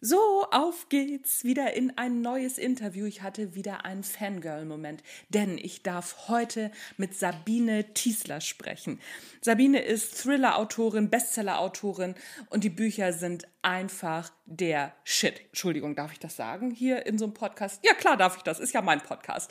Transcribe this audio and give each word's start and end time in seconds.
So, 0.00 0.44
auf 0.50 0.90
geht's 0.90 1.42
wieder 1.44 1.72
in 1.72 1.96
ein 1.96 2.20
neues 2.20 2.58
Interview. 2.58 3.06
Ich 3.06 3.22
hatte 3.22 3.54
wieder 3.54 3.86
einen 3.86 4.04
Fangirl-Moment, 4.04 5.02
denn 5.30 5.56
ich 5.56 5.82
darf 5.82 6.28
heute 6.28 6.70
mit 6.98 7.14
Sabine 7.14 7.94
Tiesler 7.94 8.42
sprechen. 8.42 9.00
Sabine 9.40 9.80
ist 9.80 10.22
Thriller-Autorin, 10.22 11.08
Bestseller-Autorin 11.08 12.14
und 12.50 12.62
die 12.62 12.68
Bücher 12.68 13.14
sind 13.14 13.48
einfach 13.62 14.30
der 14.44 14.94
Shit. 15.02 15.40
Entschuldigung, 15.46 15.96
darf 15.96 16.12
ich 16.12 16.18
das 16.18 16.36
sagen 16.36 16.70
hier 16.70 17.06
in 17.06 17.16
so 17.16 17.24
einem 17.24 17.34
Podcast? 17.34 17.82
Ja, 17.82 17.94
klar 17.94 18.18
darf 18.18 18.36
ich 18.36 18.42
das, 18.42 18.60
ist 18.60 18.74
ja 18.74 18.82
mein 18.82 19.00
Podcast. 19.00 19.50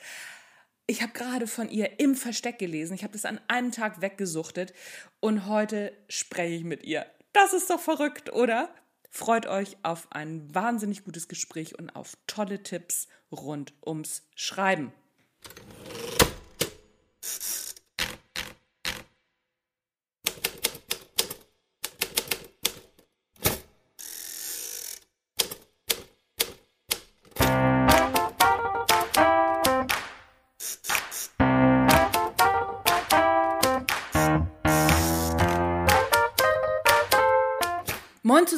Ich 0.86 1.02
habe 1.02 1.14
gerade 1.14 1.48
von 1.48 1.71
ihr 1.71 2.00
im 2.00 2.14
Versteck 2.14 2.59
gelesen. 2.59 2.93
Ich 2.93 3.02
habe 3.02 3.14
das 3.14 3.25
an 3.25 3.41
einem 3.48 3.71
Tag 3.71 4.02
weggesuchtet 4.02 4.75
und 5.20 5.48
heute 5.48 5.91
spreche 6.07 6.54
ich 6.54 6.64
mit 6.64 6.84
ihr. 6.84 7.07
Das 7.34 7.54
ist 7.54 7.71
doch 7.71 7.80
verrückt, 7.80 8.32
oder? 8.32 8.70
Freut 9.18 9.47
euch 9.47 9.77
auf 9.82 10.09
ein 10.11 10.54
wahnsinnig 10.54 11.05
gutes 11.05 11.29
Gespräch 11.29 11.79
und 11.79 11.96
auf 11.96 12.18
tolle 12.28 12.64
Tipps 12.64 13.07
rund 13.32 13.71
ums 13.82 14.28
Schreiben. 14.36 14.92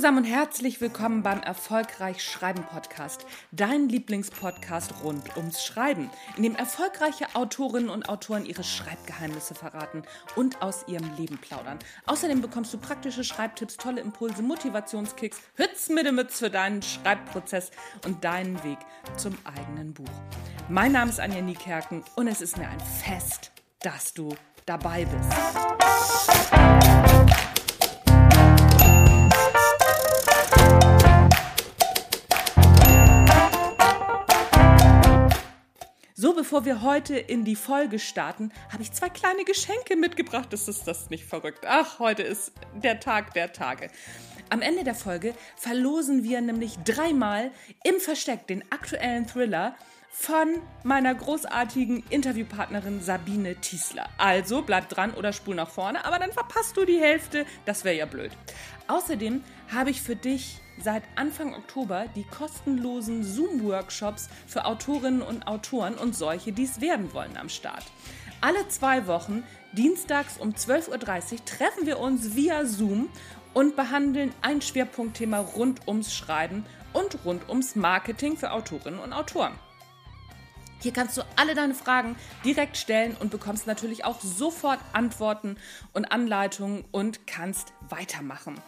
Zusammen 0.08 0.24
und 0.24 0.32
herzlich 0.32 0.80
willkommen 0.80 1.22
beim 1.22 1.42
Erfolgreich 1.42 2.24
Schreiben 2.24 2.64
Podcast, 2.64 3.26
dein 3.52 3.90
Lieblingspodcast 3.90 5.04
rund 5.04 5.36
ums 5.36 5.66
Schreiben, 5.66 6.10
in 6.38 6.44
dem 6.44 6.56
erfolgreiche 6.56 7.26
Autorinnen 7.34 7.90
und 7.90 8.08
Autoren 8.08 8.46
ihre 8.46 8.64
Schreibgeheimnisse 8.64 9.54
verraten 9.54 10.04
und 10.38 10.62
aus 10.62 10.86
ihrem 10.88 11.14
Leben 11.18 11.38
plaudern. 11.40 11.78
Außerdem 12.06 12.40
bekommst 12.40 12.74
du 12.74 12.78
praktische 12.78 13.26
Schreibtipps, 13.26 13.76
tolle 13.76 14.00
Impulse, 14.00 14.44
Motivationskicks, 14.44 15.42
Hütz 15.56 15.90
mit 15.90 16.10
Mütz 16.14 16.40
für 16.40 16.50
deinen 16.50 16.82
Schreibprozess 16.82 17.72
und 18.06 18.24
deinen 18.24 18.64
Weg 18.64 18.78
zum 19.18 19.38
eigenen 19.44 19.94
Buch. 19.94 20.06
Mein 20.70 20.94
Name 20.94 21.12
ist 21.12 21.20
Anja 21.20 21.42
Niekerken 21.42 22.02
und 22.16 22.30
es 22.30 22.40
ist 22.40 22.58
mir 22.58 22.70
ein 22.70 22.80
Fest, 22.80 23.52
dass 23.82 24.14
du 24.14 24.34
dabei 24.66 25.04
bist. 25.04 26.57
So, 36.20 36.34
bevor 36.34 36.66
wir 36.66 36.82
heute 36.82 37.16
in 37.16 37.46
die 37.46 37.56
Folge 37.56 38.00
starten, 38.00 38.52
habe 38.74 38.82
ich 38.82 38.92
zwei 38.92 39.08
kleine 39.08 39.44
Geschenke 39.44 39.96
mitgebracht. 39.96 40.52
Das 40.52 40.68
ist 40.68 40.88
das 40.88 41.12
nicht 41.12 41.26
verrückt. 41.26 41.64
Ach, 41.68 42.00
heute 42.00 42.24
ist 42.24 42.54
der 42.74 43.00
Tag 43.00 43.36
der 43.36 43.54
Tage. 43.54 43.92
Am 44.50 44.64
Ende 44.64 44.84
der 44.84 44.96
Folge 44.96 45.36
verlosen 45.58 46.24
wir 46.24 46.42
nämlich 46.42 46.76
dreimal 46.80 47.52
im 47.84 48.00
Versteck 48.00 48.48
den 48.48 48.64
aktuellen 48.72 49.28
Thriller 49.28 49.76
von 50.10 50.48
meiner 50.82 51.14
großartigen 51.14 52.04
Interviewpartnerin 52.10 53.00
Sabine 53.04 53.58
Tiesler. 53.58 54.10
Also 54.18 54.64
bleib 54.64 54.90
dran 54.90 55.14
oder 55.14 55.34
spul 55.34 55.54
nach 55.54 55.70
vorne, 55.70 56.04
aber 56.04 56.18
dann 56.18 56.32
verpasst 56.32 56.76
du 56.78 56.86
die 56.86 57.00
Hälfte. 57.00 57.46
Das 57.66 57.84
wäre 57.84 57.96
ja 57.96 58.08
blöd. 58.08 58.32
Außerdem 58.88 59.44
habe 59.72 59.92
ich 59.92 60.02
für 60.02 60.16
dich 60.16 60.62
seit 60.84 61.04
Anfang 61.16 61.54
Oktober 61.54 62.06
die 62.16 62.24
kostenlosen 62.24 63.24
Zoom-Workshops 63.24 64.30
für 64.46 64.66
Autorinnen 64.66 65.22
und 65.22 65.48
Autoren 65.48 65.96
und 65.96 66.16
solche, 66.16 66.52
die 66.52 66.64
es 66.64 66.82
werden 66.82 67.14
wollen, 67.14 67.38
am 67.38 67.50
Start. 67.50 67.84
Alle 68.42 68.68
zwei 68.68 69.08
Wochen, 69.08 69.44
dienstags 69.74 70.38
um 70.38 70.52
12.30 70.52 70.92
Uhr, 70.92 71.46
treffen 71.46 71.86
wir 71.86 72.00
uns 72.00 72.36
via 72.36 72.66
Zoom 72.66 73.10
und 73.54 73.76
behandeln 73.76 74.32
ein 74.42 74.62
Schwerpunktthema 74.62 75.40
rund 75.40 75.88
ums 75.88 76.14
Schreiben 76.14 76.66
und 76.94 77.26
rund 77.26 77.50
ums 77.50 77.76
Marketing 77.76 78.38
für 78.38 78.52
Autorinnen 78.52 79.00
und 79.00 79.14
Autoren. 79.14 79.54
Hier 80.80 80.94
kannst 80.94 81.18
du 81.18 81.24
alle 81.36 81.56
deine 81.56 81.74
Fragen 81.74 82.16
direkt 82.46 82.78
stellen 82.78 83.16
und 83.20 83.32
bekommst 83.32 83.66
natürlich 83.66 84.06
auch 84.06 84.22
sofort 84.22 84.80
Antworten 84.94 85.58
und 85.94 86.06
Anleitungen 86.12 86.86
und 86.92 87.26
kannst 87.26 87.74
weitermachen. 87.90 88.62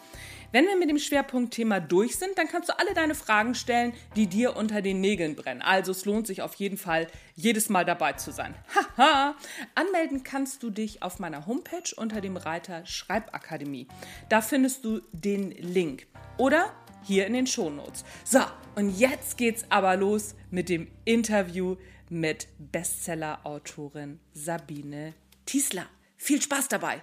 Wenn 0.52 0.66
wir 0.66 0.76
mit 0.76 0.90
dem 0.90 0.98
Schwerpunktthema 0.98 1.78
durch 1.78 2.16
sind, 2.16 2.36
dann 2.36 2.48
kannst 2.48 2.68
du 2.68 2.78
alle 2.78 2.92
deine 2.92 3.14
Fragen 3.14 3.54
stellen, 3.54 3.92
die 4.16 4.26
dir 4.26 4.56
unter 4.56 4.82
den 4.82 5.00
Nägeln 5.00 5.36
brennen. 5.36 5.62
Also 5.62 5.92
es 5.92 6.04
lohnt 6.04 6.26
sich 6.26 6.42
auf 6.42 6.54
jeden 6.54 6.76
Fall, 6.76 7.06
jedes 7.36 7.68
Mal 7.68 7.84
dabei 7.84 8.14
zu 8.14 8.32
sein. 8.32 8.54
Haha! 8.96 9.36
Anmelden 9.74 10.24
kannst 10.24 10.62
du 10.62 10.70
dich 10.70 11.02
auf 11.02 11.20
meiner 11.20 11.46
Homepage 11.46 11.94
unter 11.96 12.20
dem 12.20 12.36
Reiter 12.36 12.84
Schreibakademie. 12.84 13.86
Da 14.28 14.40
findest 14.40 14.84
du 14.84 15.00
den 15.12 15.52
Link. 15.52 16.06
Oder 16.36 16.74
hier 17.02 17.26
in 17.26 17.32
den 17.32 17.46
Shownotes. 17.46 18.04
So, 18.24 18.40
und 18.74 18.98
jetzt 18.98 19.36
geht's 19.38 19.64
aber 19.68 19.96
los 19.96 20.34
mit 20.50 20.68
dem 20.68 20.88
Interview 21.04 21.76
mit 22.08 22.48
Bestseller-Autorin 22.58 24.18
Sabine 24.32 25.14
Tiesler. 25.46 25.86
Viel 26.16 26.42
Spaß 26.42 26.68
dabei! 26.68 27.02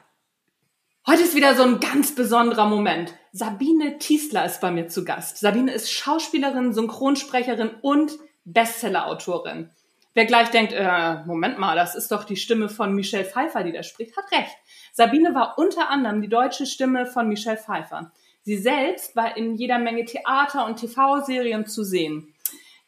Heute 1.09 1.23
ist 1.23 1.35
wieder 1.35 1.55
so 1.55 1.63
ein 1.63 1.79
ganz 1.79 2.13
besonderer 2.15 2.65
Moment. 2.65 3.13
Sabine 3.31 3.97
Tiesler 3.97 4.43
ist 4.43 4.59
bei 4.59 4.71
mir 4.71 4.89
zu 4.89 5.05
Gast. 5.05 5.37
Sabine 5.37 5.71
ist 5.71 5.89
Schauspielerin, 5.89 6.73
Synchronsprecherin 6.73 7.69
und 7.81 8.11
Bestseller-Autorin. 8.43 9.69
Wer 10.13 10.25
gleich 10.25 10.49
denkt, 10.49 10.73
äh, 10.73 11.23
Moment 11.23 11.59
mal, 11.59 11.77
das 11.77 11.95
ist 11.95 12.11
doch 12.11 12.25
die 12.25 12.35
Stimme 12.35 12.67
von 12.67 12.93
Michelle 12.93 13.23
Pfeiffer, 13.23 13.63
die 13.63 13.71
da 13.71 13.83
spricht, 13.83 14.17
hat 14.17 14.29
recht. 14.33 14.53
Sabine 14.91 15.33
war 15.33 15.57
unter 15.57 15.89
anderem 15.89 16.21
die 16.21 16.27
deutsche 16.27 16.65
Stimme 16.65 17.05
von 17.05 17.29
Michelle 17.29 17.55
Pfeiffer. 17.55 18.11
Sie 18.41 18.57
selbst 18.57 19.15
war 19.15 19.37
in 19.37 19.55
jeder 19.55 19.79
Menge 19.79 20.03
Theater- 20.03 20.65
und 20.65 20.75
TV-Serien 20.75 21.67
zu 21.67 21.85
sehen. 21.85 22.33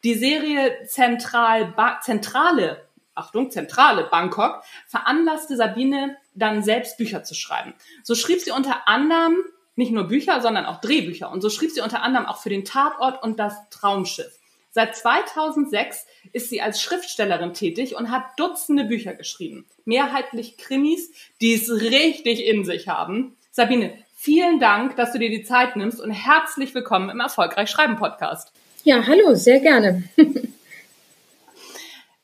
Die 0.04 0.16
Serie 0.16 0.84
Zentral 0.88 1.68
ba 1.68 2.02
Zentrale, 2.02 2.86
Achtung, 3.16 3.50
Zentrale 3.50 4.10
Bangkok 4.12 4.62
veranlasste 4.88 5.56
Sabine 5.56 6.18
dann 6.34 6.64
selbst 6.64 6.98
Bücher 6.98 7.24
zu 7.24 7.36
schreiben. 7.36 7.74
So 8.04 8.16
schrieb 8.16 8.40
sie 8.40 8.52
unter 8.52 8.88
anderem 8.88 9.38
nicht 9.76 9.92
nur 9.92 10.04
Bücher, 10.06 10.42
sondern 10.42 10.66
auch 10.66 10.82
Drehbücher. 10.82 11.32
Und 11.32 11.42
so 11.42 11.50
schrieb 11.50 11.72
sie 11.72 11.82
unter 11.82 12.04
anderem 12.04 12.26
auch 12.26 12.42
für 12.42 12.50
den 12.50 12.66
Tatort 12.66 13.24
und 13.24 13.40
das 13.40 13.56
Traumschiff. 13.70 14.38
Seit 14.72 14.96
2006 14.96 16.06
ist 16.32 16.50
sie 16.50 16.62
als 16.62 16.82
Schriftstellerin 16.82 17.54
tätig 17.54 17.96
und 17.96 18.12
hat 18.12 18.24
Dutzende 18.38 18.84
Bücher 18.84 19.16
geschrieben. 19.16 19.66
Mehrheitlich 19.86 20.58
Krimis, 20.58 21.12
die 21.42 21.54
es 21.54 21.72
richtig 21.72 22.46
in 22.46 22.66
sich 22.66 22.88
haben. 22.88 23.36
Sabine, 23.52 23.98
vielen 24.16 24.60
Dank, 24.60 24.96
dass 24.96 25.12
du 25.12 25.18
dir 25.18 25.30
die 25.30 25.44
Zeit 25.44 25.76
nimmst 25.76 26.00
und 26.00 26.12
herzlich 26.12 26.76
willkommen 26.76 27.10
im 27.10 27.20
Erfolgreich 27.20 27.70
Schreiben 27.70 27.96
Podcast. 27.96 28.52
Ja, 28.84 29.08
hallo, 29.08 29.34
sehr 29.34 29.60
gerne. 29.60 30.04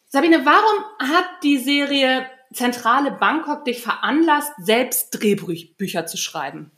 Sabine, 0.10 0.46
warum 0.46 0.84
hat 1.00 1.26
die 1.42 1.58
Serie 1.58 2.30
Zentrale 2.56 3.12
Bangkok 3.12 3.66
dich 3.66 3.82
veranlasst, 3.82 4.52
selbst 4.58 5.10
Drehbücher 5.12 6.08
zu 6.08 6.18
schreiben? 6.18 6.72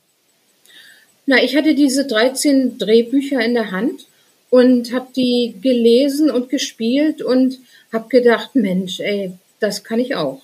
Na, 1.26 1.44
ich 1.44 1.56
hatte 1.56 1.76
diese 1.76 2.08
13 2.08 2.78
Drehbücher 2.78 3.40
in 3.42 3.54
der 3.54 3.72
Hand 3.72 4.08
und 4.50 4.94
habe 4.94 5.08
die 5.16 5.56
gelesen 5.62 6.32
und 6.32 6.50
gespielt 6.50 7.22
und 7.22 7.60
habe 7.94 8.08
gedacht, 8.10 8.56
Mensch, 8.56 9.00
ey, 9.00 9.34
das 9.60 9.84
kann 9.84 10.00
ich 10.00 10.16
auch. 10.16 10.42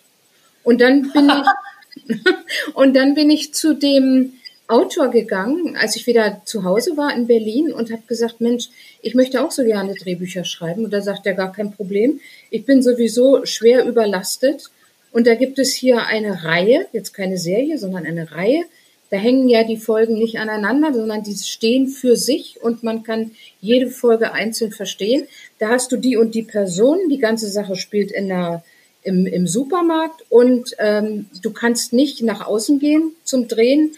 Und 0.63 0.81
dann 0.81 1.11
bin 1.11 1.29
ich 1.29 2.15
und 2.73 2.95
dann 2.95 3.15
bin 3.15 3.29
ich 3.29 3.53
zu 3.53 3.73
dem 3.73 4.33
Autor 4.67 5.09
gegangen, 5.09 5.75
als 5.75 5.95
ich 5.95 6.07
wieder 6.07 6.41
zu 6.45 6.63
Hause 6.63 6.95
war 6.95 7.13
in 7.15 7.27
Berlin 7.27 7.73
und 7.73 7.91
habe 7.91 8.03
gesagt, 8.07 8.39
Mensch, 8.39 8.69
ich 9.01 9.13
möchte 9.13 9.43
auch 9.43 9.51
so 9.51 9.63
gerne 9.63 9.93
Drehbücher 9.93 10.45
schreiben. 10.45 10.85
Und 10.85 10.91
da 10.91 11.01
sagt 11.01 11.25
er 11.25 11.33
gar 11.33 11.51
kein 11.51 11.73
Problem. 11.73 12.21
Ich 12.49 12.65
bin 12.65 12.81
sowieso 12.81 13.45
schwer 13.45 13.85
überlastet. 13.85 14.69
Und 15.13 15.27
da 15.27 15.35
gibt 15.35 15.59
es 15.59 15.73
hier 15.73 16.05
eine 16.07 16.43
Reihe, 16.43 16.87
jetzt 16.91 17.13
keine 17.13 17.37
Serie, 17.37 17.77
sondern 17.77 18.05
eine 18.05 18.31
Reihe. 18.31 18.63
Da 19.11 19.17
hängen 19.17 19.47
ja 19.47 19.63
die 19.63 19.77
Folgen 19.77 20.15
nicht 20.15 20.39
aneinander, 20.39 20.91
sondern 20.91 21.21
die 21.21 21.35
stehen 21.35 21.87
für 21.87 22.15
sich 22.15 22.61
und 22.63 22.81
man 22.81 23.03
kann 23.03 23.31
jede 23.61 23.91
Folge 23.91 24.33
einzeln 24.33 24.71
verstehen. 24.71 25.27
Da 25.59 25.69
hast 25.69 25.91
du 25.91 25.97
die 25.97 26.17
und 26.17 26.33
die 26.33 26.41
Person. 26.41 26.97
Die 27.09 27.19
ganze 27.19 27.47
Sache 27.47 27.75
spielt 27.75 28.11
in 28.11 28.27
der, 28.27 28.63
im, 29.03 29.27
im 29.27 29.45
Supermarkt 29.45 30.25
und 30.29 30.75
ähm, 30.79 31.27
du 31.43 31.51
kannst 31.51 31.93
nicht 31.93 32.23
nach 32.23 32.47
außen 32.47 32.79
gehen 32.79 33.11
zum 33.23 33.47
Drehen, 33.47 33.95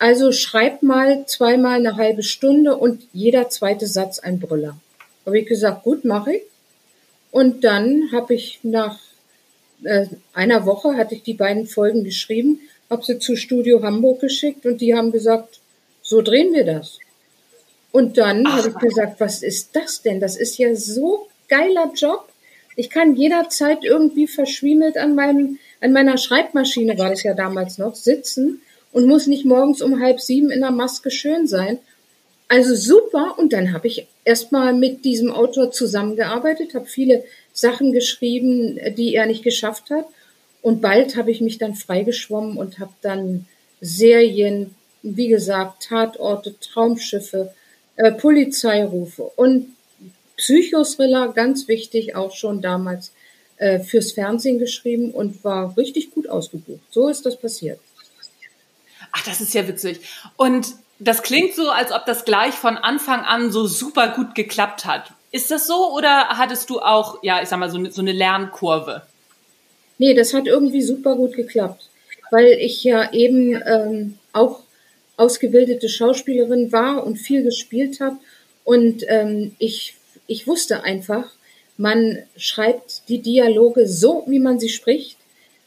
also 0.00 0.32
schreib 0.32 0.82
mal 0.82 1.24
zweimal 1.26 1.78
eine 1.78 1.96
halbe 1.96 2.22
Stunde 2.22 2.76
und 2.76 3.02
jeder 3.12 3.48
zweite 3.48 3.86
Satz 3.86 4.18
ein 4.18 4.40
Brüller. 4.40 4.76
Habe 5.24 5.38
ich 5.38 5.46
gesagt, 5.46 5.84
gut, 5.84 6.04
mache 6.04 6.34
ich. 6.34 6.42
Und 7.30 7.62
dann 7.64 8.10
habe 8.12 8.34
ich 8.34 8.60
nach 8.62 8.98
äh, 9.84 10.06
einer 10.32 10.66
Woche 10.66 10.96
hatte 10.96 11.14
ich 11.14 11.22
die 11.22 11.34
beiden 11.34 11.66
Folgen 11.66 12.04
geschrieben, 12.04 12.60
habe 12.90 13.04
sie 13.04 13.18
zu 13.18 13.36
Studio 13.36 13.82
Hamburg 13.82 14.20
geschickt 14.20 14.66
und 14.66 14.80
die 14.80 14.94
haben 14.94 15.12
gesagt, 15.12 15.60
so 16.02 16.22
drehen 16.22 16.54
wir 16.54 16.64
das. 16.64 16.98
Und 17.92 18.18
dann 18.18 18.46
habe 18.50 18.68
ich 18.68 18.74
gesagt, 18.76 19.20
was 19.20 19.42
ist 19.42 19.74
das 19.74 20.02
denn? 20.02 20.20
Das 20.20 20.36
ist 20.36 20.58
ja 20.58 20.74
so 20.74 21.28
geiler 21.48 21.92
Job. 21.94 22.28
Ich 22.76 22.90
kann 22.90 23.16
jederzeit 23.16 23.84
irgendwie 23.84 24.26
verschwiemelt 24.26 24.96
an 24.96 25.14
meinem, 25.14 25.58
an 25.80 25.92
meiner 25.92 26.16
Schreibmaschine 26.16 26.98
war 26.98 27.10
das 27.10 27.22
ja 27.22 27.34
damals 27.34 27.78
noch, 27.78 27.94
sitzen 27.94 28.60
und 28.92 29.06
muss 29.06 29.26
nicht 29.26 29.44
morgens 29.44 29.82
um 29.82 30.00
halb 30.00 30.20
sieben 30.20 30.50
in 30.50 30.60
der 30.60 30.70
Maske 30.70 31.10
schön 31.10 31.46
sein. 31.46 31.78
Also 32.48 32.74
super. 32.74 33.34
Und 33.36 33.52
dann 33.52 33.72
habe 33.72 33.88
ich 33.88 34.06
erstmal 34.24 34.72
mit 34.72 35.04
diesem 35.04 35.30
Autor 35.30 35.70
zusammengearbeitet, 35.70 36.74
habe 36.74 36.86
viele 36.86 37.24
Sachen 37.60 37.92
geschrieben, 37.92 38.78
die 38.96 39.14
er 39.14 39.26
nicht 39.26 39.42
geschafft 39.42 39.90
hat. 39.90 40.06
Und 40.62 40.80
bald 40.80 41.16
habe 41.16 41.30
ich 41.30 41.40
mich 41.40 41.58
dann 41.58 41.74
freigeschwommen 41.74 42.56
und 42.56 42.78
habe 42.78 42.92
dann 43.02 43.46
Serien, 43.80 44.74
wie 45.02 45.28
gesagt, 45.28 45.84
Tatorte, 45.84 46.58
Traumschiffe, 46.60 47.54
äh, 47.96 48.12
Polizeirufe 48.12 49.22
und 49.22 49.74
Psychothriller, 50.36 51.32
ganz 51.32 51.66
wichtig, 51.66 52.14
auch 52.14 52.32
schon 52.32 52.62
damals 52.62 53.12
äh, 53.56 53.80
fürs 53.80 54.12
Fernsehen 54.12 54.58
geschrieben 54.58 55.10
und 55.10 55.42
war 55.42 55.76
richtig 55.76 56.12
gut 56.12 56.28
ausgebucht. 56.28 56.82
So 56.90 57.08
ist 57.08 57.26
das 57.26 57.40
passiert. 57.40 57.80
Ach, 59.10 59.24
das 59.24 59.40
ist 59.40 59.54
ja 59.54 59.66
witzig. 59.66 60.00
Und 60.36 60.74
das 61.00 61.22
klingt 61.22 61.54
so, 61.54 61.70
als 61.70 61.92
ob 61.92 62.06
das 62.06 62.24
gleich 62.24 62.54
von 62.54 62.76
Anfang 62.76 63.20
an 63.20 63.50
so 63.50 63.66
super 63.66 64.08
gut 64.08 64.34
geklappt 64.34 64.84
hat. 64.84 65.12
Ist 65.30 65.50
das 65.50 65.66
so 65.66 65.94
oder 65.94 66.28
hattest 66.30 66.70
du 66.70 66.80
auch, 66.80 67.22
ja, 67.22 67.42
ich 67.42 67.48
sag 67.48 67.58
mal, 67.58 67.70
so 67.70 67.78
eine, 67.78 67.90
so 67.90 68.00
eine 68.00 68.12
Lernkurve? 68.12 69.02
Nee, 69.98 70.14
das 70.14 70.32
hat 70.32 70.46
irgendwie 70.46 70.82
super 70.82 71.16
gut 71.16 71.34
geklappt, 71.34 71.90
weil 72.30 72.46
ich 72.46 72.84
ja 72.84 73.12
eben 73.12 73.60
ähm, 73.66 74.18
auch 74.32 74.60
ausgebildete 75.16 75.88
Schauspielerin 75.88 76.72
war 76.72 77.04
und 77.04 77.16
viel 77.16 77.42
gespielt 77.42 78.00
habe. 78.00 78.16
Und 78.64 79.04
ähm, 79.08 79.54
ich, 79.58 79.96
ich 80.26 80.46
wusste 80.46 80.84
einfach, 80.84 81.32
man 81.76 82.18
schreibt 82.36 83.08
die 83.08 83.20
Dialoge 83.20 83.86
so, 83.86 84.24
wie 84.26 84.38
man 84.38 84.58
sie 84.60 84.68
spricht, 84.68 85.16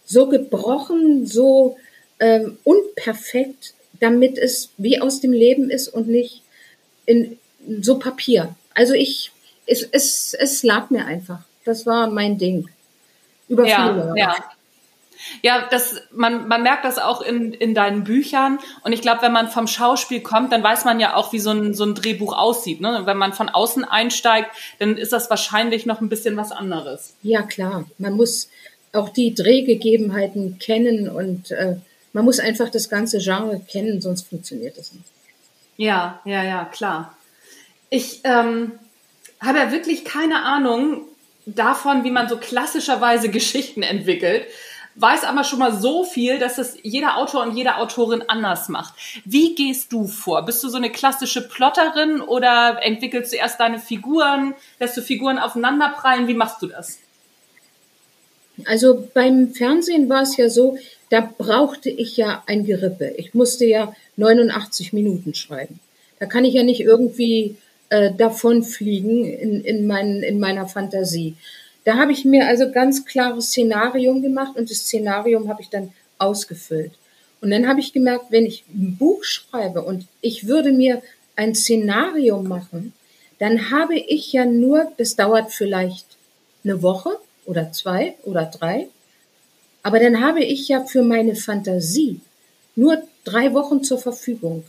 so 0.06 0.28
gebrochen, 0.28 1.26
so 1.26 1.78
ähm, 2.20 2.58
unperfekt, 2.64 3.74
damit 4.00 4.38
es 4.38 4.70
wie 4.78 5.00
aus 5.00 5.20
dem 5.20 5.34
Leben 5.34 5.70
ist 5.70 5.88
und 5.90 6.08
nicht 6.08 6.42
in 7.06 7.38
so 7.82 8.00
Papier. 8.00 8.56
Also 8.74 8.94
ich, 8.94 9.31
es, 9.66 9.84
es, 9.84 10.34
es 10.34 10.64
lag 10.64 10.90
mir 10.90 11.06
einfach. 11.06 11.40
Das 11.66 11.86
war 11.86 12.08
mein 12.08 12.38
Ding. 12.38 12.70
Über 13.48 13.68
ja, 13.68 13.88
viele 13.88 13.98
Jahre. 13.98 14.20
Ja. 14.20 14.36
Ja, 15.44 15.68
das, 15.70 16.02
man, 16.12 16.48
man 16.48 16.64
merkt 16.64 16.84
das 16.84 16.98
auch 16.98 17.22
in, 17.22 17.54
in 17.54 17.76
deinen 17.76 18.04
Büchern. 18.04 18.60
Und 18.84 18.92
ich 18.92 19.02
glaube, 19.02 19.22
wenn 19.22 19.32
man 19.32 19.50
vom 19.50 19.68
Schauspiel 19.68 20.22
kommt, 20.22 20.52
dann 20.52 20.64
weiß 20.64 20.84
man 20.86 21.00
ja 21.00 21.16
auch, 21.16 21.32
wie 21.32 21.40
so 21.40 21.52
ein, 21.52 21.74
so 21.74 21.84
ein 21.84 21.96
Drehbuch 21.96 22.36
aussieht. 22.36 22.82
Ne? 22.82 23.02
Wenn 23.06 23.18
man 23.18 23.34
von 23.34 23.50
außen 23.50 23.84
einsteigt, 23.84 24.50
dann 24.80 24.98
ist 24.98 25.14
das 25.14 25.30
wahrscheinlich 25.30 25.86
noch 25.86 26.02
ein 26.02 26.10
bisschen 26.10 26.38
was 26.38 26.52
anderes. 26.52 27.14
Ja, 27.22 27.44
klar. 27.44 27.86
Man 27.98 28.14
muss 28.14 28.50
auch 28.94 29.10
die 29.10 29.34
Drehgegebenheiten 29.34 30.60
kennen 30.60 31.08
und 31.08 31.52
äh, 31.52 31.78
man 32.14 32.26
muss 32.26 32.40
einfach 32.40 32.70
das 32.70 32.90
ganze 32.90 33.20
Genre 33.20 33.60
kennen, 33.60 34.02
sonst 34.02 34.28
funktioniert 34.28 34.78
es 34.78 34.92
nicht. 34.92 35.06
Ja, 35.78 36.20
ja, 36.26 36.44
ja, 36.44 36.66
klar. 36.66 37.16
Ich 37.90 38.20
ähm, 38.24 38.74
habe 39.48 39.60
ja 39.60 39.72
wirklich 39.72 40.06
keine 40.06 40.44
Ahnung 40.44 41.02
davon, 41.46 42.04
wie 42.04 42.12
man 42.12 42.30
so 42.30 42.38
klassischerweise 42.38 43.30
Geschichten 43.30 43.84
entwickelt 43.84 44.46
weiß 44.96 45.24
aber 45.24 45.44
schon 45.44 45.60
mal 45.60 45.74
so 45.74 46.04
viel, 46.04 46.40
dass 46.40 46.58
es 46.58 46.78
jeder 46.84 47.18
Autor 47.18 47.44
und 47.44 47.56
jede 47.56 47.78
Autorin 47.78 48.24
anders 48.28 48.70
macht. 48.70 48.94
Wie 49.26 49.56
gehst 49.56 49.92
du 49.94 50.08
vor? 50.08 50.44
Bist 50.44 50.64
du 50.64 50.70
so 50.70 50.78
eine 50.78 50.92
klassische 50.92 51.48
Plotterin 51.48 52.22
oder 52.22 52.80
entwickelst 52.82 53.32
du 53.32 53.38
erst 53.38 53.60
deine 53.60 53.80
Figuren, 53.80 54.54
lässt 54.80 54.98
du 54.98 55.02
Figuren 55.02 55.40
aufeinanderprallen? 55.40 56.28
Wie 56.28 56.34
machst 56.34 56.62
du 56.62 56.68
das? 56.68 57.00
Also 58.66 59.08
beim 59.14 59.54
Fernsehen 59.54 60.10
war 60.10 60.22
es 60.22 60.38
ja 60.38 60.50
so, 60.50 60.78
da 61.10 61.22
brauchte 61.22 61.90
ich 61.90 62.18
ja 62.18 62.44
ein 62.46 62.66
Gerippe. 62.66 63.14
Ich 63.18 63.34
musste 63.34 63.66
ja 63.66 63.94
89 64.18 64.94
Minuten 64.94 65.34
schreiben. 65.34 65.80
Da 66.20 66.26
kann 66.26 66.46
ich 66.46 66.54
ja 66.54 66.64
nicht 66.64 66.82
irgendwie 66.82 67.56
äh, 67.92 68.14
davonfliegen 68.14 69.26
in, 69.26 69.66
in, 69.66 69.86
mein, 69.86 70.24
in 70.24 70.40
meiner 70.40 70.66
Fantasie. 70.66 71.36
Da 71.84 71.98
habe 71.98 72.14
ich 72.14 72.24
mir 72.24 72.48
also 72.48 72.72
ganz 72.72 73.06
klares 73.06 73.48
Szenarium 73.48 74.22
gemacht 74.22 74.56
und 74.56 74.72
das 74.72 74.78
Szenarium 74.80 75.50
habe 75.50 75.62
ich 75.62 75.70
dann 75.70 75.92
ausgefüllt. 76.18 76.94
Und 77.42 77.52
dann 77.52 77.68
habe 77.68 77.82
ich 77.82 77.92
gemerkt, 77.92 78.28
wenn 78.30 78.46
ich 78.46 78.64
ein 78.74 78.96
Buch 78.98 79.26
schreibe 79.26 79.82
und 79.82 80.08
ich 80.22 80.48
würde 80.48 80.72
mir 80.72 81.02
ein 81.36 81.54
Szenario 81.54 82.42
machen, 82.42 82.94
dann 83.40 83.72
habe 83.72 83.96
ich 83.96 84.32
ja 84.32 84.46
nur, 84.46 84.90
das 84.98 85.18
dauert 85.18 85.52
vielleicht 85.52 86.06
eine 86.64 86.82
Woche 86.82 87.10
oder 87.46 87.74
zwei 87.74 88.16
oder 88.24 88.46
drei, 88.46 88.88
aber 89.84 90.00
dann 90.00 90.22
habe 90.22 90.42
ich 90.42 90.70
ja 90.70 90.86
für 90.86 91.02
meine 91.02 91.36
Fantasie 91.36 92.22
nur 92.78 93.04
drei 93.26 93.54
Wochen 93.54 93.84
zur 93.84 93.98
Verfügung. 93.98 94.64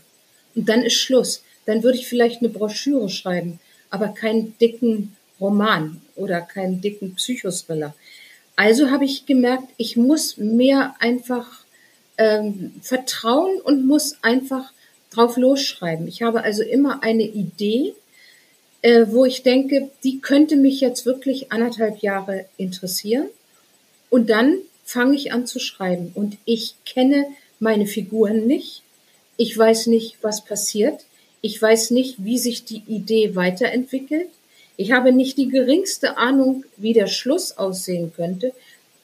Und 0.56 0.68
dann 0.68 0.82
ist 0.82 0.94
Schluss. 0.94 1.42
Dann 1.66 1.82
würde 1.82 1.98
ich 1.98 2.06
vielleicht 2.06 2.40
eine 2.40 2.48
Broschüre 2.48 3.08
schreiben, 3.08 3.60
aber 3.90 4.08
keinen 4.08 4.56
dicken 4.58 5.16
Roman 5.40 6.00
oder 6.16 6.40
keinen 6.40 6.80
dicken 6.80 7.14
Psychothriller. 7.14 7.94
Also 8.56 8.90
habe 8.90 9.04
ich 9.04 9.26
gemerkt, 9.26 9.68
ich 9.76 9.96
muss 9.96 10.36
mehr 10.36 10.94
einfach 10.98 11.64
ähm, 12.18 12.72
vertrauen 12.82 13.60
und 13.60 13.86
muss 13.86 14.16
einfach 14.22 14.72
drauf 15.10 15.36
losschreiben. 15.36 16.06
Ich 16.08 16.22
habe 16.22 16.42
also 16.42 16.62
immer 16.62 17.02
eine 17.02 17.24
Idee, 17.24 17.94
äh, 18.82 19.06
wo 19.08 19.24
ich 19.24 19.42
denke, 19.42 19.90
die 20.04 20.20
könnte 20.20 20.56
mich 20.56 20.80
jetzt 20.80 21.06
wirklich 21.06 21.52
anderthalb 21.52 21.98
Jahre 21.98 22.46
interessieren. 22.56 23.28
Und 24.10 24.28
dann 24.30 24.58
fange 24.84 25.14
ich 25.14 25.32
an 25.32 25.46
zu 25.46 25.58
schreiben. 25.58 26.12
Und 26.14 26.36
ich 26.44 26.74
kenne 26.84 27.26
meine 27.58 27.86
Figuren 27.86 28.46
nicht. 28.46 28.82
Ich 29.36 29.56
weiß 29.56 29.86
nicht, 29.86 30.18
was 30.22 30.44
passiert. 30.44 31.04
Ich 31.42 31.60
weiß 31.60 31.90
nicht, 31.90 32.24
wie 32.24 32.38
sich 32.38 32.64
die 32.64 32.82
Idee 32.86 33.34
weiterentwickelt. 33.34 34.28
Ich 34.76 34.92
habe 34.92 35.12
nicht 35.12 35.36
die 35.36 35.48
geringste 35.48 36.16
Ahnung, 36.16 36.64
wie 36.76 36.92
der 36.92 37.08
Schluss 37.08 37.58
aussehen 37.58 38.12
könnte. 38.16 38.52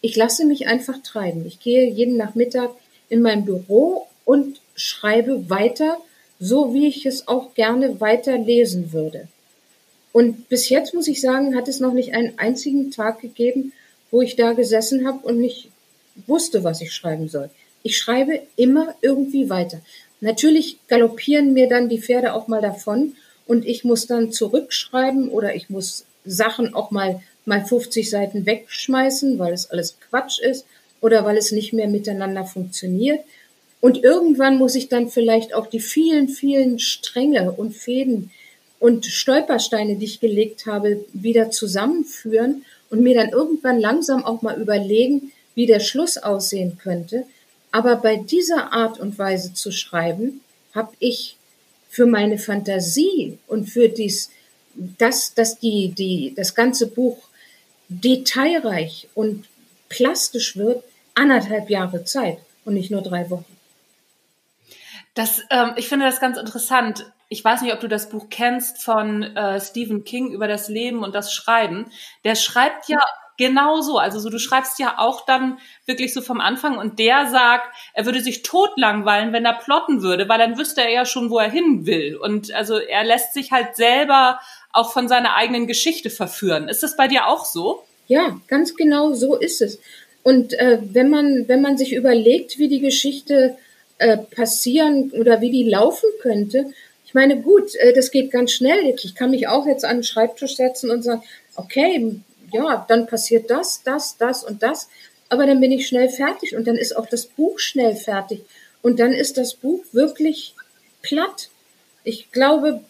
Ich 0.01 0.17
lasse 0.17 0.47
mich 0.47 0.69
einfach 0.69 1.03
treiben. 1.03 1.45
Ich 1.47 1.59
gehe 1.61 1.91
jeden 1.91 2.17
Nachmittag 2.17 2.71
in 3.09 3.23
mein 3.23 3.45
Büro 3.45 4.07
und 4.25 4.61
schreibe 4.77 5.51
weiter, 5.51 5.99
so 6.39 6.73
wie 6.73 6.87
ich 6.87 7.05
es 7.07 7.27
auch 7.27 7.55
gerne 7.55 8.01
weiter 8.01 8.39
lesen 8.39 8.93
würde. 8.93 9.27
Und 10.13 10.49
bis 10.49 10.69
jetzt 10.69 10.95
muss 10.95 11.09
ich 11.09 11.21
sagen, 11.21 11.57
hat 11.57 11.69
es 11.69 11.81
noch 11.81 11.93
nicht 11.93 12.15
einen 12.15 12.39
einzigen 12.39 12.91
Tag 12.91 13.21
gegeben, 13.21 13.73
wo 14.11 14.23
ich 14.23 14.37
da 14.37 14.53
gesessen 14.53 15.07
habe 15.07 15.27
und 15.27 15.41
nicht 15.41 15.69
wusste, 16.27 16.65
was 16.65 16.81
ich 16.81 16.93
schreiben 16.93 17.29
soll. 17.29 17.51
Ich 17.83 17.99
schreibe 17.99 18.41
immer 18.57 18.95
irgendwie 19.01 19.51
weiter. 19.51 19.81
Natürlich 20.21 20.79
galoppieren 20.89 21.53
mir 21.53 21.69
dann 21.69 21.89
die 21.89 22.01
Pferde 22.01 22.33
auch 22.35 22.49
mal 22.49 22.61
davon 22.61 23.15
und 23.47 23.67
ich 23.67 23.85
muss 23.85 24.07
dann 24.07 24.33
zurückschreiben 24.33 25.29
oder 25.29 25.55
ich 25.55 25.71
muss 25.71 26.05
Sachen 26.25 26.75
auch 26.75 26.91
mal 26.91 27.23
mal 27.49 27.65
50 27.65 28.09
Seiten 28.09 28.47
wegschmeißen, 28.47 29.39
weil 29.39 29.53
es 29.53 29.71
alles 29.71 29.97
Quatsch 30.09 30.39
ist 30.39 30.67
oder 31.01 31.25
weil 31.25 31.37
es 31.37 31.51
nicht 31.51 31.73
mehr 31.73 31.89
miteinander 31.89 32.45
funktioniert. 32.45 33.21
Und 33.81 34.05
irgendwann 34.05 34.59
muss 34.59 34.75
ich 34.75 34.89
dann 34.89 35.09
vielleicht 35.09 35.55
auch 35.55 35.67
die 35.67 35.81
vielen, 35.81 36.29
vielen 36.29 36.79
Stränge 36.79 37.53
und 37.53 37.75
Fäden 37.75 38.31
und 38.79 39.07
Stolpersteine, 39.07 39.97
die 39.97 40.05
ich 40.05 40.21
gelegt 40.21 40.67
habe, 40.67 41.05
wieder 41.13 41.51
zusammenführen 41.51 42.65
und 42.91 43.03
mir 43.03 43.15
dann 43.15 43.31
irgendwann 43.31 43.81
langsam 43.81 44.25
auch 44.25 44.43
mal 44.43 44.61
überlegen, 44.61 45.33
wie 45.55 45.67
der 45.67 45.81
Schluss 45.81 46.19
aussehen 46.19 46.79
könnte. 46.81 47.25
Aber 47.71 47.97
bei 47.97 48.17
dieser 48.17 48.73
Art 48.73 48.99
und 48.99 49.19
Weise 49.19 49.55
zu 49.55 49.71
schreiben, 49.73 50.41
habe 50.75 50.93
ich 50.99 51.37
für 51.89 52.07
meine 52.07 52.39
Fantasie 52.39 53.39
und 53.47 53.67
für 53.67 53.89
dies, 53.89 54.31
das, 54.75 55.35
dass 55.35 55.59
die, 55.59 55.91
die, 55.91 56.35
das 56.37 56.55
ganze 56.55 56.87
Buch 56.87 57.19
detailreich 57.89 59.09
und 59.15 59.47
plastisch 59.89 60.57
wird, 60.57 60.85
anderthalb 61.15 61.69
Jahre 61.71 62.05
Zeit 62.05 62.39
und 62.65 62.75
nicht 62.75 62.91
nur 62.91 63.03
drei 63.03 63.29
Wochen. 63.31 63.57
Das, 65.15 65.43
ähm, 65.51 65.73
ich 65.77 65.89
finde 65.89 66.07
das 66.07 66.21
ganz 66.21 66.39
interessant. 66.39 67.11
Ich 67.29 67.45
weiß 67.45 67.63
nicht, 67.63 67.73
ob 67.73 67.81
du 67.81 67.89
das 67.89 68.09
Buch 68.09 68.27
kennst 68.31 68.83
von 68.83 69.23
äh, 69.23 69.61
Stephen 69.61 70.05
King 70.05 70.31
über 70.31 70.47
das 70.47 70.69
Leben 70.69 71.03
und 71.03 71.15
das 71.15 71.33
Schreiben. 71.33 71.91
Der 72.25 72.37
schreibt 72.37 72.89
ja 72.89 73.01
Genau 73.39 73.81
so. 73.81 73.99
Also 73.99 74.19
so, 74.19 74.31
du 74.31 74.39
schreibst 74.39 74.79
ja 74.81 74.99
auch 74.99 75.25
dann 75.25 75.59
wirklich 75.87 76.13
so 76.13 76.21
vom 76.21 76.41
Anfang 76.41 76.77
und 76.77 76.99
der 76.99 77.29
sagt, 77.29 77.75
er 77.95 78.05
würde 78.05 78.21
sich 78.21 78.43
totlangweilen, 78.43 79.33
wenn 79.33 79.45
er 79.45 79.55
plotten 79.55 80.03
würde, 80.03 80.29
weil 80.29 80.39
dann 80.39 80.59
wüsste 80.59 80.83
er 80.83 80.91
ja 80.91 81.07
schon, 81.07 81.31
wo 81.31 81.39
er 81.39 81.51
hin 81.51 81.87
will. 81.87 82.17
Und 82.17 82.53
also 82.53 82.79
er 82.79 83.05
lässt 83.05 83.33
sich 83.35 83.53
halt 83.53 83.77
selber 83.77 84.41
auch 84.73 84.93
von 84.93 85.07
seiner 85.09 85.37
eigenen 85.37 85.69
Geschichte 85.69 86.11
verführen. 86.11 86.69
Ist 86.69 86.83
das 86.83 86.97
bei 86.97 87.07
dir 87.09 87.29
auch 87.29 87.45
so? 87.45 87.85
Ja, 88.09 88.39
ganz 88.49 88.75
genau 88.75 89.13
so 89.15 89.37
ist 89.37 89.63
es. 89.63 89.79
Und 90.25 90.53
äh, 90.55 90.79
wenn 90.83 91.09
man 91.09 91.47
wenn 91.47 91.63
man 91.63 91.79
sich 91.79 91.95
überlegt, 91.95 92.59
wie 92.59 92.69
die 92.69 92.81
Geschichte 92.81 93.57
äh, 93.99 94.17
passieren 94.17 95.13
oder 95.13 95.41
wie 95.41 95.51
die 95.51 95.69
laufen 95.71 96.11
könnte, 96.21 96.73
Ich 97.09 97.15
meine, 97.15 97.41
gut, 97.41 97.75
äh, 97.77 97.95
das 97.95 98.11
geht 98.11 98.31
ganz 98.31 98.53
schnell. 98.53 98.95
Ich 99.03 99.15
kann 99.15 99.31
mich 99.31 99.49
auch 99.49 99.67
jetzt 99.67 99.85
an 99.85 99.99
den 99.99 100.03
Schreibtisch 100.05 100.57
setzen 100.57 100.91
und 100.91 101.03
sagen, 101.03 101.23
okay, 101.57 102.21
ja, 102.53 102.85
dann 102.89 103.07
passiert 103.07 103.51
das, 103.51 103.83
das, 103.83 104.17
das 104.17 104.45
und 104.45 104.63
das. 104.63 104.89
Aber 105.29 105.47
dann 105.47 105.61
bin 105.61 105.73
ich 105.73 105.87
schnell 105.87 106.09
fertig 106.09 106.57
und 106.57 106.67
dann 106.67 106.77
ist 106.77 106.97
auch 106.97 107.07
das 107.07 107.27
Buch 107.27 107.59
schnell 107.59 107.97
fertig. 107.97 108.45
Und 108.83 108.99
dann 109.01 109.13
ist 109.13 109.37
das 109.37 109.55
Buch 109.55 109.85
wirklich 109.93 110.55
platt. 111.03 111.51
Ich 112.05 112.31
glaube, 112.31 112.81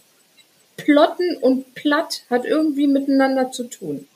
Plotten 0.77 1.37
und 1.39 1.75
platt 1.75 2.23
hat 2.31 2.45
irgendwie 2.45 2.87
miteinander 2.87 3.51
zu 3.51 3.65
tun. 3.65 4.07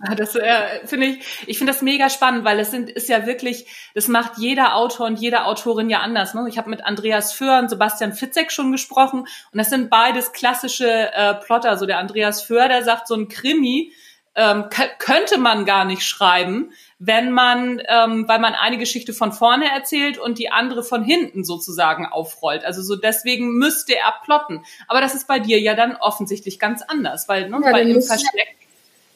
Ah, 0.00 0.14
das 0.14 0.34
äh, 0.36 0.86
finde 0.86 1.06
ich, 1.06 1.44
ich 1.46 1.58
finde 1.58 1.72
das 1.72 1.80
mega 1.80 2.10
spannend, 2.10 2.44
weil 2.44 2.58
es 2.60 2.70
sind, 2.70 2.90
ist 2.90 3.08
ja 3.08 3.26
wirklich, 3.26 3.66
das 3.94 4.06
macht 4.08 4.38
jeder 4.38 4.74
Autor 4.76 5.06
und 5.06 5.18
jede 5.18 5.44
Autorin 5.46 5.88
ja 5.88 6.00
anders. 6.00 6.34
Ne? 6.34 6.46
Ich 6.48 6.58
habe 6.58 6.68
mit 6.68 6.84
Andreas 6.84 7.32
Föhr 7.32 7.58
und 7.58 7.70
Sebastian 7.70 8.12
Fitzek 8.12 8.52
schon 8.52 8.70
gesprochen 8.70 9.20
und 9.20 9.58
das 9.58 9.70
sind 9.70 9.90
beides 9.90 10.32
klassische 10.32 11.10
äh, 11.12 11.34
Plotter. 11.34 11.78
So 11.78 11.86
der 11.86 11.98
Andreas 11.98 12.42
Föhr, 12.42 12.68
der 12.68 12.84
sagt, 12.84 13.08
so 13.08 13.14
ein 13.14 13.28
Krimi 13.28 13.92
ähm, 14.36 14.64
könnte 14.98 15.38
man 15.38 15.64
gar 15.64 15.84
nicht 15.84 16.02
schreiben, 16.02 16.72
wenn 16.98 17.30
man, 17.30 17.80
ähm, 17.86 18.26
weil 18.26 18.38
man 18.38 18.54
eine 18.54 18.78
Geschichte 18.78 19.12
von 19.12 19.32
vorne 19.32 19.70
erzählt 19.70 20.18
und 20.18 20.38
die 20.38 20.50
andere 20.50 20.82
von 20.82 21.04
hinten 21.04 21.44
sozusagen 21.44 22.06
aufrollt. 22.06 22.64
Also 22.64 22.82
so 22.82 22.96
deswegen 22.96 23.58
müsste 23.58 23.96
er 23.96 24.14
plotten. 24.24 24.64
Aber 24.88 25.00
das 25.00 25.14
ist 25.14 25.28
bei 25.28 25.38
dir 25.38 25.60
ja 25.60 25.74
dann 25.74 25.96
offensichtlich 25.96 26.58
ganz 26.58 26.82
anders, 26.82 27.28
weil 27.28 27.48
ne, 27.48 27.60
Ja, 27.62 27.70
bei 27.70 27.84
dann 27.84 28.02
Versteck 28.02 28.56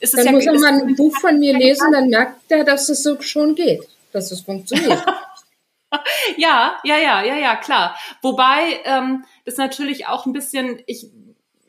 ist 0.00 0.14
es 0.14 0.24
Dann 0.24 0.26
ja 0.26 0.32
muss 0.32 0.46
er 0.46 0.72
mal 0.72 0.82
ein 0.82 0.94
Buch 0.94 1.16
von 1.16 1.38
mir 1.38 1.56
lesen, 1.56 1.90
dann 1.92 2.08
merkt 2.08 2.50
er, 2.50 2.64
dass 2.64 2.88
es 2.88 3.02
so 3.02 3.20
schon 3.20 3.54
geht, 3.54 3.88
dass 4.12 4.30
es 4.30 4.40
funktioniert. 4.42 5.02
Ja, 6.36 6.76
ja, 6.84 6.98
ja, 6.98 7.24
ja, 7.24 7.36
ja, 7.36 7.56
klar. 7.56 7.96
Wobei 8.20 8.78
ähm, 8.84 9.24
das 9.46 9.56
natürlich 9.56 10.06
auch 10.06 10.26
ein 10.26 10.34
bisschen, 10.34 10.82
ich 10.86 11.06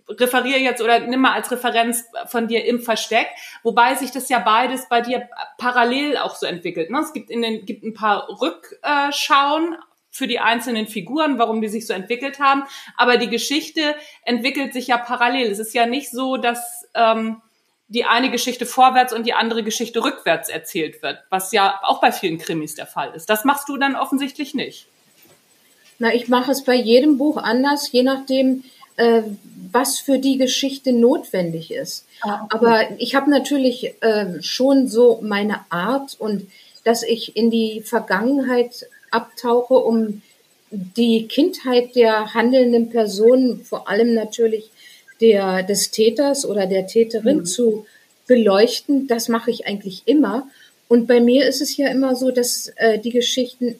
referiere 0.09 0.59
jetzt 0.59 0.81
oder 0.81 0.99
nimm 0.99 1.21
mal 1.21 1.33
als 1.33 1.51
Referenz 1.51 2.05
von 2.27 2.47
dir 2.47 2.65
im 2.65 2.79
Versteck, 2.81 3.27
wobei 3.63 3.95
sich 3.95 4.11
das 4.11 4.29
ja 4.29 4.39
beides 4.39 4.87
bei 4.89 5.01
dir 5.01 5.29
parallel 5.57 6.17
auch 6.17 6.35
so 6.35 6.45
entwickelt. 6.45 6.89
Ne? 6.89 6.99
Es 6.99 7.13
gibt 7.13 7.29
in 7.29 7.41
den 7.41 7.65
gibt 7.65 7.83
ein 7.83 7.93
paar 7.93 8.27
Rückschauen 8.41 9.77
für 10.11 10.27
die 10.27 10.39
einzelnen 10.39 10.87
Figuren, 10.87 11.37
warum 11.37 11.61
die 11.61 11.67
sich 11.67 11.85
so 11.85 11.93
entwickelt 11.93 12.39
haben, 12.39 12.63
aber 12.97 13.17
die 13.17 13.29
Geschichte 13.29 13.95
entwickelt 14.23 14.73
sich 14.73 14.87
ja 14.87 14.97
parallel. 14.97 15.51
Es 15.51 15.59
ist 15.59 15.73
ja 15.73 15.85
nicht 15.85 16.09
so, 16.09 16.37
dass 16.37 16.87
ähm, 16.95 17.41
die 17.87 18.05
eine 18.05 18.29
Geschichte 18.29 18.65
vorwärts 18.65 19.13
und 19.13 19.25
die 19.25 19.33
andere 19.33 19.63
Geschichte 19.63 20.03
rückwärts 20.03 20.49
erzählt 20.49 21.01
wird, 21.01 21.19
was 21.29 21.51
ja 21.51 21.79
auch 21.83 22.01
bei 22.01 22.11
vielen 22.11 22.37
Krimis 22.37 22.75
der 22.75 22.85
Fall 22.85 23.13
ist. 23.15 23.29
Das 23.29 23.45
machst 23.45 23.69
du 23.69 23.77
dann 23.77 23.95
offensichtlich 23.95 24.53
nicht. 24.53 24.87
Na, 25.97 26.13
ich 26.13 26.27
mache 26.27 26.51
es 26.51 26.63
bei 26.63 26.75
jedem 26.75 27.17
Buch 27.17 27.37
anders, 27.37 27.91
je 27.91 28.03
nachdem, 28.03 28.63
äh, 28.95 29.23
was 29.71 29.99
für 29.99 30.19
die 30.19 30.37
Geschichte 30.37 30.91
notwendig 30.93 31.71
ist. 31.71 32.05
Ah, 32.21 32.43
okay. 32.45 32.55
Aber 32.55 32.81
ich 32.97 33.15
habe 33.15 33.29
natürlich 33.29 33.93
äh, 34.01 34.41
schon 34.41 34.87
so 34.87 35.19
meine 35.21 35.59
Art 35.69 36.15
und 36.19 36.47
dass 36.83 37.03
ich 37.03 37.35
in 37.35 37.51
die 37.51 37.81
Vergangenheit 37.81 38.87
abtauche, 39.11 39.73
um 39.75 40.21
die 40.71 41.27
Kindheit 41.27 41.95
der 41.95 42.33
handelnden 42.33 42.89
Person, 42.89 43.61
vor 43.63 43.89
allem 43.89 44.13
natürlich 44.13 44.69
der, 45.19 45.63
des 45.63 45.91
Täters 45.91 46.45
oder 46.45 46.65
der 46.67 46.87
Täterin 46.87 47.39
Mhm. 47.39 47.45
zu 47.45 47.85
beleuchten, 48.27 49.07
das 49.07 49.27
mache 49.27 49.51
ich 49.51 49.65
eigentlich 49.67 50.03
immer. 50.05 50.47
Und 50.87 51.07
bei 51.07 51.19
mir 51.19 51.47
ist 51.47 51.61
es 51.61 51.75
ja 51.77 51.87
immer 51.89 52.15
so, 52.15 52.31
dass 52.31 52.71
äh, 52.75 52.99
die 52.99 53.09
Geschichten 53.11 53.75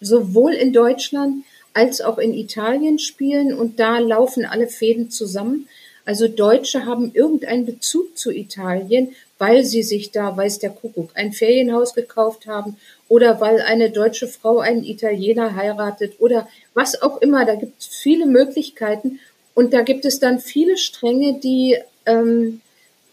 sowohl 0.00 0.54
in 0.54 0.72
Deutschland 0.72 1.44
als 1.74 2.00
auch 2.00 2.18
in 2.18 2.32
Italien 2.32 2.98
spielen 2.98 3.52
und 3.52 3.78
da 3.78 3.98
laufen 3.98 4.46
alle 4.46 4.68
Fäden 4.68 5.10
zusammen. 5.10 5.68
Also 6.06 6.28
Deutsche 6.28 6.86
haben 6.86 7.12
irgendeinen 7.14 7.66
Bezug 7.66 8.16
zu 8.16 8.30
Italien, 8.30 9.14
weil 9.38 9.64
sie 9.64 9.82
sich 9.82 10.12
da, 10.12 10.36
weiß 10.36 10.58
der 10.60 10.70
Kuckuck, 10.70 11.10
ein 11.14 11.32
Ferienhaus 11.32 11.94
gekauft 11.94 12.46
haben 12.46 12.76
oder 13.08 13.40
weil 13.40 13.60
eine 13.60 13.90
deutsche 13.90 14.28
Frau 14.28 14.58
einen 14.58 14.84
Italiener 14.84 15.56
heiratet 15.56 16.14
oder 16.18 16.48
was 16.74 17.00
auch 17.02 17.20
immer. 17.20 17.44
Da 17.44 17.54
gibt 17.54 17.80
es 17.80 17.86
viele 17.86 18.26
Möglichkeiten 18.26 19.18
und 19.54 19.72
da 19.72 19.82
gibt 19.82 20.04
es 20.04 20.20
dann 20.20 20.38
viele 20.38 20.76
Stränge, 20.76 21.40
die 21.40 21.78
ähm, 22.06 22.60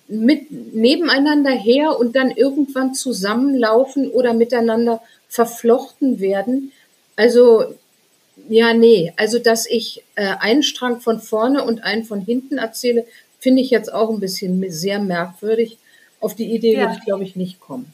mit 0.08 0.52
nebeneinander 0.52 1.52
her 1.52 1.98
und 1.98 2.16
dann 2.16 2.32
irgendwann 2.32 2.94
zusammenlaufen 2.94 4.12
oder 4.12 4.34
miteinander 4.34 5.02
verflochten 5.30 6.20
werden. 6.20 6.74
Also 7.16 7.76
ja, 8.50 8.74
nee, 8.74 9.14
also 9.18 9.40
dass 9.40 9.66
ich 9.66 10.04
äh, 10.16 10.36
einen 10.40 10.64
Strang 10.64 11.02
von 11.02 11.20
vorne 11.20 11.64
und 11.64 11.84
einen 11.84 12.04
von 12.06 12.22
hinten 12.22 12.58
erzähle, 12.58 13.06
finde 13.40 13.62
ich 13.62 13.70
jetzt 13.70 13.92
auch 13.94 14.10
ein 14.10 14.20
bisschen 14.20 14.64
sehr 14.72 15.00
merkwürdig. 15.00 15.78
Auf 16.20 16.36
die 16.36 16.54
Idee 16.54 16.74
Ja. 16.76 16.82
würde 16.82 16.96
ich, 17.00 17.06
glaube 17.06 17.24
ich, 17.24 17.36
nicht 17.36 17.60
kommen. 17.60 17.94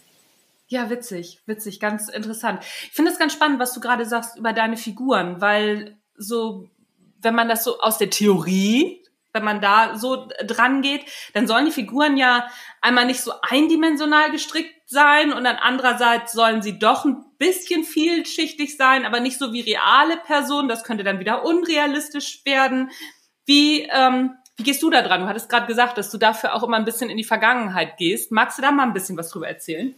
Ja, 0.68 0.90
witzig, 0.90 1.40
witzig, 1.46 1.80
ganz 1.80 2.10
interessant. 2.10 2.60
Ich 2.62 2.92
finde 2.92 3.12
es 3.12 3.20
ganz 3.20 3.32
spannend, 3.32 3.60
was 3.60 3.74
du 3.74 3.80
gerade 3.80 4.06
sagst 4.06 4.38
über 4.38 4.52
deine 4.52 4.76
Figuren, 4.76 5.40
weil 5.40 5.96
so, 6.18 6.68
wenn 7.22 7.36
man 7.36 7.48
das 7.48 7.64
so 7.64 7.80
aus 7.80 7.98
der 7.98 8.10
Theorie, 8.10 9.02
wenn 9.32 9.46
man 9.46 9.62
da 9.62 9.98
so 9.98 10.28
dran 10.46 10.82
geht, 10.82 11.02
dann 11.34 11.48
sollen 11.48 11.66
die 11.66 11.72
Figuren 11.72 12.18
ja 12.18 12.50
einmal 12.82 13.06
nicht 13.06 13.22
so 13.22 13.32
eindimensional 13.42 14.32
gestrickt 14.32 14.74
sein 14.88 15.34
und 15.34 15.44
dann 15.44 15.58
andererseits 15.58 16.32
sollen 16.32 16.62
sie 16.62 16.80
doch 16.80 17.06
ein 17.06 17.18
bisschen 17.38 17.84
vielschichtig 17.84 18.78
sein, 18.78 19.06
aber 19.06 19.20
nicht 19.20 19.38
so 19.38 19.54
wie 19.54 19.62
reale 19.62 20.18
Personen. 20.26 20.70
Das 20.70 20.84
könnte 20.84 21.04
dann 21.04 21.20
wieder 21.20 21.46
unrealistisch 21.46 22.42
werden. 22.46 22.90
Wie, 23.46 23.84
ähm, 23.84 24.32
wie 24.56 24.64
gehst 24.64 24.82
du 24.82 24.90
da 24.90 25.02
dran? 25.02 25.22
Du 25.22 25.28
hattest 25.28 25.50
gerade 25.50 25.68
gesagt, 25.68 25.98
dass 25.98 26.10
du 26.10 26.18
dafür 26.18 26.56
auch 26.56 26.64
immer 26.64 26.78
ein 26.78 26.86
bisschen 26.86 27.10
in 27.10 27.18
die 27.18 27.26
Vergangenheit 27.26 27.98
gehst. 27.98 28.32
Magst 28.32 28.58
du 28.58 28.62
da 28.62 28.72
mal 28.72 28.84
ein 28.84 28.94
bisschen 28.94 29.18
was 29.18 29.30
drüber 29.30 29.48
erzählen? 29.48 29.94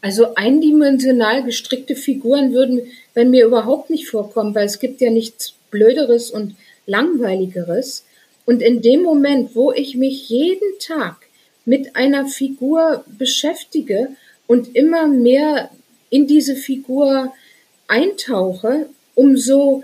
Also 0.00 0.34
eindimensional 0.34 1.44
gestrickte 1.44 1.94
Figuren 1.94 2.52
würden 2.52 2.82
bei 3.14 3.24
mir 3.24 3.46
überhaupt 3.46 3.90
nicht 3.90 4.08
vorkommen, 4.08 4.54
weil 4.54 4.66
es 4.66 4.80
gibt 4.80 5.00
ja 5.00 5.10
nichts 5.10 5.54
Blöderes 5.70 6.32
und 6.32 6.56
Langweiligeres. 6.86 8.04
Und 8.44 8.60
in 8.60 8.82
dem 8.82 9.02
Moment, 9.02 9.54
wo 9.54 9.70
ich 9.70 9.94
mich 9.94 10.28
jeden 10.28 10.78
Tag 10.80 11.28
mit 11.64 11.94
einer 11.94 12.26
Figur 12.26 13.04
beschäftige 13.06 14.08
und 14.52 14.76
immer 14.76 15.06
mehr 15.06 15.70
in 16.10 16.26
diese 16.26 16.56
Figur 16.56 17.32
eintauche, 17.88 18.90
umso 19.14 19.82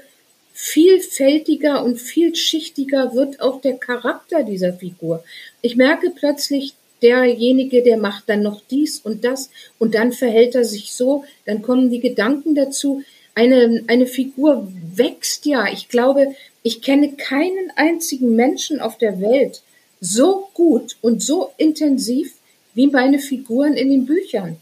vielfältiger 0.52 1.82
und 1.82 1.98
vielschichtiger 1.98 3.14
wird 3.14 3.40
auch 3.40 3.62
der 3.62 3.78
Charakter 3.78 4.42
dieser 4.42 4.74
Figur. 4.74 5.24
Ich 5.62 5.76
merke 5.76 6.10
plötzlich, 6.10 6.74
derjenige, 7.00 7.82
der 7.82 7.96
macht 7.96 8.28
dann 8.28 8.42
noch 8.42 8.60
dies 8.70 8.98
und 8.98 9.24
das 9.24 9.48
und 9.78 9.94
dann 9.94 10.12
verhält 10.12 10.54
er 10.54 10.66
sich 10.66 10.92
so, 10.92 11.24
dann 11.46 11.62
kommen 11.62 11.88
die 11.88 12.00
Gedanken 12.00 12.54
dazu. 12.54 13.02
Eine, 13.34 13.84
eine 13.86 14.06
Figur 14.06 14.70
wächst 14.94 15.46
ja. 15.46 15.72
Ich 15.72 15.88
glaube, 15.88 16.34
ich 16.62 16.82
kenne 16.82 17.12
keinen 17.12 17.72
einzigen 17.76 18.36
Menschen 18.36 18.80
auf 18.80 18.98
der 18.98 19.18
Welt 19.18 19.62
so 19.98 20.48
gut 20.52 20.98
und 21.00 21.22
so 21.22 21.52
intensiv 21.56 22.34
wie 22.78 22.86
meine 22.86 23.18
Figuren 23.18 23.74
in 23.74 23.90
den 23.90 24.06
Büchern. 24.06 24.56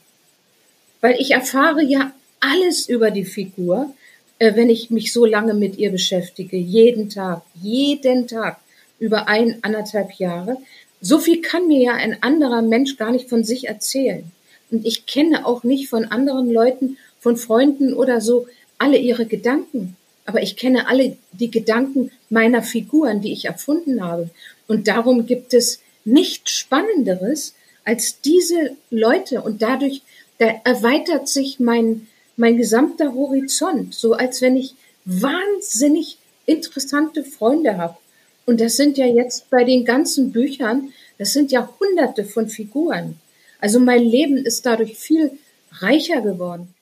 Weil 1.02 1.16
ich 1.18 1.32
erfahre 1.32 1.84
ja 1.84 2.14
alles 2.40 2.88
über 2.88 3.10
die 3.10 3.26
Figur, 3.26 3.92
äh, 4.38 4.56
wenn 4.56 4.70
ich 4.70 4.88
mich 4.88 5.12
so 5.12 5.26
lange 5.26 5.52
mit 5.52 5.76
ihr 5.76 5.90
beschäftige. 5.90 6.56
Jeden 6.56 7.10
Tag, 7.10 7.42
jeden 7.60 8.26
Tag, 8.26 8.58
über 8.98 9.28
ein, 9.28 9.58
anderthalb 9.60 10.12
Jahre. 10.12 10.56
So 11.02 11.18
viel 11.18 11.42
kann 11.42 11.68
mir 11.68 11.82
ja 11.82 11.92
ein 11.92 12.22
anderer 12.22 12.62
Mensch 12.62 12.96
gar 12.96 13.12
nicht 13.12 13.28
von 13.28 13.44
sich 13.44 13.68
erzählen. 13.68 14.24
Und 14.70 14.86
ich 14.86 15.04
kenne 15.04 15.44
auch 15.44 15.62
nicht 15.62 15.90
von 15.90 16.06
anderen 16.06 16.50
Leuten, 16.50 16.96
von 17.20 17.36
Freunden 17.36 17.92
oder 17.92 18.22
so, 18.22 18.46
alle 18.78 18.96
ihre 18.96 19.26
Gedanken. 19.26 19.94
Aber 20.24 20.40
ich 20.40 20.56
kenne 20.56 20.88
alle 20.88 21.18
die 21.32 21.50
Gedanken 21.50 22.10
meiner 22.30 22.62
Figuren, 22.62 23.20
die 23.20 23.34
ich 23.34 23.44
erfunden 23.44 24.02
habe. 24.02 24.30
Und 24.68 24.88
darum 24.88 25.26
gibt 25.26 25.52
es 25.52 25.80
nichts 26.06 26.52
Spannenderes 26.52 27.52
als 27.86 28.20
diese 28.20 28.76
Leute. 28.90 29.40
Und 29.40 29.62
dadurch, 29.62 30.02
da 30.38 30.46
erweitert 30.64 31.28
sich 31.28 31.58
mein, 31.58 32.08
mein 32.36 32.58
gesamter 32.58 33.14
Horizont, 33.14 33.94
so 33.94 34.12
als 34.12 34.42
wenn 34.42 34.56
ich 34.56 34.74
wahnsinnig 35.06 36.18
interessante 36.44 37.24
Freunde 37.24 37.78
habe. 37.78 37.96
Und 38.44 38.60
das 38.60 38.76
sind 38.76 38.98
ja 38.98 39.06
jetzt 39.06 39.48
bei 39.50 39.64
den 39.64 39.84
ganzen 39.84 40.32
Büchern, 40.32 40.92
das 41.18 41.32
sind 41.32 41.50
ja 41.50 41.68
hunderte 41.80 42.24
von 42.24 42.48
Figuren. 42.48 43.18
Also 43.58 43.80
mein 43.80 44.02
Leben 44.02 44.36
ist 44.36 44.66
dadurch 44.66 44.98
viel 44.98 45.38
reicher 45.72 46.20
geworden. 46.20 46.74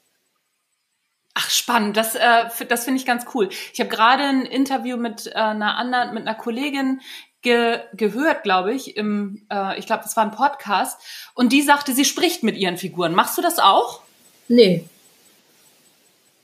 Ach, 1.34 1.50
spannend. 1.50 1.96
Das, 1.96 2.14
äh, 2.14 2.44
das 2.68 2.84
finde 2.84 3.00
ich 3.00 3.06
ganz 3.06 3.26
cool. 3.34 3.48
Ich 3.72 3.80
habe 3.80 3.90
gerade 3.90 4.22
ein 4.22 4.46
Interview 4.46 4.96
mit 4.96 5.26
äh, 5.26 5.34
einer 5.34 5.76
anderen, 5.76 6.14
mit 6.14 6.26
einer 6.26 6.36
Kollegin 6.36 7.00
ge 7.44 7.80
gehört, 7.92 8.42
glaube 8.42 8.74
ich. 8.74 8.96
Im, 8.96 9.46
äh, 9.50 9.78
ich 9.78 9.86
glaube, 9.86 10.02
das 10.02 10.16
war 10.16 10.24
ein 10.24 10.32
Podcast. 10.32 11.00
Und 11.34 11.52
die 11.52 11.62
sagte, 11.62 11.92
sie 11.92 12.04
spricht 12.04 12.42
mit 12.42 12.56
ihren 12.56 12.76
Figuren. 12.76 13.14
Machst 13.14 13.38
du 13.38 13.42
das 13.42 13.60
auch? 13.60 14.00
Nee, 14.48 14.84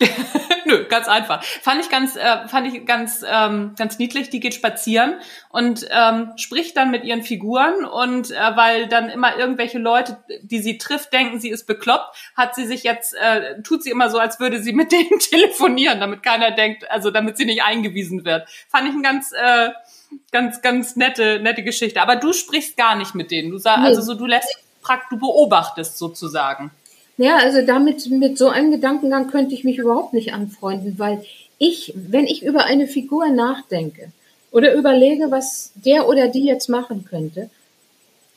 Nö, 0.65 0.85
ganz 0.89 1.09
einfach. 1.09 1.43
Fand 1.43 1.83
ich 1.83 1.91
ganz, 1.91 2.17
äh, 2.17 2.49
fand 2.49 2.73
ich 2.73 2.87
ganz, 2.87 3.23
ähm, 3.29 3.75
ganz 3.77 3.99
niedlich. 3.99 4.31
Die 4.31 4.41
geht 4.41 4.55
spazieren 4.55 5.15
und 5.51 5.87
ähm, 5.91 6.33
spricht 6.37 6.77
dann 6.77 6.91
mit 6.91 7.05
ihren 7.05 7.23
Figuren 7.23 7.85
und 7.85 8.31
äh, 8.31 8.57
weil 8.57 8.89
dann 8.89 9.11
immer 9.11 9.37
irgendwelche 9.37 9.79
Leute, 9.79 10.19
die 10.43 10.61
sie 10.61 10.79
trifft, 10.79 11.13
denken, 11.13 11.39
sie 11.39 11.51
ist 11.51 11.67
bekloppt, 11.67 12.17
hat 12.35 12.55
sie 12.55 12.67
sich 12.67 12.83
jetzt, 12.83 13.15
äh, 13.15 13.61
tut 13.63 13.83
sie 13.83 13.91
immer 13.91 14.09
so, 14.09 14.19
als 14.19 14.41
würde 14.41 14.63
sie 14.63 14.73
mit 14.73 14.91
denen 14.91 15.19
telefonieren, 15.31 16.01
damit 16.01 16.23
keiner 16.23 16.51
denkt, 16.51 16.91
also 16.91 17.11
damit 17.11 17.37
sie 17.37 17.45
nicht 17.45 17.63
eingewiesen 17.63 18.25
wird. 18.25 18.49
Fand 18.69 18.89
ich 18.89 18.95
ein 18.95 19.03
ganz, 19.03 19.33
äh, 19.33 19.71
ganz, 20.33 20.63
ganz 20.63 20.97
nette, 20.97 21.41
nette 21.41 21.63
Geschichte. 21.63 22.01
Aber 22.01 22.17
du 22.17 22.33
sprichst 22.33 22.77
gar 22.77 22.97
nicht 22.97 23.15
mit 23.15 23.31
denen. 23.31 23.51
Du 23.51 23.59
sagst, 23.59 23.81
nee. 23.81 23.87
also 23.87 24.03
so, 24.03 24.15
du 24.15 24.27
lässt, 24.27 24.49
du 25.11 25.19
beobachtest 25.19 25.99
sozusagen. 25.99 26.71
Ja, 27.17 27.37
also 27.37 27.65
damit, 27.65 28.09
mit 28.11 28.39
so 28.39 28.49
einem 28.49 28.71
Gedankengang 28.71 29.29
könnte 29.31 29.55
ich 29.55 29.65
mich 29.65 29.79
überhaupt 29.79 30.15
nicht 30.15 30.33
anfreunden, 30.33 30.99
weil 30.99 31.23
ich, 31.59 31.93
wenn 31.95 32.27
ich 32.27 32.43
über 32.43 32.65
eine 32.65 32.87
Figur 32.87 33.29
nachdenke 33.29 34.13
oder 34.51 34.75
überlege, 34.75 35.31
was 35.31 35.73
der 35.75 36.09
oder 36.09 36.29
die 36.29 36.47
jetzt 36.47 36.69
machen 36.69 37.05
könnte, 37.05 37.51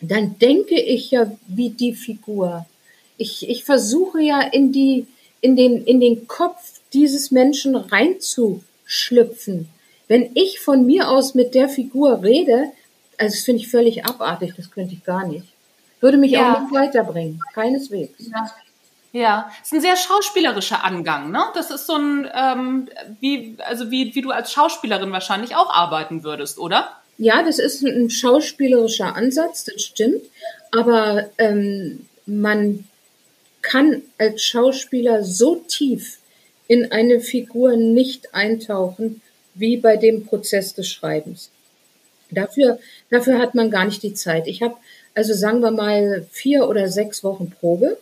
dann 0.01 0.37
denke 0.37 0.79
ich 0.79 1.11
ja 1.11 1.31
wie 1.47 1.69
die 1.69 1.93
Figur. 1.93 2.65
Ich, 3.17 3.47
ich 3.49 3.63
versuche 3.63 4.21
ja 4.21 4.41
in 4.41 4.73
die, 4.73 5.07
in 5.39 5.55
den, 5.55 5.85
in 5.85 6.01
den 6.01 6.27
Kopf 6.27 6.81
dieses 6.91 7.31
Menschen 7.31 7.75
reinzuschlüpfen. 7.75 9.69
Wenn 10.13 10.29
ich 10.35 10.59
von 10.59 10.85
mir 10.85 11.09
aus 11.09 11.33
mit 11.33 11.55
der 11.55 11.67
Figur 11.67 12.21
rede, 12.21 12.71
also 13.17 13.33
das 13.33 13.45
finde 13.45 13.63
ich 13.63 13.71
völlig 13.71 14.05
abartig, 14.05 14.53
das 14.55 14.69
könnte 14.69 14.93
ich 14.93 15.03
gar 15.03 15.25
nicht. 15.25 15.47
Würde 16.01 16.17
mich 16.17 16.33
ja. 16.33 16.53
auch 16.53 16.61
nicht 16.61 16.71
weiterbringen, 16.71 17.39
keineswegs. 17.55 18.13
Ja. 18.19 18.51
Ja, 19.11 19.51
ist 19.63 19.73
ein 19.73 19.81
sehr 19.81 19.95
schauspielerischer 19.95 20.83
Angang, 20.83 21.31
ne? 21.31 21.41
Das 21.55 21.71
ist 21.71 21.87
so 21.87 21.95
ein, 21.95 22.29
ähm, 22.31 22.89
wie, 23.21 23.57
also 23.65 23.89
wie, 23.89 24.13
wie 24.13 24.21
du 24.21 24.29
als 24.29 24.51
Schauspielerin 24.51 25.11
wahrscheinlich 25.11 25.55
auch 25.55 25.73
arbeiten 25.73 26.23
würdest, 26.23 26.59
oder? 26.59 26.91
Ja, 27.17 27.41
das 27.41 27.57
ist 27.57 27.81
ein 27.81 28.11
schauspielerischer 28.11 29.15
Ansatz, 29.15 29.63
das 29.63 29.81
stimmt. 29.81 30.21
Aber 30.77 31.25
ähm, 31.39 32.05
man 32.27 32.87
kann 33.63 34.03
als 34.19 34.43
Schauspieler 34.43 35.23
so 35.23 35.55
tief 35.67 36.19
in 36.67 36.91
eine 36.91 37.19
Figur 37.19 37.77
nicht 37.77 38.35
eintauchen 38.35 39.23
wie 39.55 39.77
bei 39.77 39.97
dem 39.97 40.25
Prozess 40.25 40.73
des 40.73 40.89
Schreibens. 40.89 41.49
Dafür, 42.31 42.79
dafür 43.09 43.37
hat 43.37 43.53
man 43.53 43.69
gar 43.69 43.85
nicht 43.85 44.01
die 44.03 44.13
Zeit. 44.13 44.47
Ich 44.47 44.61
habe 44.61 44.75
also 45.15 45.33
sagen 45.33 45.59
wir 45.59 45.69
mal 45.69 46.25
vier 46.31 46.67
oder 46.67 46.89
sechs 46.89 47.23
Wochen 47.23 47.51
Probe 47.51 47.97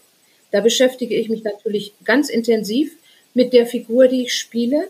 da 0.51 0.59
beschäftige 0.59 1.15
ich 1.15 1.29
mich 1.29 1.43
natürlich 1.43 1.93
ganz 2.03 2.29
intensiv 2.29 2.95
mit 3.33 3.53
der 3.53 3.65
Figur, 3.65 4.07
die 4.07 4.23
ich 4.23 4.33
spiele. 4.33 4.89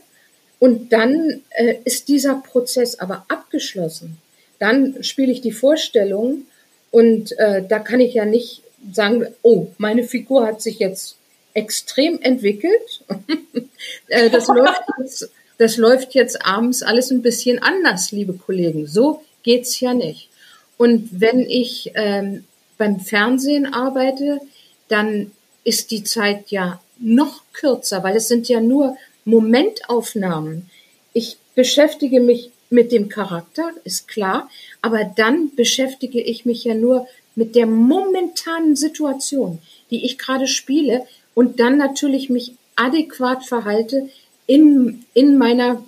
Und 0.59 0.91
dann 0.91 1.41
äh, 1.51 1.75
ist 1.85 2.07
dieser 2.07 2.35
Prozess 2.35 2.99
aber 2.99 3.25
abgeschlossen. 3.29 4.17
Dann 4.59 5.03
spiele 5.03 5.31
ich 5.31 5.41
die 5.41 5.51
Vorstellung 5.51 6.45
und 6.91 7.37
äh, 7.39 7.63
da 7.67 7.79
kann 7.79 7.99
ich 7.99 8.13
ja 8.13 8.25
nicht 8.25 8.61
sagen, 8.91 9.27
oh, 9.41 9.67
meine 9.77 10.03
Figur 10.03 10.45
hat 10.45 10.61
sich 10.61 10.79
jetzt 10.79 11.15
extrem 11.53 12.19
entwickelt. 12.21 13.03
äh, 14.07 14.29
das, 14.29 14.47
läuft 14.55 14.81
jetzt, 14.99 15.29
das 15.61 15.77
läuft 15.77 16.15
jetzt 16.15 16.43
abends 16.43 16.81
alles 16.81 17.11
ein 17.11 17.21
bisschen 17.21 17.59
anders, 17.59 18.11
liebe 18.11 18.33
Kollegen. 18.33 18.87
So 18.87 19.21
geht's 19.43 19.79
ja 19.79 19.93
nicht. 19.93 20.27
Und 20.75 21.21
wenn 21.21 21.41
ich 21.41 21.91
ähm, 21.93 22.45
beim 22.79 22.99
Fernsehen 22.99 23.71
arbeite, 23.71 24.39
dann 24.87 25.29
ist 25.63 25.91
die 25.91 26.03
Zeit 26.03 26.49
ja 26.49 26.81
noch 26.97 27.43
kürzer, 27.53 28.01
weil 28.03 28.15
es 28.15 28.27
sind 28.27 28.49
ja 28.49 28.59
nur 28.59 28.97
Momentaufnahmen. 29.25 30.67
Ich 31.13 31.37
beschäftige 31.53 32.21
mich 32.21 32.49
mit 32.71 32.91
dem 32.91 33.07
Charakter, 33.07 33.69
ist 33.83 34.07
klar, 34.07 34.49
aber 34.81 35.03
dann 35.03 35.53
beschäftige 35.55 36.19
ich 36.19 36.43
mich 36.43 36.63
ja 36.63 36.73
nur 36.73 37.07
mit 37.35 37.53
der 37.53 37.67
momentanen 37.67 38.75
Situation, 38.75 39.59
die 39.91 40.05
ich 40.05 40.17
gerade 40.17 40.47
spiele 40.47 41.05
und 41.35 41.59
dann 41.59 41.77
natürlich 41.77 42.31
mich 42.31 42.53
adäquat 42.75 43.45
verhalte 43.45 44.09
in, 44.51 45.05
in 45.13 45.37
meiner 45.37 45.81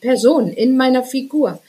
Person, 0.00 0.52
in 0.52 0.76
meiner 0.76 1.02
Figur. 1.02 1.60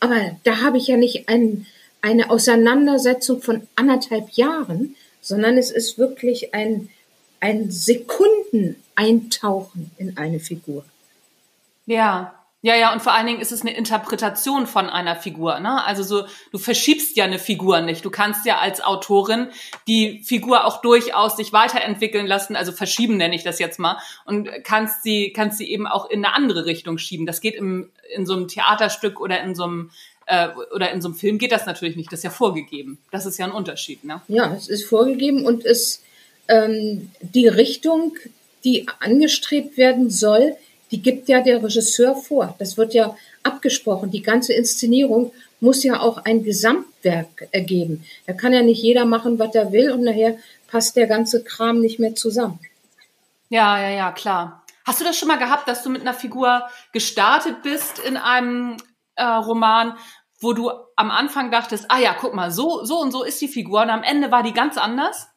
Aber 0.00 0.36
da 0.42 0.60
habe 0.60 0.78
ich 0.78 0.88
ja 0.88 0.96
nicht 0.96 1.28
ein, 1.28 1.66
eine 2.00 2.28
Auseinandersetzung 2.28 3.40
von 3.40 3.68
anderthalb 3.76 4.30
Jahren, 4.30 4.96
sondern 5.20 5.56
es 5.56 5.70
ist 5.70 5.98
wirklich 5.98 6.54
ein, 6.54 6.88
ein 7.38 7.70
Sekunden 7.70 8.82
eintauchen 8.96 9.92
in 9.96 10.16
eine 10.16 10.40
Figur. 10.40 10.84
Ja, 11.86 12.34
ja, 12.64 12.76
ja, 12.76 12.92
und 12.92 13.02
vor 13.02 13.12
allen 13.12 13.26
Dingen 13.26 13.40
ist 13.40 13.50
es 13.50 13.62
eine 13.62 13.76
Interpretation 13.76 14.68
von 14.68 14.88
einer 14.88 15.16
Figur. 15.16 15.58
Ne? 15.58 15.84
Also 15.84 16.04
so, 16.04 16.26
du 16.52 16.58
verschiebst 16.58 17.16
ja 17.16 17.24
eine 17.24 17.40
Figur 17.40 17.80
nicht. 17.80 18.04
Du 18.04 18.10
kannst 18.10 18.46
ja 18.46 18.58
als 18.58 18.80
Autorin 18.80 19.48
die 19.88 20.22
Figur 20.22 20.64
auch 20.64 20.80
durchaus 20.80 21.36
sich 21.36 21.52
weiterentwickeln 21.52 22.26
lassen, 22.26 22.54
also 22.54 22.70
verschieben 22.70 23.16
nenne 23.16 23.34
ich 23.34 23.42
das 23.42 23.58
jetzt 23.58 23.80
mal, 23.80 23.98
und 24.26 24.48
kannst 24.62 25.02
sie, 25.02 25.32
kannst 25.32 25.58
sie 25.58 25.72
eben 25.72 25.88
auch 25.88 26.08
in 26.08 26.24
eine 26.24 26.34
andere 26.34 26.64
Richtung 26.64 26.98
schieben. 26.98 27.26
Das 27.26 27.40
geht 27.40 27.56
im, 27.56 27.90
in 28.14 28.26
so 28.26 28.34
einem 28.34 28.46
Theaterstück 28.46 29.20
oder 29.20 29.40
in 29.40 29.56
so 29.56 29.64
einem 29.64 29.90
äh, 30.26 30.48
oder 30.72 30.92
in 30.92 31.02
so 31.02 31.08
einem 31.08 31.16
Film 31.16 31.38
geht 31.38 31.50
das 31.50 31.66
natürlich 31.66 31.96
nicht. 31.96 32.12
Das 32.12 32.20
ist 32.20 32.24
ja 32.24 32.30
vorgegeben. 32.30 32.98
Das 33.10 33.26
ist 33.26 33.38
ja 33.38 33.46
ein 33.46 33.52
Unterschied. 33.52 34.04
Ne? 34.04 34.22
Ja, 34.28 34.54
es 34.54 34.68
ist 34.68 34.84
vorgegeben 34.84 35.44
und 35.44 35.64
es 35.64 36.00
ähm, 36.46 37.10
die 37.20 37.48
Richtung, 37.48 38.14
die 38.62 38.86
angestrebt 39.00 39.76
werden 39.76 40.10
soll, 40.10 40.56
die 40.92 41.02
gibt 41.02 41.28
ja 41.28 41.40
der 41.40 41.62
Regisseur 41.62 42.14
vor. 42.14 42.54
Das 42.58 42.76
wird 42.76 42.94
ja 42.94 43.16
abgesprochen. 43.42 44.10
Die 44.10 44.22
ganze 44.22 44.52
Inszenierung 44.52 45.32
muss 45.58 45.82
ja 45.82 46.00
auch 46.00 46.18
ein 46.24 46.44
Gesamtwerk 46.44 47.48
ergeben. 47.50 48.04
Da 48.26 48.34
kann 48.34 48.52
ja 48.52 48.62
nicht 48.62 48.82
jeder 48.82 49.04
machen, 49.04 49.38
was 49.38 49.54
er 49.54 49.72
will 49.72 49.90
und 49.90 50.04
nachher 50.04 50.36
passt 50.68 50.96
der 50.96 51.06
ganze 51.06 51.42
Kram 51.42 51.80
nicht 51.80 51.98
mehr 51.98 52.14
zusammen. 52.14 52.60
Ja, 53.48 53.80
ja, 53.80 53.90
ja, 53.90 54.12
klar. 54.12 54.62
Hast 54.84 55.00
du 55.00 55.04
das 55.04 55.16
schon 55.16 55.28
mal 55.28 55.38
gehabt, 55.38 55.68
dass 55.68 55.82
du 55.82 55.90
mit 55.90 56.02
einer 56.02 56.14
Figur 56.14 56.62
gestartet 56.92 57.62
bist 57.62 57.98
in 57.98 58.16
einem 58.16 58.76
äh, 59.14 59.24
Roman, 59.24 59.96
wo 60.40 60.52
du 60.52 60.70
am 60.96 61.10
Anfang 61.10 61.50
dachtest, 61.50 61.86
ah 61.88 61.98
ja, 61.98 62.14
guck 62.18 62.34
mal, 62.34 62.50
so, 62.50 62.84
so 62.84 62.98
und 62.98 63.12
so 63.12 63.22
ist 63.22 63.40
die 63.40 63.48
Figur 63.48 63.82
und 63.82 63.90
am 63.90 64.02
Ende 64.02 64.30
war 64.30 64.42
die 64.42 64.52
ganz 64.52 64.76
anders? 64.76 65.28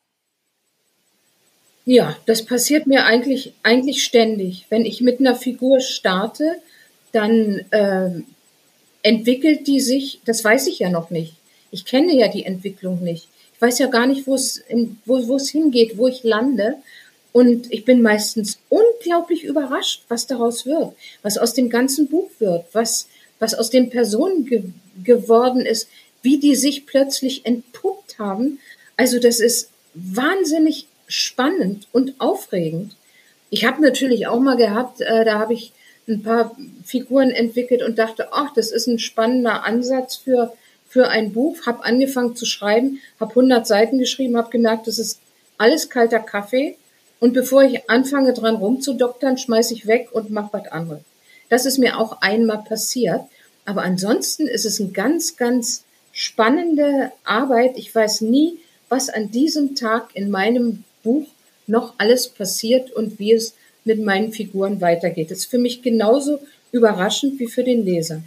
Ja, 1.86 2.18
das 2.26 2.44
passiert 2.46 2.88
mir 2.88 3.06
eigentlich, 3.06 3.54
eigentlich 3.62 4.04
ständig. 4.04 4.66
Wenn 4.70 4.86
ich 4.86 5.02
mit 5.02 5.20
einer 5.20 5.36
Figur 5.36 5.80
starte, 5.80 6.56
dann 7.12 7.64
äh, 7.70 8.10
entwickelt 9.04 9.68
die 9.68 9.80
sich, 9.80 10.20
das 10.26 10.44
weiß 10.44 10.66
ich 10.68 10.80
ja 10.80 10.90
noch 10.90 11.12
nicht. 11.12 11.36
Ich 11.70 11.86
kenne 11.86 12.16
ja 12.16 12.28
die 12.28 12.46
Entwicklung 12.46 13.04
nicht. 13.04 13.28
Ich 13.54 13.62
weiß 13.62 13.78
ja 13.80 13.88
gar 13.88 14.08
nicht, 14.08 14.26
wo 14.26 14.34
es, 14.34 14.64
wo, 15.06 15.36
es 15.36 15.50
hingeht, 15.50 15.98
wo 15.98 16.08
ich 16.08 16.24
lande. 16.24 16.76
Und 17.32 17.72
ich 17.72 17.86
bin 17.86 18.02
meistens 18.02 18.58
unglaublich 18.70 19.44
überrascht, 19.44 20.04
was 20.08 20.26
daraus 20.26 20.66
wird, 20.66 20.94
was 21.22 21.38
aus 21.38 21.54
dem 21.54 21.70
ganzen 21.70 22.08
Buch 22.08 22.30
wird, 22.40 22.66
was, 22.74 23.08
was 23.40 23.54
aus 23.54 23.70
den 23.70 23.90
Personen 23.90 24.46
ge 24.46 24.64
geworden 25.04 25.66
ist, 25.66 25.90
wie 26.22 26.40
die 26.40 26.56
sich 26.56 26.86
plötzlich 26.86 27.46
entpuppt 27.46 28.18
haben. 28.18 28.60
Also 28.96 29.20
das 29.20 29.40
ist 29.42 29.70
wahnsinnig 29.94 30.88
spannend 31.08 31.88
und 31.92 32.16
aufregend. 32.20 32.96
Ich 33.50 33.66
habe 33.66 33.82
natürlich 33.82 34.28
auch 34.28 34.40
mal 34.40 34.58
gehabt, 34.58 35.02
äh, 35.02 35.26
da 35.26 35.40
habe 35.40 35.54
ich 35.54 35.72
ein 36.08 36.24
paar 36.24 36.56
Figuren 36.84 37.32
entwickelt 37.32 37.82
und 37.82 37.98
dachte, 37.98 38.30
ach, 38.32 38.54
das 38.54 38.72
ist 38.72 38.88
ein 38.88 39.00
spannender 39.00 39.64
Ansatz 39.64 40.16
für, 40.16 40.54
für 40.88 41.08
ein 41.10 41.34
Buch. 41.34 41.66
Habe 41.66 41.84
angefangen 41.84 42.36
zu 42.36 42.46
schreiben, 42.46 43.00
habe 43.20 43.32
100 43.32 43.66
Seiten 43.66 43.98
geschrieben, 43.98 44.38
habe 44.38 44.52
gemerkt, 44.52 44.88
das 44.88 45.00
ist 45.00 45.20
alles 45.58 45.90
kalter 45.90 46.20
Kaffee. 46.20 46.78
Und 47.20 47.34
bevor 47.34 47.64
ich 47.64 47.90
anfange 47.90 48.34
dran 48.34 48.56
rumzudoktern, 48.56 49.38
schmeiße 49.38 49.74
ich 49.74 49.88
weg 49.88 50.10
und 50.12 50.30
mache 50.30 50.50
was 50.54 50.68
anderes. 50.68 51.02
Das 51.50 51.66
ist 51.66 51.78
mir 51.78 51.98
auch 51.98 52.22
einmal 52.22 52.64
passiert. 52.64 53.22
Aber 53.66 53.82
ansonsten 53.82 54.48
ist 54.48 54.66
es 54.66 54.80
eine 54.80 54.90
ganz, 54.90 55.38
ganz 55.38 55.86
spannende 56.12 57.12
Arbeit. 57.24 57.78
Ich 57.78 57.94
weiß 57.94 58.22
nie, 58.22 58.60
was 58.90 59.10
an 59.10 59.32
diesem 59.32 59.76
Tag 59.76 60.10
in 60.14 60.30
meinem 60.30 60.84
Buch 61.06 61.28
noch 61.68 61.94
alles 61.98 62.28
passiert 62.28 62.92
und 62.92 63.20
wie 63.20 63.32
es 63.32 63.56
mit 63.86 64.04
meinen 64.04 64.34
Figuren 64.34 64.82
weitergeht. 64.82 65.32
Das 65.32 65.40
ist 65.40 65.52
für 65.52 65.60
mich 65.60 65.82
genauso 65.82 66.40
überraschend 66.72 67.40
wie 67.40 67.48
für 67.48 67.64
den 67.64 67.86
Leser. 67.86 68.22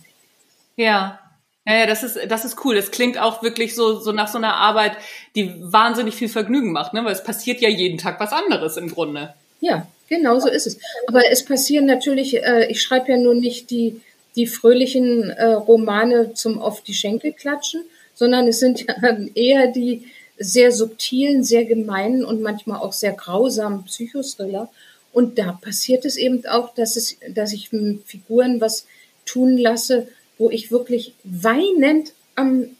Ja, 0.77 1.19
ja, 1.67 1.85
das 1.85 2.03
ist, 2.03 2.19
das 2.29 2.47
ist 2.47 2.65
cool. 2.65 2.77
Das 2.77 2.91
klingt 2.91 3.19
auch 3.19 3.43
wirklich 3.43 3.75
so, 3.75 3.99
so 4.01 4.13
nach 4.13 4.29
so 4.29 4.39
einer 4.39 4.55
Arbeit, 4.55 4.93
die 5.35 5.55
wahnsinnig 5.59 6.15
viel 6.15 6.31
Vergnügen 6.31 6.73
macht, 6.73 6.95
ne? 6.95 7.05
weil 7.05 7.13
es 7.13 7.23
passiert 7.23 7.61
ja 7.61 7.69
jeden 7.69 7.99
Tag 7.99 8.19
was 8.21 8.33
anderes 8.33 8.79
im 8.79 8.89
Grunde. 8.89 9.35
Ja, 9.61 9.87
genau 10.09 10.39
so 10.39 10.49
ist 10.49 10.67
es. 10.67 10.79
Aber 11.07 11.31
es 11.31 11.45
passieren 11.45 11.85
natürlich, 11.85 12.43
äh, 12.43 12.71
ich 12.71 12.81
schreibe 12.81 13.13
ja 13.13 13.19
nun 13.19 13.41
nicht 13.41 13.71
die, 13.71 14.01
die 14.35 14.47
fröhlichen 14.47 15.29
äh, 15.31 15.53
Romane 15.53 16.33
zum 16.33 16.59
auf 16.59 16.81
die 16.81 16.95
Schenkel 16.95 17.35
klatschen, 17.35 17.85
sondern 18.15 18.47
es 18.47 18.61
sind 18.61 18.81
ja 18.87 19.19
eher 19.35 19.67
die, 19.67 20.07
sehr 20.39 20.73
subtilen, 20.73 21.45
sehr 21.45 21.65
gemeinen 21.65 22.25
und 22.25 22.41
manchmal 22.41 22.81
auch 22.81 22.93
sehr 22.93 23.13
grausamen 23.13 23.85
Psychothriller. 23.85 24.71
Und 25.13 25.39
da 25.39 25.53
passiert 25.53 26.05
es 26.05 26.17
eben 26.17 26.45
auch, 26.47 26.75
dass, 26.75 26.97
es, 26.97 27.17
dass 27.29 27.53
ich 27.53 27.71
Figuren 28.05 28.61
was 28.61 28.87
tun 29.25 29.57
lasse, 29.59 30.09
wo 30.39 30.51
ich 30.51 30.71
wirklich 30.71 31.15
weinend 31.25 32.13
am, 32.35 32.71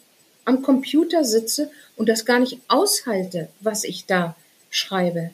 am 0.45 0.63
Computer 0.63 1.25
sitze 1.25 1.71
und 1.97 2.09
das 2.09 2.25
gar 2.25 2.39
nicht 2.39 2.61
aushalte, 2.69 3.49
was 3.61 3.85
ich 3.85 4.07
da 4.07 4.37
schreibe. 4.71 5.31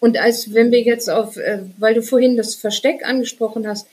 Und 0.00 0.18
als 0.18 0.52
wenn 0.52 0.72
wir 0.72 0.80
jetzt 0.80 1.08
auf, 1.08 1.36
äh, 1.36 1.60
weil 1.78 1.94
du 1.94 2.02
vorhin 2.02 2.36
das 2.36 2.56
Versteck 2.56 3.06
angesprochen 3.06 3.68
hast, 3.68 3.86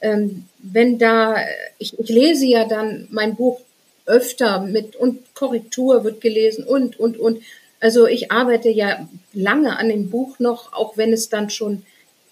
ähm, 0.00 0.44
wenn 0.58 0.98
da, 0.98 1.36
ich, 1.78 1.98
ich 1.98 2.08
lese 2.08 2.46
ja 2.46 2.66
dann 2.66 3.08
mein 3.10 3.34
Buch 3.34 3.60
öfter 4.06 4.60
mit 4.60 4.96
und 4.96 5.34
Korrektur 5.34 6.04
wird 6.04 6.20
gelesen 6.20 6.64
und, 6.64 6.98
und, 6.98 7.18
und. 7.18 7.42
Also 7.80 8.06
ich 8.06 8.32
arbeite 8.32 8.70
ja 8.70 9.08
lange 9.32 9.78
an 9.78 9.88
dem 9.88 10.08
Buch 10.10 10.38
noch, 10.38 10.72
auch 10.72 10.96
wenn 10.96 11.12
es 11.12 11.28
dann 11.28 11.50
schon 11.50 11.82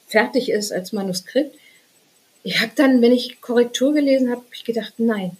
fertig 0.06 0.50
ist 0.50 0.72
als 0.72 0.92
Manuskript. 0.92 1.54
Ich 2.42 2.60
habe 2.60 2.72
dann, 2.74 3.00
wenn 3.02 3.12
ich 3.12 3.40
Korrektur 3.40 3.94
gelesen 3.94 4.30
habe, 4.30 4.42
ich 4.52 4.64
gedacht, 4.64 4.94
nein, 4.98 5.36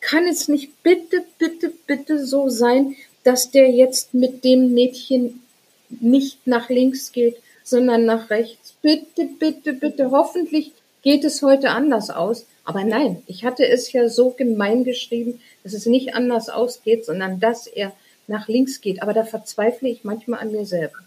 kann 0.00 0.26
es 0.26 0.48
nicht 0.48 0.82
bitte, 0.82 1.24
bitte, 1.38 1.72
bitte 1.86 2.24
so 2.24 2.48
sein, 2.48 2.94
dass 3.24 3.50
der 3.50 3.70
jetzt 3.70 4.14
mit 4.14 4.44
dem 4.44 4.72
Mädchen 4.72 5.42
nicht 5.88 6.46
nach 6.46 6.68
links 6.68 7.12
geht, 7.12 7.36
sondern 7.64 8.04
nach 8.04 8.30
rechts. 8.30 8.74
Bitte, 8.80 9.28
bitte, 9.38 9.72
bitte. 9.72 10.10
Hoffentlich 10.10 10.72
geht 11.02 11.24
es 11.24 11.42
heute 11.42 11.70
anders 11.70 12.10
aus. 12.10 12.46
Aber 12.64 12.84
nein, 12.84 13.22
ich 13.26 13.44
hatte 13.44 13.66
es 13.66 13.92
ja 13.92 14.08
so 14.08 14.30
gemein 14.30 14.84
geschrieben, 14.84 15.40
dass 15.62 15.72
es 15.72 15.86
nicht 15.86 16.14
anders 16.14 16.48
ausgeht, 16.48 17.04
sondern 17.04 17.40
dass 17.40 17.66
er 17.66 17.92
nach 18.26 18.46
links 18.46 18.80
geht. 18.80 19.02
Aber 19.02 19.14
da 19.14 19.24
verzweifle 19.24 19.88
ich 19.88 20.04
manchmal 20.04 20.40
an 20.40 20.52
mir 20.52 20.66
selber. 20.66 20.98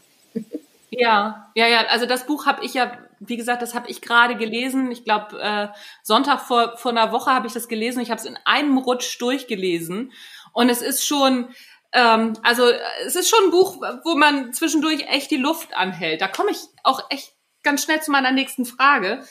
Ja, 0.93 1.49
ja, 1.55 1.67
ja. 1.67 1.85
Also 1.87 2.05
das 2.05 2.25
Buch 2.25 2.45
habe 2.45 2.65
ich 2.65 2.73
ja, 2.73 2.91
wie 3.19 3.37
gesagt, 3.37 3.61
das 3.61 3.73
habe 3.73 3.89
ich 3.89 4.01
gerade 4.01 4.35
gelesen. 4.35 4.91
Ich 4.91 5.05
glaube, 5.05 5.39
äh, 5.41 5.67
Sonntag 6.03 6.41
vor, 6.41 6.77
vor 6.77 6.91
einer 6.91 7.13
Woche 7.13 7.31
habe 7.31 7.47
ich 7.47 7.53
das 7.53 7.69
gelesen. 7.69 8.01
Ich 8.01 8.11
habe 8.11 8.19
es 8.19 8.27
in 8.27 8.37
einem 8.43 8.77
Rutsch 8.77 9.19
durchgelesen. 9.21 10.11
Und 10.51 10.69
es 10.69 10.81
ist 10.81 11.05
schon, 11.05 11.47
ähm, 11.93 12.33
also 12.43 12.69
es 13.05 13.15
ist 13.15 13.29
schon 13.29 13.45
ein 13.45 13.51
Buch, 13.51 13.77
wo 14.03 14.15
man 14.15 14.51
zwischendurch 14.51 15.07
echt 15.07 15.31
die 15.31 15.37
Luft 15.37 15.73
anhält. 15.73 16.19
Da 16.19 16.27
komme 16.27 16.51
ich 16.51 16.59
auch 16.83 17.09
echt 17.09 17.33
ganz 17.63 17.83
schnell 17.83 18.01
zu 18.01 18.11
meiner 18.11 18.31
nächsten 18.31 18.65
Frage. 18.65 19.23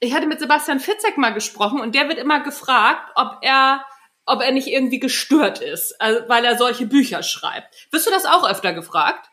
Ich 0.00 0.14
hatte 0.14 0.26
mit 0.26 0.40
Sebastian 0.40 0.80
Fitzek 0.80 1.16
mal 1.16 1.32
gesprochen 1.32 1.80
und 1.80 1.94
der 1.94 2.08
wird 2.08 2.18
immer 2.18 2.42
gefragt, 2.42 3.12
ob 3.14 3.38
er 3.42 3.84
ob 4.26 4.40
er 4.40 4.52
nicht 4.52 4.68
irgendwie 4.68 5.00
gestört 5.00 5.60
ist, 5.60 6.00
also, 6.00 6.28
weil 6.28 6.44
er 6.44 6.56
solche 6.56 6.86
Bücher 6.86 7.22
schreibt. 7.22 7.88
Wirst 7.90 8.06
du 8.06 8.10
das 8.10 8.24
auch 8.24 8.48
öfter 8.48 8.72
gefragt? 8.72 9.28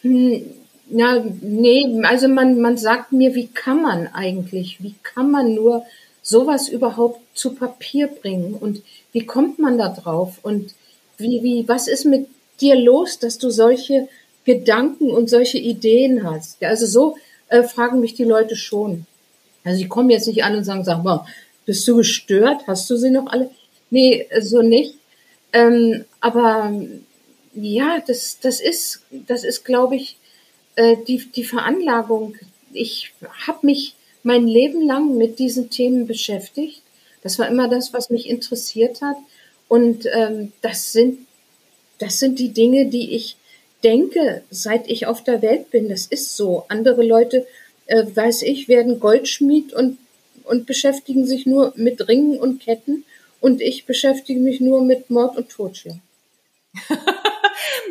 Hm, 0.00 0.42
ja, 0.88 1.22
nee, 1.40 2.02
also 2.02 2.28
man, 2.28 2.60
man 2.60 2.76
sagt 2.76 3.12
mir, 3.12 3.34
wie 3.34 3.48
kann 3.48 3.82
man 3.82 4.08
eigentlich, 4.08 4.82
wie 4.82 4.94
kann 5.02 5.30
man 5.30 5.54
nur 5.54 5.84
sowas 6.22 6.68
überhaupt 6.68 7.20
zu 7.34 7.54
Papier 7.54 8.08
bringen 8.08 8.54
und 8.54 8.82
wie 9.12 9.26
kommt 9.26 9.58
man 9.58 9.78
da 9.78 9.88
drauf 9.88 10.38
und 10.42 10.74
wie, 11.18 11.42
wie, 11.42 11.68
was 11.68 11.88
ist 11.88 12.04
mit 12.04 12.28
dir 12.60 12.76
los, 12.76 13.18
dass 13.18 13.38
du 13.38 13.50
solche 13.50 14.08
Gedanken 14.44 15.10
und 15.10 15.28
solche 15.28 15.58
Ideen 15.58 16.24
hast? 16.24 16.62
Also 16.64 16.86
so 16.86 17.16
äh, 17.52 17.62
fragen 17.62 18.00
mich 18.00 18.14
die 18.14 18.24
Leute 18.24 18.56
schon. 18.56 19.06
Also 19.62 19.78
die 19.78 19.88
kommen 19.88 20.10
jetzt 20.10 20.26
nicht 20.26 20.42
an 20.42 20.56
und 20.56 20.64
sagen, 20.64 20.84
sag 20.84 21.04
mal, 21.04 21.26
bist 21.66 21.86
du 21.86 21.96
gestört? 21.96 22.66
Hast 22.66 22.88
du 22.90 22.96
sie 22.96 23.10
noch 23.10 23.26
alle? 23.26 23.50
Nee, 23.90 24.26
so 24.40 24.62
nicht. 24.62 24.94
Ähm, 25.52 26.04
aber 26.20 26.72
ja, 27.54 28.02
das, 28.06 28.38
das 28.40 28.60
ist, 28.60 29.02
das 29.10 29.44
ist, 29.44 29.64
glaube 29.64 29.96
ich, 29.96 30.16
äh, 30.76 30.96
die, 31.06 31.18
die 31.30 31.44
Veranlagung. 31.44 32.36
Ich 32.72 33.12
habe 33.46 33.66
mich 33.66 33.94
mein 34.22 34.46
Leben 34.46 34.86
lang 34.86 35.16
mit 35.18 35.38
diesen 35.38 35.68
Themen 35.68 36.06
beschäftigt. 36.06 36.80
Das 37.22 37.38
war 37.38 37.48
immer 37.48 37.68
das, 37.68 37.92
was 37.92 38.08
mich 38.08 38.28
interessiert 38.28 39.02
hat. 39.02 39.16
Und 39.68 40.06
ähm, 40.10 40.52
das 40.62 40.92
sind, 40.92 41.26
das 41.98 42.18
sind 42.18 42.38
die 42.38 42.52
Dinge, 42.54 42.86
die 42.86 43.14
ich 43.14 43.36
denke, 43.82 44.42
seit 44.50 44.88
ich 44.88 45.06
auf 45.06 45.22
der 45.24 45.42
Welt 45.42 45.70
bin. 45.70 45.88
Das 45.88 46.06
ist 46.06 46.36
so. 46.36 46.64
Andere 46.68 47.04
Leute, 47.04 47.46
äh, 47.86 48.04
weiß 48.14 48.42
ich, 48.42 48.68
werden 48.68 49.00
Goldschmied 49.00 49.72
und, 49.72 49.98
und 50.44 50.66
beschäftigen 50.66 51.26
sich 51.26 51.46
nur 51.46 51.72
mit 51.76 52.08
Ringen 52.08 52.38
und 52.38 52.60
Ketten. 52.60 53.04
Und 53.40 53.60
ich 53.60 53.86
beschäftige 53.86 54.40
mich 54.40 54.60
nur 54.60 54.84
mit 54.84 55.10
Mord 55.10 55.36
und 55.36 55.50
Totschlag. 55.50 55.96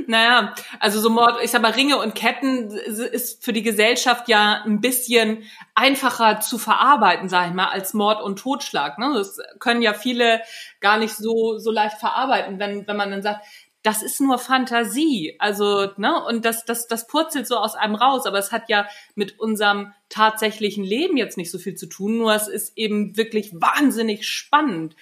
naja, 0.07 0.55
also 0.79 0.99
so 0.99 1.09
Mord, 1.09 1.43
ich 1.43 1.51
sag 1.51 1.61
mal, 1.61 1.71
Ringe 1.71 1.97
und 1.97 2.15
Ketten 2.15 2.71
ist 2.71 3.43
für 3.43 3.53
die 3.53 3.61
Gesellschaft 3.61 4.27
ja 4.29 4.63
ein 4.65 4.81
bisschen 4.81 5.43
einfacher 5.75 6.39
zu 6.39 6.57
verarbeiten, 6.57 7.29
sag 7.29 7.49
ich 7.49 7.53
mal, 7.53 7.67
als 7.67 7.93
Mord 7.93 8.21
und 8.23 8.39
Totschlag. 8.39 8.97
Ne? 8.97 9.11
Das 9.13 9.39
können 9.59 9.81
ja 9.81 9.93
viele 9.93 10.41
gar 10.79 10.97
nicht 10.97 11.15
so, 11.15 11.57
so 11.57 11.71
leicht 11.71 11.97
verarbeiten, 11.97 12.59
wenn, 12.59 12.87
wenn 12.87 12.97
man 12.97 13.11
dann 13.11 13.21
sagt, 13.21 13.45
das 13.83 14.03
ist 14.03 14.21
nur 14.21 14.37
Fantasie. 14.37 15.35
Also, 15.39 15.89
ne, 15.97 16.23
und 16.25 16.45
das, 16.45 16.65
das, 16.65 16.87
das 16.87 17.07
purzelt 17.07 17.47
so 17.47 17.57
aus 17.57 17.75
einem 17.75 17.95
raus, 17.95 18.25
aber 18.25 18.37
es 18.37 18.51
hat 18.51 18.69
ja 18.69 18.87
mit 19.15 19.39
unserem 19.39 19.93
tatsächlichen 20.09 20.83
Leben 20.83 21.17
jetzt 21.17 21.37
nicht 21.37 21.51
so 21.51 21.57
viel 21.57 21.75
zu 21.75 21.87
tun, 21.87 22.17
nur 22.17 22.33
es 22.33 22.47
ist 22.47 22.77
eben 22.77 23.17
wirklich 23.17 23.53
wahnsinnig 23.53 24.27
spannend. 24.27 24.95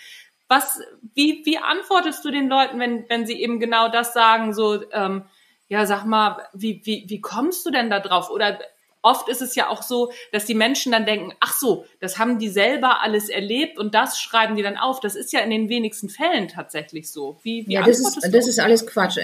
Was, 0.48 0.82
wie, 1.14 1.42
wie 1.46 1.58
antwortest 1.58 2.24
du 2.24 2.32
den 2.32 2.48
Leuten, 2.48 2.80
wenn, 2.80 3.08
wenn 3.10 3.28
sie 3.28 3.40
eben 3.42 3.60
genau 3.60 3.90
das 3.90 4.14
sagen, 4.14 4.54
so, 4.54 4.82
ähm, 4.92 5.26
ja, 5.68 5.86
sag 5.86 6.06
mal, 6.06 6.48
wie, 6.54 6.82
wie, 6.86 7.06
wie 7.08 7.22
kommst 7.22 7.66
du 7.66 7.72
denn 7.72 7.90
da 7.90 8.00
drauf? 8.00 8.32
Oder 8.32 8.60
oft 9.02 9.30
ist 9.30 9.42
es 9.42 9.56
ja 9.56 9.70
auch 9.70 9.82
so, 9.82 10.12
dass 10.32 10.46
die 10.46 10.54
Menschen 10.54 10.92
dann 10.92 11.06
denken, 11.06 11.34
ach 11.40 11.58
so, 11.58 11.86
das 12.00 12.18
haben 12.18 12.40
die 12.40 12.50
selber 12.50 13.02
alles 13.02 13.30
erlebt 13.30 13.78
und 13.78 13.96
das 13.96 14.20
schreiben 14.20 14.56
die 14.56 14.64
dann 14.64 14.78
auf. 14.78 15.00
Das 15.00 15.16
ist 15.16 15.32
ja 15.32 15.40
in 15.40 15.50
den 15.50 15.70
wenigsten 15.70 16.10
Fällen 16.10 16.48
tatsächlich 16.48 17.10
so. 17.10 17.38
Wie, 17.44 17.66
wie 17.68 17.74
ja, 17.74 17.84
das 17.84 18.00
ist, 18.00 18.20
das 18.32 18.48
ist 18.48 18.60
alles 18.60 18.86
Quatsch. 18.86 19.18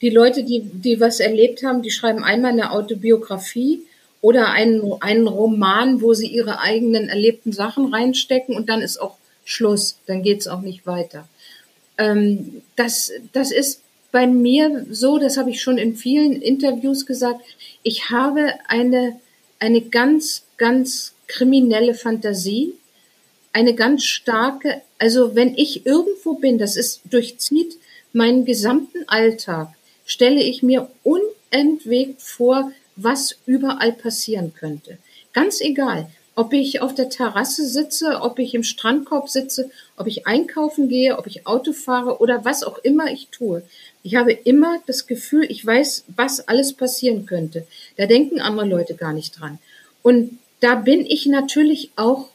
Die 0.00 0.10
Leute, 0.10 0.44
die, 0.44 0.60
die 0.62 1.00
was 1.00 1.20
erlebt 1.20 1.62
haben, 1.62 1.82
die 1.82 1.90
schreiben 1.90 2.24
einmal 2.24 2.52
eine 2.52 2.72
Autobiografie 2.72 3.82
oder 4.20 4.50
einen, 4.50 5.00
einen 5.00 5.28
Roman, 5.28 6.00
wo 6.00 6.14
sie 6.14 6.28
ihre 6.28 6.60
eigenen 6.60 7.08
erlebten 7.08 7.52
Sachen 7.52 7.92
reinstecken 7.92 8.56
und 8.56 8.68
dann 8.68 8.80
ist 8.80 8.98
auch 8.98 9.16
Schluss, 9.44 9.98
dann 10.06 10.22
geht's 10.22 10.46
auch 10.46 10.60
nicht 10.60 10.86
weiter. 10.86 11.28
Ähm, 11.98 12.62
das, 12.76 13.12
das 13.32 13.50
ist 13.50 13.82
bei 14.12 14.26
mir 14.26 14.86
so, 14.90 15.18
das 15.18 15.38
habe 15.38 15.50
ich 15.50 15.60
schon 15.60 15.78
in 15.78 15.96
vielen 15.96 16.40
Interviews 16.40 17.06
gesagt, 17.06 17.40
ich 17.82 18.10
habe 18.10 18.52
eine, 18.68 19.18
eine 19.58 19.80
ganz, 19.80 20.44
ganz 20.58 21.14
kriminelle 21.26 21.94
Fantasie, 21.94 22.74
eine 23.54 23.74
ganz 23.74 24.04
starke, 24.04 24.82
also 24.98 25.34
wenn 25.34 25.56
ich 25.56 25.86
irgendwo 25.86 26.34
bin, 26.34 26.58
das 26.58 26.76
ist, 26.76 27.00
durchzieht 27.10 27.78
meinen 28.12 28.44
gesamten 28.44 29.08
Alltag, 29.08 29.74
stelle 30.04 30.42
ich 30.42 30.62
mir 30.62 30.88
unentwegt 31.02 32.20
vor, 32.20 32.70
was 32.96 33.36
überall 33.46 33.92
passieren 33.92 34.52
könnte. 34.54 34.98
Ganz 35.32 35.62
egal 35.62 36.08
ob 36.34 36.52
ich 36.52 36.80
auf 36.80 36.94
der 36.94 37.10
Terrasse 37.10 37.66
sitze, 37.66 38.20
ob 38.22 38.38
ich 38.38 38.54
im 38.54 38.62
Strandkorb 38.62 39.28
sitze, 39.28 39.70
ob 39.96 40.06
ich 40.06 40.26
einkaufen 40.26 40.88
gehe, 40.88 41.18
ob 41.18 41.26
ich 41.26 41.46
Auto 41.46 41.72
fahre 41.72 42.20
oder 42.20 42.44
was 42.44 42.62
auch 42.62 42.78
immer 42.78 43.10
ich 43.10 43.28
tue. 43.28 43.62
Ich 44.02 44.16
habe 44.16 44.32
immer 44.32 44.80
das 44.86 45.06
Gefühl, 45.06 45.46
ich 45.48 45.64
weiß, 45.64 46.04
was 46.16 46.48
alles 46.48 46.72
passieren 46.72 47.26
könnte. 47.26 47.66
Da 47.96 48.06
denken 48.06 48.40
andere 48.40 48.66
Leute 48.66 48.94
gar 48.94 49.12
nicht 49.12 49.38
dran. 49.38 49.58
Und 50.02 50.38
da 50.60 50.74
bin 50.74 51.06
ich 51.06 51.26
natürlich 51.26 51.90
auch 51.96 52.28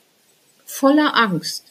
voller 0.65 1.15
Angst. 1.15 1.65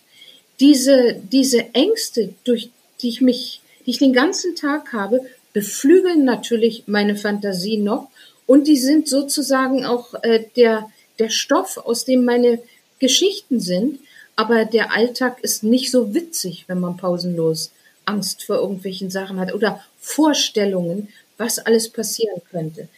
Diese, 0.61 1.21
diese 1.31 1.75
Ängste, 1.75 2.35
durch 2.45 2.71
die 3.01 3.09
ich 3.09 3.21
mich, 3.21 3.61
die 3.85 3.91
ich 3.91 3.99
den 3.99 4.13
ganzen 4.13 4.55
Tag 4.57 4.93
habe, 4.93 5.21
beflügeln 5.53 6.25
natürlich 6.25 6.85
meine 6.87 7.17
Fantasie 7.17 7.79
noch 7.79 8.09
und 8.47 8.67
die 8.67 8.77
sind 8.77 9.09
sozusagen 9.09 9.85
auch 9.85 10.15
äh, 10.23 10.45
der, 10.57 10.91
der 11.19 11.31
Stoff, 11.31 11.79
aus 11.79 12.05
dem 12.05 12.25
meine 12.25 12.61
Geschichten 12.99 13.61
sind, 13.61 14.01
aber 14.35 14.65
der 14.65 14.93
Alltag 14.93 15.43
ist 15.43 15.63
nicht 15.63 15.91
so 15.91 16.15
witzig, 16.15 16.65
wenn 16.69 16.81
man 16.81 16.97
pausenlos 16.97 17.71
Angst 18.07 18.45
vor 18.45 18.57
irgendwelchen 18.57 19.11
Sachen 19.11 19.39
hat 19.39 19.53
oder 19.53 19.85
Vorstellungen, 19.99 21.09
was 21.37 21.59
alles 21.59 21.91
passieren 21.91 22.41
könnte. 22.51 22.89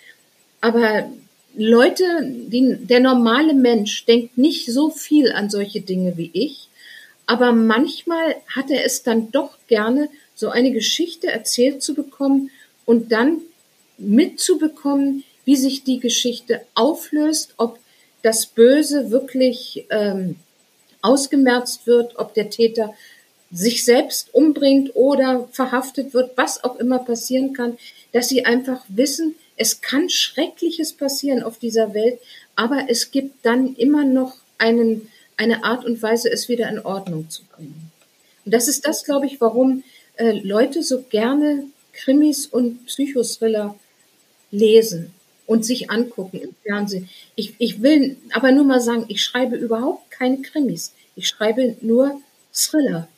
Aber 0.60 1.10
Leute, 1.54 2.04
die, 2.22 2.76
der 2.80 3.00
normale 3.00 3.54
Mensch 3.54 4.04
denkt 4.06 4.38
nicht 4.38 4.72
so 4.72 4.90
viel 4.90 5.32
an 5.32 5.50
solche 5.50 5.80
Dinge 5.80 6.16
wie 6.16 6.30
ich, 6.32 6.68
aber 7.26 7.52
manchmal 7.52 8.36
hat 8.54 8.70
er 8.70 8.84
es 8.84 9.02
dann 9.02 9.30
doch 9.32 9.58
gerne, 9.66 10.08
so 10.34 10.50
eine 10.50 10.72
Geschichte 10.72 11.26
erzählt 11.26 11.82
zu 11.82 11.94
bekommen 11.94 12.50
und 12.86 13.10
dann 13.10 13.40
mitzubekommen, 13.98 15.24
wie 15.44 15.56
sich 15.56 15.82
die 15.82 15.98
Geschichte 15.98 16.62
auflöst, 16.74 17.54
ob 17.56 17.78
das 18.22 18.46
Böse 18.46 19.10
wirklich 19.10 19.84
ähm, 19.90 20.36
ausgemerzt 21.02 21.86
wird, 21.86 22.18
ob 22.18 22.34
der 22.34 22.50
Täter 22.50 22.94
sich 23.50 23.84
selbst 23.84 24.34
umbringt 24.34 24.94
oder 24.94 25.48
verhaftet 25.52 26.12
wird, 26.14 26.36
was 26.36 26.62
auch 26.64 26.76
immer 26.76 26.98
passieren 26.98 27.52
kann, 27.52 27.78
dass 28.12 28.28
sie 28.28 28.44
einfach 28.44 28.84
wissen, 28.88 29.34
es 29.56 29.80
kann 29.80 30.08
Schreckliches 30.08 30.92
passieren 30.92 31.42
auf 31.42 31.58
dieser 31.58 31.94
Welt, 31.94 32.20
aber 32.54 32.86
es 32.88 33.10
gibt 33.10 33.44
dann 33.44 33.74
immer 33.74 34.04
noch 34.04 34.34
einen, 34.56 35.10
eine 35.36 35.64
Art 35.64 35.84
und 35.84 36.00
Weise, 36.02 36.30
es 36.30 36.48
wieder 36.48 36.68
in 36.68 36.78
Ordnung 36.78 37.28
zu 37.28 37.42
bringen. 37.44 37.90
Und 38.44 38.54
das 38.54 38.68
ist 38.68 38.86
das, 38.86 39.04
glaube 39.04 39.26
ich, 39.26 39.40
warum 39.40 39.82
äh, 40.16 40.32
Leute 40.32 40.82
so 40.82 41.02
gerne 41.02 41.64
Krimis 41.92 42.46
und 42.46 42.86
Psychothriller 42.86 43.74
lesen 44.50 45.12
und 45.46 45.64
sich 45.64 45.90
angucken 45.90 46.40
im 46.40 46.54
Fernsehen. 46.62 47.08
Ich, 47.34 47.54
ich 47.58 47.82
will 47.82 48.16
aber 48.32 48.52
nur 48.52 48.64
mal 48.64 48.80
sagen, 48.80 49.06
ich 49.08 49.22
schreibe 49.22 49.56
überhaupt 49.56 50.10
keine 50.10 50.40
Krimis. 50.42 50.92
Ich 51.16 51.26
schreibe 51.26 51.76
nur 51.80 52.20
Thriller. 52.52 53.08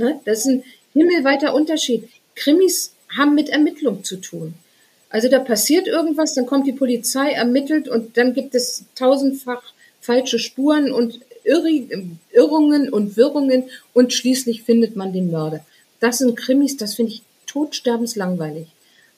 Ne? 0.00 0.18
Das 0.24 0.40
ist 0.40 0.46
ein 0.46 0.64
himmelweiter 0.94 1.54
Unterschied. 1.54 2.08
Krimis 2.34 2.92
haben 3.16 3.34
mit 3.34 3.50
Ermittlung 3.50 4.02
zu 4.02 4.16
tun. 4.16 4.54
Also 5.10 5.28
da 5.28 5.40
passiert 5.40 5.86
irgendwas, 5.86 6.34
dann 6.34 6.46
kommt 6.46 6.66
die 6.66 6.72
Polizei, 6.72 7.32
ermittelt 7.32 7.88
und 7.88 8.16
dann 8.16 8.32
gibt 8.32 8.54
es 8.54 8.84
tausendfach 8.94 9.62
falsche 10.00 10.38
Spuren 10.38 10.90
und 10.90 11.20
Irrungen 11.44 12.88
und 12.88 13.16
Wirrungen 13.16 13.64
und 13.92 14.12
schließlich 14.12 14.62
findet 14.62 14.96
man 14.96 15.12
den 15.12 15.30
Mörder. 15.30 15.64
Das 15.98 16.18
sind 16.18 16.36
Krimis, 16.36 16.76
das 16.76 16.94
finde 16.94 17.12
ich 17.12 17.22
totsterbenslangweilig. 17.46 18.68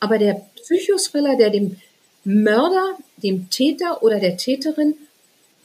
Aber 0.01 0.18
der 0.18 0.47
Psychothriller, 0.57 1.37
der 1.37 1.51
dem 1.51 1.77
Mörder, 2.25 2.97
dem 3.18 3.51
Täter 3.51 4.03
oder 4.03 4.18
der 4.18 4.37
Täterin 4.37 4.97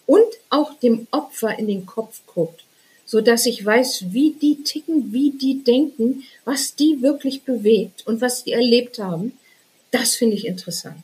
und 0.05 0.27
auch 0.49 0.73
dem 0.75 1.07
Opfer 1.11 1.57
in 1.57 1.67
den 1.67 1.85
Kopf 1.85 2.21
guckt, 2.27 2.66
so 3.07 3.21
dass 3.21 3.45
ich 3.45 3.65
weiß, 3.65 4.07
wie 4.09 4.35
die 4.39 4.63
ticken, 4.63 5.11
wie 5.13 5.31
die 5.31 5.63
denken, 5.63 6.23
was 6.45 6.75
die 6.75 7.01
wirklich 7.01 7.43
bewegt 7.43 8.05
und 8.05 8.21
was 8.21 8.43
die 8.43 8.51
erlebt 8.51 8.99
haben. 8.99 9.39
Das 9.89 10.15
finde 10.15 10.35
ich 10.35 10.45
interessant. 10.45 10.97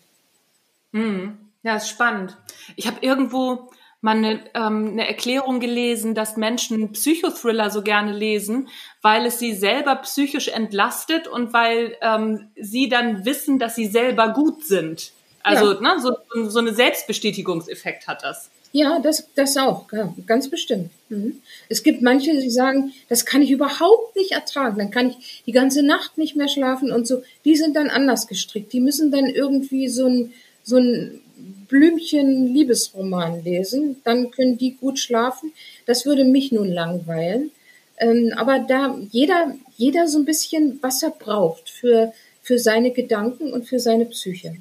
Hm. 0.92 1.38
Ja, 1.64 1.78
ist 1.78 1.88
spannend. 1.88 2.36
Ich 2.76 2.88
habe 2.88 2.98
irgendwo 3.02 3.72
mal 4.02 4.18
eine, 4.18 4.42
ähm, 4.54 4.90
eine 4.92 5.08
Erklärung 5.08 5.62
gelesen, 5.62 6.14
dass 6.14 6.36
Menschen 6.36 6.92
Psychothriller 6.92 7.70
so 7.70 7.82
gerne 7.82 8.12
lesen, 8.12 8.68
weil 9.02 9.26
es 9.26 9.40
sie 9.40 9.54
selber 9.54 9.96
psychisch 9.96 10.50
entlastet 10.50 11.26
und 11.30 11.54
weil 11.54 11.96
ähm, 12.02 12.50
sie 12.58 12.90
dann 12.90 13.24
wissen, 13.24 13.60
dass 13.60 13.76
sie 13.76 13.88
selber 13.88 14.34
gut 14.34 14.66
sind. 14.66 15.14
Also 15.42 15.74
ja. 15.74 15.80
ne, 15.80 16.02
so, 16.02 16.50
so 16.50 16.60
eine 16.60 16.74
Selbstbestätigungseffekt 16.74 18.08
hat 18.08 18.24
das. 18.24 18.50
Ja, 18.76 19.00
das, 19.00 19.30
das 19.36 19.56
auch, 19.56 19.92
ja, 19.94 20.12
ganz 20.26 20.50
bestimmt. 20.50 20.90
Mhm. 21.10 21.42
Es 21.70 21.84
gibt 21.84 22.02
manche, 22.02 22.34
die 22.34 22.50
sagen, 22.50 22.92
das 23.08 23.24
kann 23.24 23.44
ich 23.44 23.52
überhaupt 23.52 24.16
nicht 24.16 24.32
ertragen, 24.32 24.80
dann 24.80 24.90
kann 24.90 25.12
ich 25.12 25.44
die 25.46 25.52
ganze 25.52 25.84
Nacht 25.84 26.18
nicht 26.18 26.36
mehr 26.36 26.48
schlafen 26.48 26.92
und 26.92 27.08
so. 27.08 27.22
Die 27.46 27.56
sind 27.56 27.76
dann 27.76 27.92
anders 27.92 28.28
gestrickt. 28.28 28.74
Die 28.74 28.80
müssen 28.80 29.12
dann 29.12 29.28
irgendwie 29.28 29.90
so 29.90 30.08
ein, 30.08 30.34
so 30.64 30.78
ein 30.78 31.22
Blümchen-Liebesroman 31.68 33.44
lesen, 33.44 34.02
dann 34.04 34.32
können 34.32 34.58
die 34.58 34.76
gut 34.76 34.98
schlafen. 34.98 35.54
Das 35.86 36.08
würde 36.08 36.26
mich 36.26 36.52
nun 36.52 36.72
langweilen. 36.72 37.52
Ähm, 38.00 38.34
aber 38.36 38.58
da 38.58 38.98
jeder, 39.12 39.54
jeder 39.78 40.08
so 40.08 40.18
ein 40.18 40.26
bisschen, 40.26 40.80
was 40.82 41.04
er 41.04 41.12
braucht 41.12 41.70
für, 41.70 42.12
für 42.42 42.58
seine 42.58 42.90
Gedanken 42.90 43.54
und 43.54 43.68
für 43.68 43.78
seine 43.78 44.06
Psyche. 44.06 44.56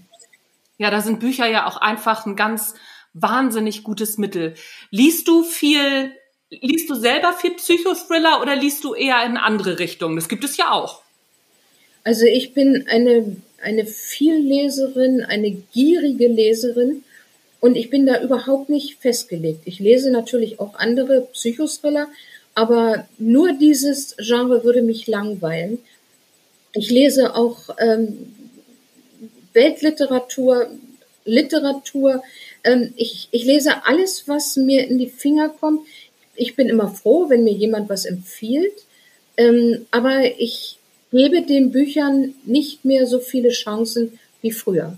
Ja, 0.76 0.90
da 0.90 1.00
sind 1.00 1.20
Bücher 1.20 1.46
ja 1.46 1.66
auch 1.66 1.78
einfach 1.78 2.26
ein 2.26 2.36
ganz 2.36 2.74
wahnsinnig 3.14 3.82
gutes 3.82 4.18
Mittel. 4.18 4.54
Liest 4.90 5.28
du 5.28 5.42
viel, 5.42 6.12
liest 6.50 6.88
du 6.90 6.94
selber 6.94 7.32
viel 7.32 7.52
Psychothriller 7.52 8.40
oder 8.40 8.56
liest 8.56 8.84
du 8.84 8.94
eher 8.94 9.24
in 9.24 9.36
andere 9.36 9.78
Richtungen? 9.78 10.16
Das 10.16 10.28
gibt 10.28 10.44
es 10.44 10.56
ja 10.56 10.72
auch. 10.72 11.02
Also 12.04 12.24
ich 12.26 12.52
bin 12.52 12.86
eine, 12.88 13.36
eine 13.62 13.86
Vielleserin, 13.86 15.22
eine 15.22 15.50
gierige 15.50 16.28
Leserin 16.28 17.04
und 17.60 17.76
ich 17.76 17.90
bin 17.90 18.06
da 18.06 18.20
überhaupt 18.20 18.70
nicht 18.70 18.98
festgelegt. 19.00 19.62
Ich 19.66 19.78
lese 19.78 20.10
natürlich 20.10 20.58
auch 20.58 20.74
andere 20.74 21.28
Psychothriller, 21.32 22.08
aber 22.54 23.06
nur 23.18 23.52
dieses 23.52 24.16
Genre 24.18 24.64
würde 24.64 24.82
mich 24.82 25.06
langweilen. 25.06 25.78
Ich 26.74 26.90
lese 26.90 27.36
auch 27.36 27.68
ähm, 27.78 28.34
Weltliteratur, 29.52 30.68
Literatur. 31.24 32.22
Ähm, 32.64 32.92
ich, 32.96 33.28
ich 33.30 33.44
lese 33.44 33.84
alles, 33.86 34.28
was 34.28 34.56
mir 34.56 34.86
in 34.86 34.98
die 34.98 35.08
Finger 35.08 35.48
kommt. 35.48 35.86
Ich 36.34 36.56
bin 36.56 36.68
immer 36.68 36.88
froh, 36.88 37.28
wenn 37.28 37.44
mir 37.44 37.52
jemand 37.52 37.88
was 37.88 38.04
empfiehlt. 38.04 38.84
Ähm, 39.36 39.86
aber 39.90 40.22
ich 40.38 40.78
gebe 41.10 41.42
den 41.42 41.70
Büchern 41.72 42.34
nicht 42.44 42.84
mehr 42.84 43.06
so 43.06 43.20
viele 43.20 43.50
Chancen 43.50 44.18
wie 44.40 44.52
früher. 44.52 44.96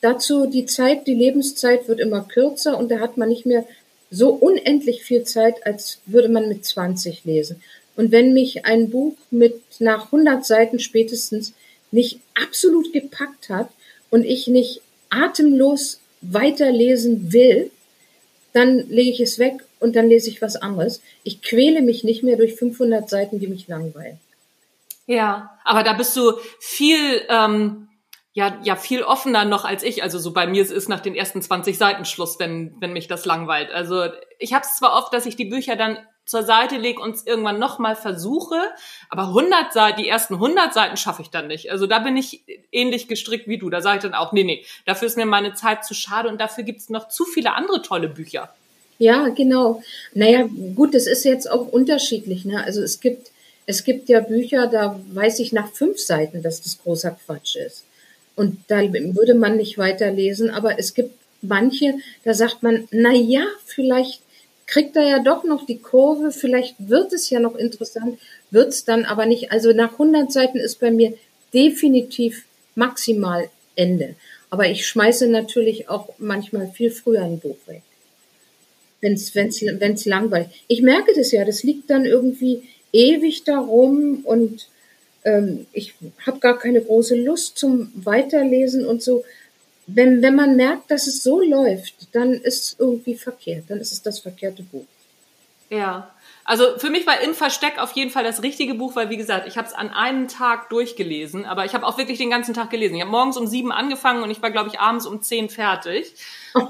Dazu 0.00 0.46
die 0.46 0.66
Zeit, 0.66 1.06
die 1.06 1.14
Lebenszeit 1.14 1.86
wird 1.88 2.00
immer 2.00 2.22
kürzer 2.22 2.78
und 2.78 2.90
da 2.90 3.00
hat 3.00 3.16
man 3.16 3.28
nicht 3.28 3.44
mehr 3.44 3.66
so 4.10 4.30
unendlich 4.30 5.02
viel 5.02 5.24
Zeit, 5.24 5.66
als 5.66 5.98
würde 6.06 6.28
man 6.28 6.48
mit 6.48 6.64
20 6.64 7.24
lesen. 7.24 7.62
Und 7.96 8.10
wenn 8.10 8.32
mich 8.32 8.64
ein 8.64 8.90
Buch 8.90 9.14
mit 9.30 9.60
nach 9.78 10.06
100 10.06 10.44
Seiten 10.44 10.78
spätestens 10.78 11.52
nicht 11.90 12.20
absolut 12.34 12.92
gepackt 12.92 13.50
hat, 13.50 13.68
und 14.10 14.24
ich 14.24 14.48
nicht 14.48 14.82
atemlos 15.08 15.99
weiterlesen 16.20 17.32
will, 17.32 17.70
dann 18.52 18.88
lege 18.88 19.10
ich 19.10 19.20
es 19.20 19.38
weg 19.38 19.64
und 19.78 19.96
dann 19.96 20.08
lese 20.08 20.28
ich 20.28 20.42
was 20.42 20.56
anderes. 20.56 21.00
Ich 21.22 21.42
quäle 21.42 21.82
mich 21.82 22.04
nicht 22.04 22.22
mehr 22.22 22.36
durch 22.36 22.54
500 22.54 23.08
Seiten, 23.08 23.38
die 23.38 23.46
mich 23.46 23.68
langweilen. 23.68 24.18
Ja, 25.06 25.58
aber 25.64 25.82
da 25.82 25.92
bist 25.92 26.16
du 26.16 26.34
viel, 26.60 27.22
ähm, 27.28 27.88
ja, 28.32 28.58
ja, 28.62 28.76
viel 28.76 29.02
offener 29.02 29.44
noch 29.44 29.64
als 29.64 29.82
ich. 29.82 30.02
Also 30.02 30.18
so 30.18 30.32
bei 30.32 30.46
mir 30.46 30.62
ist 30.62 30.88
nach 30.88 31.00
den 31.00 31.16
ersten 31.16 31.42
20 31.42 31.78
Seiten 31.78 32.04
Schluss, 32.04 32.38
wenn, 32.38 32.74
wenn 32.80 32.92
mich 32.92 33.08
das 33.08 33.24
langweilt. 33.24 33.72
Also 33.72 34.04
ich 34.38 34.52
habe 34.52 34.64
es 34.64 34.76
zwar 34.76 34.96
oft, 34.96 35.12
dass 35.12 35.26
ich 35.26 35.36
die 35.36 35.46
Bücher 35.46 35.74
dann 35.74 35.98
zur 36.26 36.42
Seite 36.44 36.76
lege 36.76 37.00
und 37.00 37.16
es 37.16 37.26
irgendwann 37.26 37.58
nochmal 37.58 37.96
versuche. 37.96 38.56
Aber 39.08 39.28
100 39.28 39.72
Seiten, 39.72 40.00
die 40.00 40.08
ersten 40.08 40.34
100 40.34 40.72
Seiten 40.72 40.96
schaffe 40.96 41.22
ich 41.22 41.30
dann 41.30 41.48
nicht. 41.48 41.70
Also 41.70 41.86
da 41.86 41.98
bin 41.98 42.16
ich 42.16 42.44
ähnlich 42.70 43.08
gestrickt 43.08 43.48
wie 43.48 43.58
du. 43.58 43.68
Da 43.70 43.80
sage 43.80 43.96
ich 43.96 44.02
dann 44.02 44.14
auch, 44.14 44.32
nee, 44.32 44.44
nee, 44.44 44.64
dafür 44.86 45.06
ist 45.06 45.16
mir 45.16 45.26
meine 45.26 45.54
Zeit 45.54 45.84
zu 45.84 45.94
schade 45.94 46.28
und 46.28 46.40
dafür 46.40 46.64
gibt 46.64 46.80
es 46.80 46.88
noch 46.88 47.08
zu 47.08 47.24
viele 47.24 47.54
andere 47.54 47.82
tolle 47.82 48.08
Bücher. 48.08 48.52
Ja, 48.98 49.28
genau. 49.28 49.82
Naja, 50.14 50.48
gut, 50.76 50.94
das 50.94 51.06
ist 51.06 51.24
jetzt 51.24 51.50
auch 51.50 51.66
unterschiedlich. 51.66 52.44
Ne? 52.44 52.62
Also 52.62 52.82
es 52.82 53.00
gibt, 53.00 53.30
es 53.66 53.82
gibt 53.82 54.08
ja 54.08 54.20
Bücher, 54.20 54.66
da 54.66 55.00
weiß 55.12 55.40
ich 55.40 55.52
nach 55.52 55.72
fünf 55.72 55.98
Seiten, 55.98 56.42
dass 56.42 56.62
das 56.62 56.82
großer 56.82 57.16
Quatsch 57.24 57.56
ist. 57.56 57.84
Und 58.36 58.58
da 58.68 58.80
würde 58.80 59.34
man 59.34 59.56
nicht 59.56 59.78
weiterlesen. 59.78 60.50
Aber 60.50 60.78
es 60.78 60.94
gibt 60.94 61.14
manche, 61.42 61.94
da 62.24 62.34
sagt 62.34 62.62
man, 62.62 62.88
na 62.90 63.12
ja, 63.12 63.44
vielleicht 63.64 64.20
kriegt 64.70 64.94
er 64.94 65.02
ja 65.02 65.18
doch 65.18 65.42
noch 65.42 65.66
die 65.66 65.78
Kurve, 65.78 66.30
vielleicht 66.30 66.76
wird 66.78 67.12
es 67.12 67.28
ja 67.28 67.40
noch 67.40 67.56
interessant, 67.56 68.20
wird 68.52 68.68
es 68.68 68.84
dann 68.84 69.04
aber 69.04 69.26
nicht. 69.26 69.50
Also 69.50 69.72
nach 69.72 69.92
100 69.92 70.32
Seiten 70.32 70.58
ist 70.58 70.78
bei 70.78 70.92
mir 70.92 71.14
definitiv 71.52 72.44
maximal 72.76 73.50
Ende. 73.74 74.14
Aber 74.48 74.68
ich 74.68 74.86
schmeiße 74.86 75.26
natürlich 75.26 75.88
auch 75.88 76.10
manchmal 76.18 76.68
viel 76.68 76.92
früher 76.92 77.24
ein 77.24 77.40
Buch 77.40 77.56
weg, 77.66 77.82
wenn 79.00 79.14
es 79.14 79.34
wenn's, 79.34 79.60
wenn's 79.60 80.06
langweilig. 80.06 80.64
Ich 80.68 80.82
merke 80.82 81.14
das 81.16 81.32
ja, 81.32 81.44
das 81.44 81.64
liegt 81.64 81.90
dann 81.90 82.04
irgendwie 82.04 82.62
ewig 82.92 83.42
darum 83.42 84.20
und 84.22 84.68
ähm, 85.24 85.66
ich 85.72 85.94
habe 86.24 86.38
gar 86.38 86.58
keine 86.58 86.80
große 86.80 87.16
Lust 87.16 87.58
zum 87.58 87.90
Weiterlesen 87.96 88.86
und 88.86 89.02
so 89.02 89.24
wenn, 89.94 90.22
wenn 90.22 90.34
man 90.34 90.56
merkt, 90.56 90.90
dass 90.90 91.06
es 91.06 91.22
so 91.22 91.40
läuft, 91.40 91.94
dann 92.12 92.32
ist 92.32 92.64
es 92.64 92.76
irgendwie 92.78 93.14
verkehrt. 93.14 93.64
Dann 93.68 93.78
ist 93.78 93.92
es 93.92 94.02
das 94.02 94.20
verkehrte 94.20 94.62
Buch. 94.62 94.86
Ja. 95.68 96.10
Also 96.44 96.78
für 96.78 96.90
mich 96.90 97.06
war 97.06 97.20
Im 97.20 97.34
Versteck 97.34 97.78
auf 97.78 97.92
jeden 97.92 98.10
Fall 98.10 98.24
das 98.24 98.42
richtige 98.42 98.74
Buch, 98.74 98.96
weil 98.96 99.08
wie 99.08 99.16
gesagt, 99.16 99.46
ich 99.46 99.56
habe 99.56 99.68
es 99.68 99.74
an 99.74 99.90
einem 99.90 100.26
Tag 100.26 100.68
durchgelesen, 100.70 101.44
aber 101.44 101.64
ich 101.64 101.74
habe 101.74 101.86
auch 101.86 101.96
wirklich 101.96 102.18
den 102.18 102.30
ganzen 102.30 102.54
Tag 102.54 102.70
gelesen. 102.70 102.96
Ich 102.96 103.02
habe 103.02 103.10
morgens 103.10 103.36
um 103.36 103.46
sieben 103.46 103.70
angefangen 103.70 104.22
und 104.22 104.30
ich 104.30 104.42
war, 104.42 104.50
glaube 104.50 104.68
ich, 104.68 104.80
abends 104.80 105.06
um 105.06 105.22
zehn 105.22 105.48
fertig. 105.48 106.12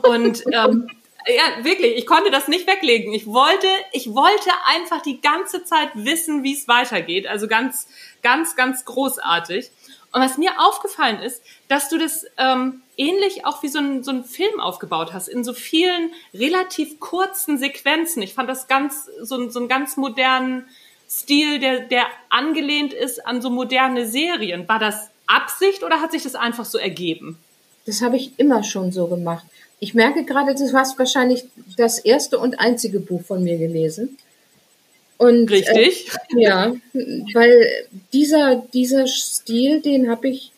Und 0.02 0.44
ähm, 0.52 0.88
ja, 1.26 1.64
wirklich, 1.64 1.96
ich 1.96 2.06
konnte 2.06 2.30
das 2.30 2.48
nicht 2.48 2.66
weglegen. 2.66 3.12
Ich 3.14 3.26
wollte, 3.26 3.68
ich 3.92 4.12
wollte 4.12 4.50
einfach 4.66 5.02
die 5.02 5.20
ganze 5.20 5.64
Zeit 5.64 5.90
wissen, 5.94 6.42
wie 6.42 6.54
es 6.54 6.68
weitergeht. 6.68 7.26
Also 7.26 7.48
ganz, 7.48 7.88
ganz, 8.22 8.56
ganz 8.56 8.84
großartig. 8.84 9.70
Und 10.12 10.20
was 10.20 10.38
mir 10.38 10.52
aufgefallen 10.58 11.20
ist, 11.22 11.42
dass 11.68 11.88
du 11.88 11.98
das 11.98 12.26
ähm, 12.36 12.82
ähnlich 13.00 13.46
auch 13.46 13.62
wie 13.62 13.68
so 13.68 13.78
ein, 13.78 14.04
so 14.04 14.10
ein 14.10 14.24
Film 14.24 14.60
aufgebaut 14.60 15.14
hast, 15.14 15.28
in 15.28 15.42
so 15.42 15.54
vielen 15.54 16.10
relativ 16.34 17.00
kurzen 17.00 17.56
Sequenzen. 17.56 18.22
Ich 18.22 18.34
fand 18.34 18.48
das 18.48 18.68
ganz, 18.68 19.08
so, 19.22 19.48
so 19.48 19.58
einen 19.58 19.68
ganz 19.68 19.96
modernen 19.96 20.66
Stil, 21.08 21.58
der, 21.58 21.80
der 21.80 22.04
angelehnt 22.28 22.92
ist 22.92 23.26
an 23.26 23.40
so 23.40 23.48
moderne 23.48 24.06
Serien. 24.06 24.68
War 24.68 24.78
das 24.78 25.08
Absicht 25.26 25.82
oder 25.82 26.00
hat 26.00 26.12
sich 26.12 26.22
das 26.22 26.34
einfach 26.34 26.66
so 26.66 26.76
ergeben? 26.76 27.38
Das 27.86 28.02
habe 28.02 28.16
ich 28.16 28.32
immer 28.36 28.62
schon 28.62 28.92
so 28.92 29.06
gemacht. 29.06 29.46
Ich 29.80 29.94
merke 29.94 30.24
gerade, 30.24 30.54
du 30.54 30.72
hast 30.74 30.98
wahrscheinlich 30.98 31.44
das 31.78 31.98
erste 31.98 32.38
und 32.38 32.60
einzige 32.60 33.00
Buch 33.00 33.22
von 33.22 33.42
mir 33.42 33.56
gelesen. 33.56 34.18
Und, 35.16 35.50
Richtig. 35.50 36.10
Äh, 36.36 36.42
ja, 36.42 36.74
weil 37.34 37.66
dieser, 38.12 38.56
dieser 38.56 39.06
Stil, 39.06 39.80
den 39.80 40.10
habe 40.10 40.28
ich 40.28 40.49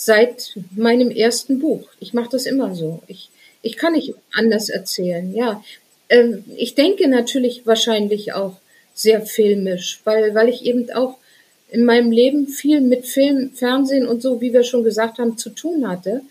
seit 0.00 0.54
meinem 0.74 1.10
ersten 1.10 1.58
Buch. 1.58 1.86
Ich 2.00 2.14
mache 2.14 2.30
das 2.30 2.46
immer 2.46 2.74
so. 2.74 3.02
Ich, 3.06 3.28
ich 3.60 3.76
kann 3.76 3.92
nicht 3.92 4.14
anders 4.32 4.70
erzählen. 4.70 5.34
Ja, 5.34 5.62
ähm, 6.08 6.42
ich 6.56 6.74
denke 6.74 7.06
natürlich 7.06 7.66
wahrscheinlich 7.66 8.32
auch 8.32 8.56
sehr 8.94 9.20
filmisch, 9.20 10.00
weil, 10.04 10.34
weil 10.34 10.48
ich 10.48 10.64
eben 10.64 10.90
auch 10.92 11.18
in 11.68 11.84
meinem 11.84 12.12
Leben 12.12 12.48
viel 12.48 12.80
mit 12.80 13.06
Film, 13.06 13.52
Fernsehen 13.52 14.06
und 14.06 14.22
so, 14.22 14.40
wie 14.40 14.54
wir 14.54 14.64
schon 14.64 14.84
gesagt 14.84 15.18
haben, 15.18 15.36
zu 15.36 15.50
tun 15.50 15.86
hatte. 15.86 16.22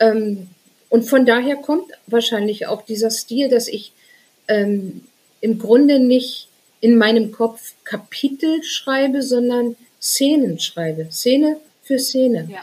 Ähm, 0.00 0.48
und 0.88 1.04
von 1.04 1.24
daher 1.24 1.56
kommt 1.56 1.92
wahrscheinlich 2.08 2.66
auch 2.66 2.82
dieser 2.82 3.10
Stil, 3.10 3.48
dass 3.48 3.68
ich 3.68 3.92
ähm, 4.48 5.02
im 5.40 5.60
Grunde 5.60 6.00
nicht 6.00 6.48
in 6.80 6.98
meinem 6.98 7.30
Kopf 7.30 7.74
Kapitel 7.84 8.64
schreibe, 8.64 9.22
sondern 9.22 9.76
Szenen 10.02 10.58
schreibe. 10.58 11.06
Szene 11.12 11.58
für 11.84 12.00
Szene. 12.00 12.48
Ja. 12.50 12.62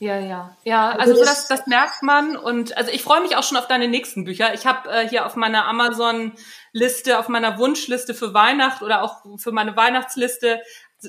Ja, 0.00 0.18
ja, 0.18 0.56
ja. 0.64 0.90
Also, 0.92 1.12
also 1.12 1.24
das, 1.24 1.46
das, 1.46 1.66
merkt 1.66 2.02
man 2.02 2.34
und 2.34 2.74
also 2.74 2.90
ich 2.90 3.02
freue 3.02 3.20
mich 3.20 3.36
auch 3.36 3.42
schon 3.42 3.58
auf 3.58 3.68
deine 3.68 3.86
nächsten 3.86 4.24
Bücher. 4.24 4.54
Ich 4.54 4.64
habe 4.64 4.88
äh, 4.88 5.06
hier 5.06 5.26
auf 5.26 5.36
meiner 5.36 5.66
Amazon-Liste, 5.66 7.18
auf 7.18 7.28
meiner 7.28 7.58
Wunschliste 7.58 8.14
für 8.14 8.32
Weihnacht 8.32 8.80
oder 8.80 9.02
auch 9.02 9.22
für 9.36 9.52
meine 9.52 9.76
Weihnachtsliste 9.76 10.62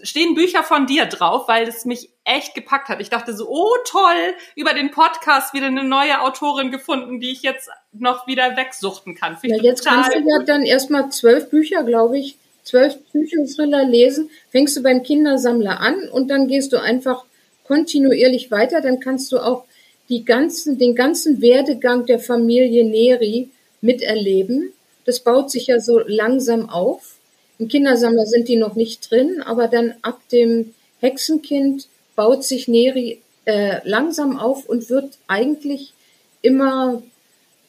stehen 0.03 0.35
Bücher 0.35 0.63
von 0.63 0.87
dir 0.87 1.05
drauf, 1.05 1.47
weil 1.47 1.67
es 1.67 1.85
mich 1.85 2.09
echt 2.23 2.53
gepackt 2.53 2.89
hat. 2.89 3.01
Ich 3.01 3.09
dachte 3.09 3.33
so, 3.33 3.47
oh 3.49 3.75
toll, 3.85 4.35
über 4.55 4.73
den 4.73 4.91
Podcast 4.91 5.53
wieder 5.53 5.67
eine 5.67 5.83
neue 5.83 6.21
Autorin 6.21 6.71
gefunden, 6.71 7.19
die 7.19 7.31
ich 7.31 7.41
jetzt 7.41 7.69
noch 7.91 8.27
wieder 8.27 8.55
wegsuchten 8.55 9.15
kann. 9.15 9.37
ja, 9.41 9.57
jetzt 9.57 9.85
kannst 9.85 10.13
du 10.13 10.19
ja 10.19 10.43
dann 10.45 10.63
erstmal 10.63 11.09
zwölf 11.09 11.49
Bücher, 11.49 11.83
glaube 11.83 12.17
ich, 12.19 12.37
zwölf 12.63 12.97
Bücherthriller 13.11 13.85
lesen. 13.85 14.29
Fängst 14.49 14.77
du 14.77 14.83
beim 14.83 15.03
Kindersammler 15.03 15.79
an 15.79 16.09
und 16.09 16.29
dann 16.29 16.47
gehst 16.47 16.71
du 16.73 16.81
einfach 16.81 17.25
kontinuierlich 17.65 18.51
weiter. 18.51 18.81
Dann 18.81 18.99
kannst 18.99 19.31
du 19.31 19.39
auch 19.39 19.65
die 20.09 20.25
ganzen, 20.25 20.77
den 20.77 20.95
ganzen 20.95 21.41
Werdegang 21.41 22.05
der 22.05 22.19
Familie 22.19 22.85
Neri 22.85 23.49
miterleben. 23.81 24.73
Das 25.05 25.21
baut 25.21 25.49
sich 25.49 25.67
ja 25.67 25.79
so 25.79 25.99
langsam 25.99 26.69
auf. 26.69 27.15
Im 27.59 27.67
Kindersammler 27.67 28.25
sind 28.25 28.47
die 28.47 28.57
noch 28.57 28.75
nicht 28.75 29.09
drin, 29.09 29.41
aber 29.41 29.67
dann 29.67 29.93
ab 30.01 30.19
dem 30.31 30.73
Hexenkind 30.99 31.87
baut 32.15 32.43
sich 32.43 32.67
Neri 32.67 33.21
äh, 33.45 33.87
langsam 33.87 34.37
auf 34.37 34.67
und 34.67 34.89
wird 34.89 35.17
eigentlich 35.27 35.93
immer, 36.41 37.01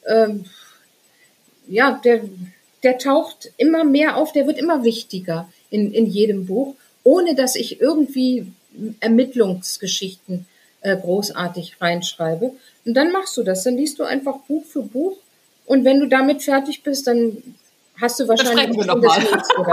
ähm, 0.07 0.45
ja, 1.67 1.99
der, 2.03 2.21
der 2.83 2.97
taucht 2.97 3.51
immer 3.57 3.83
mehr 3.83 4.17
auf, 4.17 4.31
der 4.33 4.47
wird 4.47 4.57
immer 4.57 4.83
wichtiger 4.83 5.49
in, 5.69 5.93
in 5.93 6.05
jedem 6.05 6.45
Buch, 6.45 6.75
ohne 7.03 7.35
dass 7.35 7.55
ich 7.55 7.81
irgendwie 7.81 8.47
Ermittlungsgeschichten 8.99 10.45
äh, 10.81 10.95
großartig 10.97 11.77
reinschreibe. 11.79 12.51
Und 12.85 12.93
dann 12.93 13.11
machst 13.11 13.37
du 13.37 13.43
das, 13.43 13.63
dann 13.63 13.77
liest 13.77 13.99
du 13.99 14.03
einfach 14.03 14.37
Buch 14.47 14.65
für 14.65 14.83
Buch 14.83 15.17
und 15.65 15.85
wenn 15.85 15.99
du 15.99 16.07
damit 16.07 16.43
fertig 16.43 16.83
bist, 16.83 17.07
dann 17.07 17.55
hast 17.99 18.19
du 18.19 18.27
wahrscheinlich 18.27 18.77
das 18.85 18.97
nächste. 18.97 19.65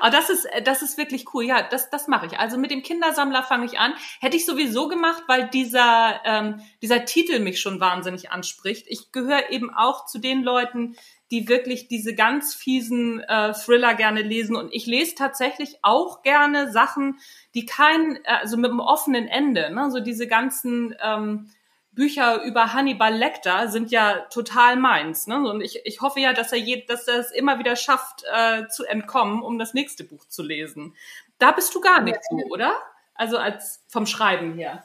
Aber 0.00 0.10
das 0.10 0.30
ist, 0.30 0.48
das 0.64 0.82
ist 0.82 0.96
wirklich 0.96 1.34
cool. 1.34 1.44
Ja, 1.44 1.62
das, 1.62 1.90
das 1.90 2.08
mache 2.08 2.26
ich. 2.26 2.38
Also 2.38 2.56
mit 2.56 2.70
dem 2.70 2.82
Kindersammler 2.82 3.42
fange 3.42 3.66
ich 3.66 3.78
an. 3.78 3.92
Hätte 4.20 4.36
ich 4.36 4.46
sowieso 4.46 4.88
gemacht, 4.88 5.24
weil 5.26 5.48
dieser, 5.48 6.20
ähm, 6.24 6.62
dieser 6.80 7.04
Titel 7.04 7.40
mich 7.40 7.60
schon 7.60 7.80
wahnsinnig 7.80 8.30
anspricht. 8.30 8.86
Ich 8.88 9.12
gehöre 9.12 9.50
eben 9.50 9.72
auch 9.74 10.06
zu 10.06 10.18
den 10.18 10.42
Leuten, 10.42 10.96
die 11.30 11.48
wirklich 11.48 11.88
diese 11.88 12.14
ganz 12.14 12.54
fiesen 12.54 13.20
äh, 13.20 13.52
Thriller 13.52 13.94
gerne 13.94 14.22
lesen. 14.22 14.56
Und 14.56 14.72
ich 14.72 14.86
lese 14.86 15.14
tatsächlich 15.14 15.78
auch 15.82 16.22
gerne 16.22 16.72
Sachen, 16.72 17.18
die 17.54 17.66
kein, 17.66 18.16
äh, 18.24 18.38
also 18.40 18.56
mit 18.56 18.70
einem 18.70 18.80
offenen 18.80 19.28
Ende, 19.28 19.72
ne? 19.72 19.90
so 19.90 20.00
diese 20.00 20.26
ganzen 20.26 20.94
ähm, 21.02 21.50
Bücher 21.92 22.42
über 22.42 22.72
Hannibal 22.72 23.14
Lecter 23.14 23.68
sind 23.68 23.90
ja 23.90 24.20
total 24.30 24.76
meins. 24.76 25.26
Ne? 25.26 25.36
Und 25.48 25.60
ich, 25.60 25.80
ich 25.84 26.00
hoffe 26.00 26.20
ja, 26.20 26.32
dass 26.32 26.52
er, 26.52 26.58
je, 26.58 26.84
dass 26.86 27.06
er 27.08 27.18
es 27.18 27.30
immer 27.30 27.58
wieder 27.58 27.76
schafft, 27.76 28.24
äh, 28.32 28.66
zu 28.68 28.84
entkommen, 28.84 29.42
um 29.42 29.58
das 29.58 29.74
nächste 29.74 30.04
Buch 30.04 30.24
zu 30.26 30.42
lesen. 30.42 30.94
Da 31.38 31.52
bist 31.52 31.74
du 31.74 31.80
gar 31.80 32.00
nicht 32.00 32.18
so, 32.28 32.36
oder? 32.50 32.76
Also 33.14 33.38
als 33.38 33.82
vom 33.88 34.06
Schreiben 34.06 34.54
her. 34.54 34.84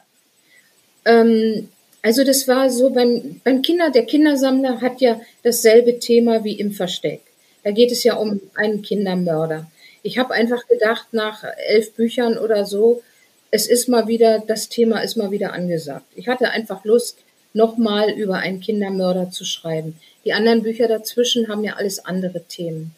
Ähm, 1.04 1.70
also 2.06 2.22
das 2.22 2.46
war 2.46 2.70
so 2.70 2.90
beim, 2.90 3.40
beim 3.42 3.62
Kinder, 3.62 3.90
der 3.90 4.06
Kindersammler 4.06 4.80
hat 4.80 5.00
ja 5.00 5.20
dasselbe 5.42 5.98
Thema 5.98 6.44
wie 6.44 6.52
im 6.52 6.70
Versteck. 6.70 7.20
Da 7.64 7.72
geht 7.72 7.90
es 7.90 8.04
ja 8.04 8.14
um 8.14 8.40
einen 8.54 8.82
Kindermörder. 8.82 9.66
Ich 10.04 10.16
habe 10.16 10.32
einfach 10.32 10.68
gedacht, 10.68 11.08
nach 11.10 11.42
elf 11.66 11.94
Büchern 11.94 12.38
oder 12.38 12.64
so, 12.64 13.02
es 13.50 13.66
ist 13.66 13.88
mal 13.88 14.06
wieder, 14.06 14.38
das 14.38 14.68
Thema 14.68 15.00
ist 15.00 15.16
mal 15.16 15.32
wieder 15.32 15.52
angesagt. 15.52 16.04
Ich 16.14 16.28
hatte 16.28 16.50
einfach 16.50 16.84
Lust, 16.84 17.18
nochmal 17.54 18.10
über 18.10 18.36
einen 18.36 18.60
Kindermörder 18.60 19.32
zu 19.32 19.44
schreiben. 19.44 19.98
Die 20.24 20.32
anderen 20.32 20.62
Bücher 20.62 20.86
dazwischen 20.86 21.48
haben 21.48 21.64
ja 21.64 21.74
alles 21.74 22.04
andere 22.04 22.44
Themen. 22.44 22.94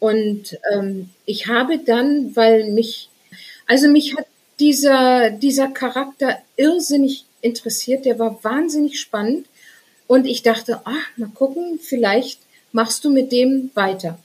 Und 0.00 0.58
ähm, 0.72 1.10
ich 1.26 1.46
habe 1.46 1.78
dann, 1.78 2.34
weil 2.34 2.72
mich, 2.72 3.08
also 3.68 3.86
mich 3.86 4.16
hat 4.16 4.26
dieser, 4.58 5.30
dieser 5.30 5.68
Charakter 5.68 6.38
irrsinnig 6.56 7.24
interessiert, 7.40 8.04
der 8.04 8.18
war 8.18 8.42
wahnsinnig 8.42 9.00
spannend. 9.00 9.46
Und 10.06 10.26
ich 10.26 10.42
dachte, 10.42 10.80
ach, 10.84 11.16
mal 11.16 11.30
gucken, 11.34 11.78
vielleicht 11.82 12.40
machst 12.72 13.04
du 13.04 13.10
mit 13.10 13.32
dem 13.32 13.70
weiter. 13.74 14.18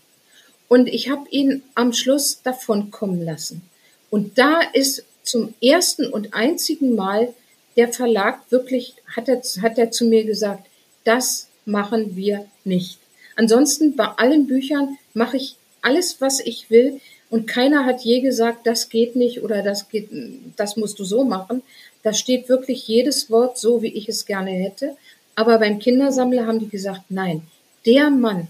Und 0.67 0.88
ich 0.88 1.10
habe 1.10 1.30
ihn 1.30 1.63
am 1.76 1.93
Schluss 1.93 2.41
davon 2.41 2.89
kommen 2.89 3.23
lassen. 3.23 3.62
Und 4.10 4.38
da 4.38 4.62
ist 4.73 5.04
zum 5.23 5.54
ersten 5.62 6.08
und 6.08 6.34
einzigen 6.34 6.95
Mal 6.95 7.34
der 7.76 7.91
Verlag 7.91 8.39
wirklich, 8.49 8.95
hat 9.08 9.28
er, 9.28 9.41
hat 9.62 9.78
er 9.78 9.91
zu 9.91 10.06
mir 10.06 10.23
gesagt, 10.23 10.67
das 11.04 11.47
machen 11.65 12.15
wir 12.15 12.45
nicht. 12.63 12.99
Ansonsten 13.36 13.95
bei 13.95 14.06
allen 14.06 14.47
Büchern 14.47 14.97
mache 15.13 15.38
ich 15.38 15.56
alles, 15.82 16.21
was 16.21 16.39
ich 16.39 16.69
will. 16.69 16.99
Und 17.34 17.48
keiner 17.48 17.88
hat 17.88 18.02
je 18.02 18.19
gesagt, 18.19 18.67
das 18.67 18.89
geht 18.89 19.15
nicht 19.15 19.41
oder 19.41 19.63
das 19.63 19.89
geht, 19.89 20.08
das 20.56 20.78
musst 20.78 21.00
du 21.00 21.04
so 21.04 21.24
machen. 21.24 21.63
Da 22.04 22.13
steht 22.13 22.48
wirklich 22.48 22.88
jedes 22.88 23.32
Wort 23.32 23.58
so, 23.58 23.82
wie 23.82 23.91
ich 23.91 24.08
es 24.08 24.28
gerne 24.28 24.52
hätte. 24.52 24.96
Aber 25.34 25.58
beim 25.58 25.80
Kindersammler 25.80 26.46
haben 26.46 26.60
die 26.60 26.69
gesagt, 26.69 27.06
nein, 27.10 27.41
der 27.88 28.12
Mann, 28.12 28.50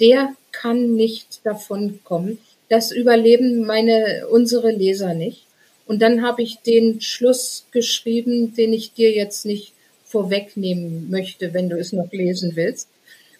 der 0.00 0.34
kann 0.50 0.96
nicht 0.96 1.46
davon 1.46 2.00
kommen. 2.02 2.40
Das 2.68 2.90
überleben 2.90 3.66
meine, 3.66 4.26
unsere 4.28 4.72
Leser 4.72 5.14
nicht. 5.14 5.46
Und 5.86 6.02
dann 6.02 6.26
habe 6.26 6.42
ich 6.42 6.58
den 6.58 7.00
Schluss 7.00 7.66
geschrieben, 7.70 8.52
den 8.56 8.72
ich 8.72 8.94
dir 8.94 9.12
jetzt 9.12 9.46
nicht 9.46 9.74
vorwegnehmen 10.06 11.08
möchte, 11.08 11.54
wenn 11.54 11.68
du 11.68 11.78
es 11.78 11.92
noch 11.92 12.10
lesen 12.10 12.56
willst. 12.56 12.88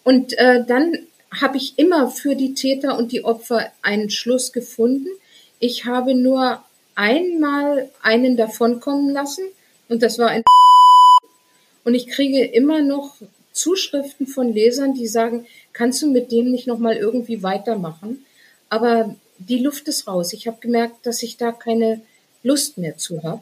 Und 0.05 0.37
äh, 0.37 0.63
dann 0.65 0.99
habe 1.31 1.57
ich 1.57 1.77
immer 1.77 2.09
für 2.09 2.35
die 2.35 2.53
Täter 2.53 2.97
und 2.97 3.11
die 3.11 3.23
Opfer 3.23 3.71
einen 3.81 4.09
Schluss 4.09 4.51
gefunden. 4.51 5.07
Ich 5.59 5.85
habe 5.85 6.15
nur 6.15 6.63
einmal 6.95 7.89
einen 8.01 8.37
davonkommen 8.37 9.09
lassen 9.09 9.45
und 9.89 10.01
das 10.01 10.17
war 10.17 10.29
ein 10.29 10.43
und 11.83 11.93
ich 11.93 12.07
kriege 12.07 12.43
immer 12.43 12.81
noch 12.81 13.15
Zuschriften 13.51 14.27
von 14.27 14.53
Lesern, 14.53 14.93
die 14.93 15.07
sagen, 15.07 15.45
kannst 15.73 16.01
du 16.01 16.11
mit 16.11 16.31
dem 16.31 16.51
nicht 16.51 16.67
noch 16.67 16.77
mal 16.77 16.95
irgendwie 16.95 17.41
weitermachen? 17.41 18.25
Aber 18.69 19.15
die 19.37 19.59
Luft 19.59 19.87
ist 19.87 20.07
raus. 20.07 20.33
Ich 20.33 20.47
habe 20.47 20.57
gemerkt, 20.59 21.05
dass 21.05 21.23
ich 21.23 21.37
da 21.37 21.51
keine 21.51 22.01
Lust 22.43 22.77
mehr 22.77 22.97
zu 22.97 23.23
habe. 23.23 23.41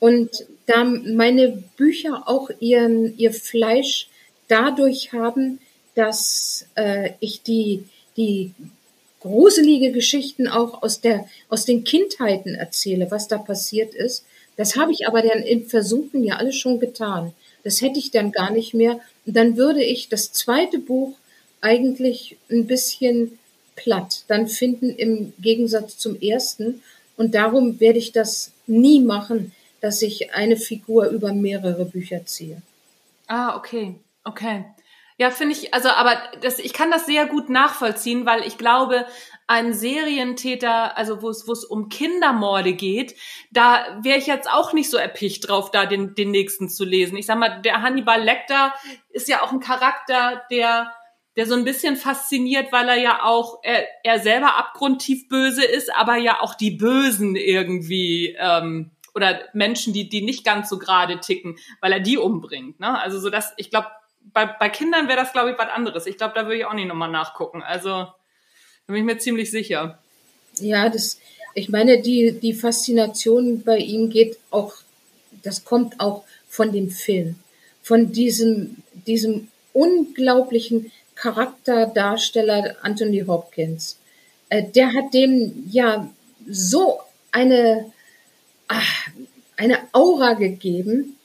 Und 0.00 0.46
da 0.66 0.84
meine 0.84 1.62
Bücher 1.76 2.24
auch 2.26 2.50
ihren, 2.60 3.16
ihr 3.18 3.32
Fleisch 3.32 4.08
dadurch 4.48 5.12
haben, 5.12 5.60
dass 5.98 6.64
äh, 6.76 7.10
ich 7.18 7.42
die, 7.42 7.84
die 8.16 8.54
gruselige 9.18 9.90
Geschichten 9.90 10.46
auch 10.46 10.84
aus, 10.84 11.00
der, 11.00 11.26
aus 11.48 11.64
den 11.64 11.82
Kindheiten 11.82 12.54
erzähle, 12.54 13.10
was 13.10 13.26
da 13.26 13.36
passiert 13.36 13.94
ist. 13.94 14.24
Das 14.56 14.76
habe 14.76 14.92
ich 14.92 15.08
aber 15.08 15.22
dann 15.22 15.42
im 15.42 15.66
Versuchen 15.66 16.22
ja 16.22 16.36
alles 16.36 16.54
schon 16.54 16.78
getan. 16.78 17.32
Das 17.64 17.82
hätte 17.82 17.98
ich 17.98 18.12
dann 18.12 18.30
gar 18.30 18.52
nicht 18.52 18.74
mehr. 18.74 19.00
Und 19.26 19.36
dann 19.36 19.56
würde 19.56 19.82
ich 19.82 20.08
das 20.08 20.32
zweite 20.32 20.78
Buch 20.78 21.16
eigentlich 21.60 22.36
ein 22.48 22.68
bisschen 22.68 23.36
platt 23.74 24.22
dann 24.28 24.46
finden 24.46 24.90
im 24.90 25.32
Gegensatz 25.40 25.98
zum 25.98 26.20
ersten. 26.20 26.80
Und 27.16 27.34
darum 27.34 27.80
werde 27.80 27.98
ich 27.98 28.12
das 28.12 28.52
nie 28.68 29.00
machen, 29.00 29.50
dass 29.80 30.02
ich 30.02 30.32
eine 30.32 30.56
Figur 30.56 31.08
über 31.08 31.32
mehrere 31.32 31.84
Bücher 31.84 32.24
ziehe. 32.24 32.62
Ah, 33.26 33.56
okay, 33.56 33.96
okay. 34.22 34.64
Ja, 35.20 35.32
finde 35.32 35.56
ich, 35.56 35.74
also, 35.74 35.88
aber 35.88 36.16
das, 36.42 36.60
ich 36.60 36.72
kann 36.72 36.92
das 36.92 37.04
sehr 37.04 37.26
gut 37.26 37.50
nachvollziehen, 37.50 38.24
weil 38.24 38.46
ich 38.46 38.56
glaube, 38.56 39.04
ein 39.48 39.74
Serientäter, 39.74 40.96
also 40.96 41.22
wo 41.22 41.30
es, 41.30 41.48
wo 41.48 41.52
es 41.52 41.64
um 41.64 41.88
Kindermorde 41.88 42.72
geht, 42.74 43.16
da 43.50 43.98
wäre 44.02 44.18
ich 44.18 44.28
jetzt 44.28 44.48
auch 44.48 44.72
nicht 44.72 44.90
so 44.90 44.96
erpicht 44.96 45.48
drauf, 45.48 45.72
da 45.72 45.86
den, 45.86 46.14
den 46.14 46.30
nächsten 46.30 46.68
zu 46.68 46.84
lesen. 46.84 47.18
Ich 47.18 47.26
sag 47.26 47.36
mal, 47.38 47.60
der 47.62 47.82
Hannibal 47.82 48.22
Lecter 48.22 48.72
ist 49.10 49.28
ja 49.28 49.42
auch 49.42 49.50
ein 49.50 49.60
Charakter, 49.60 50.42
der 50.50 50.92
der 51.36 51.46
so 51.46 51.54
ein 51.54 51.64
bisschen 51.64 51.96
fasziniert, 51.96 52.72
weil 52.72 52.88
er 52.88 52.96
ja 52.96 53.22
auch, 53.22 53.60
er, 53.62 53.84
er 54.02 54.18
selber 54.18 54.56
abgrundtief 54.56 55.28
böse 55.28 55.64
ist, 55.64 55.94
aber 55.94 56.16
ja 56.16 56.40
auch 56.40 56.56
die 56.56 56.72
Bösen 56.72 57.36
irgendwie, 57.36 58.36
ähm, 58.40 58.90
oder 59.14 59.42
Menschen, 59.52 59.92
die, 59.92 60.08
die 60.08 60.22
nicht 60.22 60.44
ganz 60.44 60.68
so 60.68 60.78
gerade 60.78 61.20
ticken, 61.20 61.56
weil 61.80 61.92
er 61.92 62.00
die 62.00 62.18
umbringt. 62.18 62.80
Ne? 62.80 63.00
Also 63.00 63.20
so 63.20 63.30
das, 63.30 63.54
ich 63.56 63.70
glaube, 63.70 63.86
bei, 64.32 64.46
bei 64.46 64.68
Kindern 64.68 65.08
wäre 65.08 65.18
das, 65.18 65.32
glaube 65.32 65.50
ich, 65.50 65.58
was 65.58 65.68
anderes. 65.68 66.06
Ich 66.06 66.16
glaube, 66.16 66.34
da 66.34 66.44
würde 66.44 66.58
ich 66.58 66.64
auch 66.64 66.74
nicht 66.74 66.88
nochmal 66.88 67.10
nachgucken. 67.10 67.62
Also 67.62 67.88
da 67.88 68.12
bin 68.86 68.96
ich 68.96 69.04
mir 69.04 69.18
ziemlich 69.18 69.50
sicher. 69.50 69.98
Ja, 70.60 70.88
das, 70.88 71.18
ich 71.54 71.68
meine, 71.68 72.00
die, 72.00 72.32
die 72.32 72.54
Faszination 72.54 73.62
bei 73.62 73.78
ihm 73.78 74.10
geht 74.10 74.38
auch, 74.50 74.74
das 75.42 75.64
kommt 75.64 76.00
auch 76.00 76.24
von 76.48 76.72
dem 76.72 76.90
Film, 76.90 77.36
von 77.82 78.12
diesem, 78.12 78.76
diesem 79.06 79.48
unglaublichen 79.72 80.90
Charakterdarsteller 81.14 82.76
Anthony 82.82 83.24
Hopkins. 83.26 83.98
Äh, 84.48 84.64
der 84.64 84.92
hat 84.94 85.14
dem 85.14 85.68
ja 85.70 86.08
so 86.48 87.00
eine, 87.32 87.92
ach, 88.68 89.08
eine 89.56 89.78
Aura 89.92 90.34
gegeben. 90.34 91.17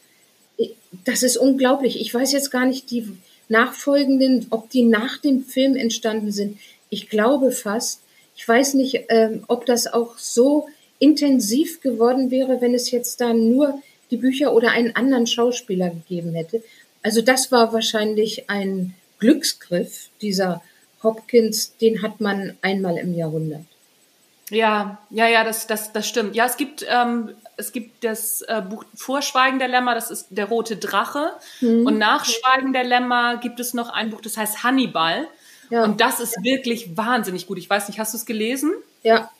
Das 1.05 1.23
ist 1.23 1.37
unglaublich. 1.37 1.99
Ich 1.99 2.13
weiß 2.13 2.31
jetzt 2.31 2.51
gar 2.51 2.65
nicht, 2.65 2.91
die 2.91 3.07
nachfolgenden, 3.49 4.47
ob 4.49 4.69
die 4.69 4.83
nach 4.83 5.17
dem 5.17 5.43
Film 5.43 5.75
entstanden 5.75 6.31
sind. 6.31 6.57
Ich 6.89 7.09
glaube 7.09 7.51
fast. 7.51 8.01
Ich 8.35 8.47
weiß 8.47 8.73
nicht, 8.75 9.05
ähm, 9.09 9.43
ob 9.47 9.65
das 9.65 9.87
auch 9.87 10.17
so 10.17 10.67
intensiv 10.99 11.81
geworden 11.81 12.31
wäre, 12.31 12.61
wenn 12.61 12.73
es 12.73 12.91
jetzt 12.91 13.21
da 13.21 13.33
nur 13.33 13.81
die 14.11 14.17
Bücher 14.17 14.53
oder 14.53 14.71
einen 14.71 14.95
anderen 14.95 15.27
Schauspieler 15.27 15.89
gegeben 15.89 16.33
hätte. 16.33 16.63
Also 17.01 17.21
das 17.21 17.51
war 17.51 17.73
wahrscheinlich 17.73 18.49
ein 18.49 18.95
Glücksgriff, 19.19 20.09
dieser 20.21 20.61
Hopkins, 21.01 21.75
den 21.77 22.01
hat 22.01 22.21
man 22.21 22.57
einmal 22.61 22.97
im 22.97 23.13
Jahrhundert. 23.13 23.65
Ja, 24.49 24.97
ja, 25.09 25.27
ja, 25.27 25.43
das, 25.43 25.67
das, 25.67 25.93
das 25.93 26.07
stimmt. 26.07 26.35
Ja, 26.35 26.45
es 26.45 26.57
gibt, 26.57 26.85
ähm, 26.87 27.33
es 27.57 27.71
gibt 27.71 28.03
das 28.03 28.41
äh, 28.41 28.61
Buch 28.61 28.83
Vorschweigen 28.95 29.59
der 29.59 29.67
Lämmer, 29.67 29.95
das 29.95 30.11
ist 30.11 30.27
der 30.29 30.45
rote 30.45 30.75
Drache. 30.77 31.31
Mhm. 31.61 31.85
Und 31.85 31.97
nach 31.97 32.25
Schweigen 32.25 32.73
der 32.73 32.83
Lämmer 32.83 33.37
gibt 33.37 33.59
es 33.59 33.73
noch 33.73 33.89
ein 33.89 34.09
Buch, 34.09 34.21
das 34.21 34.37
heißt 34.37 34.63
Hannibal. 34.63 35.27
Ja. 35.69 35.83
Und 35.83 36.01
das 36.01 36.19
ist 36.19 36.43
wirklich 36.43 36.97
wahnsinnig 36.97 37.47
gut. 37.47 37.57
Ich 37.57 37.69
weiß 37.69 37.87
nicht, 37.87 37.99
hast 37.99 38.13
du 38.13 38.17
es 38.17 38.25
gelesen? 38.25 38.73
Ja. 39.01 39.31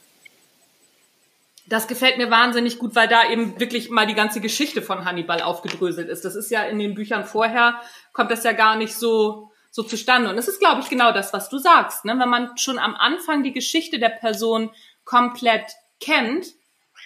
Das 1.66 1.88
gefällt 1.88 2.18
mir 2.18 2.30
wahnsinnig 2.30 2.80
gut, 2.80 2.96
weil 2.96 3.08
da 3.08 3.30
eben 3.30 3.60
wirklich 3.60 3.90
mal 3.90 4.06
die 4.06 4.16
ganze 4.16 4.42
Geschichte 4.42 4.82
von 4.82 5.06
Hannibal 5.06 5.42
aufgedröselt 5.42 6.10
ist. 6.10 6.26
Das 6.26 6.36
ist 6.36 6.52
ja 6.52 6.64
in 6.64 6.80
den 6.80 6.94
Büchern 6.94 7.24
vorher, 7.24 7.80
kommt 8.12 8.32
das 8.32 8.44
ja 8.44 8.52
gar 8.52 8.76
nicht 8.76 8.96
so, 8.96 9.52
so 9.72 9.84
zustande. 9.84 10.30
Und 10.30 10.38
es 10.38 10.48
ist, 10.48 10.60
glaube 10.60 10.82
ich, 10.82 10.90
genau 10.90 11.12
das, 11.12 11.34
was 11.34 11.50
du 11.50 11.58
sagst. 11.58 12.06
Ne? 12.06 12.18
Wenn 12.20 12.30
man 12.30 12.58
schon 12.58 12.80
am 12.80 12.96
Anfang 12.96 13.44
die 13.44 13.54
Geschichte 13.54 13.98
der 13.98 14.10
Person 14.10 14.72
komplett 15.06 15.72
kennt, 16.00 16.48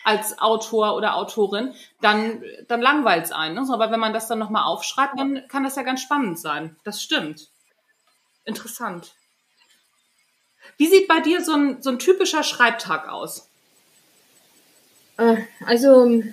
als 0.04 0.40
Autor 0.40 0.96
oder 0.96 1.18
Autorin, 1.18 1.74
dann, 2.02 2.42
dann 2.70 2.82
langweilt 2.82 3.26
es 3.26 3.32
einen. 3.34 3.56
Ne? 3.56 3.68
Aber 3.70 3.92
wenn 3.92 4.00
man 4.00 4.14
das 4.14 4.28
dann 4.28 4.40
nochmal 4.40 4.64
aufschreibt, 4.64 5.20
dann 5.20 5.46
kann 5.50 5.64
das 5.64 5.76
ja 5.76 5.84
ganz 5.84 6.02
spannend 6.02 6.40
sein. 6.40 6.78
Das 6.86 7.02
stimmt. 7.04 7.50
Interessant. 8.46 9.12
Wie 10.78 10.88
sieht 10.88 11.08
bei 11.08 11.20
dir 11.20 11.44
so 11.44 11.54
ein, 11.54 11.82
so 11.82 11.90
ein 11.90 12.00
typischer 12.00 12.44
Schreibtag 12.44 13.10
aus? 13.10 13.50
Äh, 15.18 15.38
also 15.66 16.24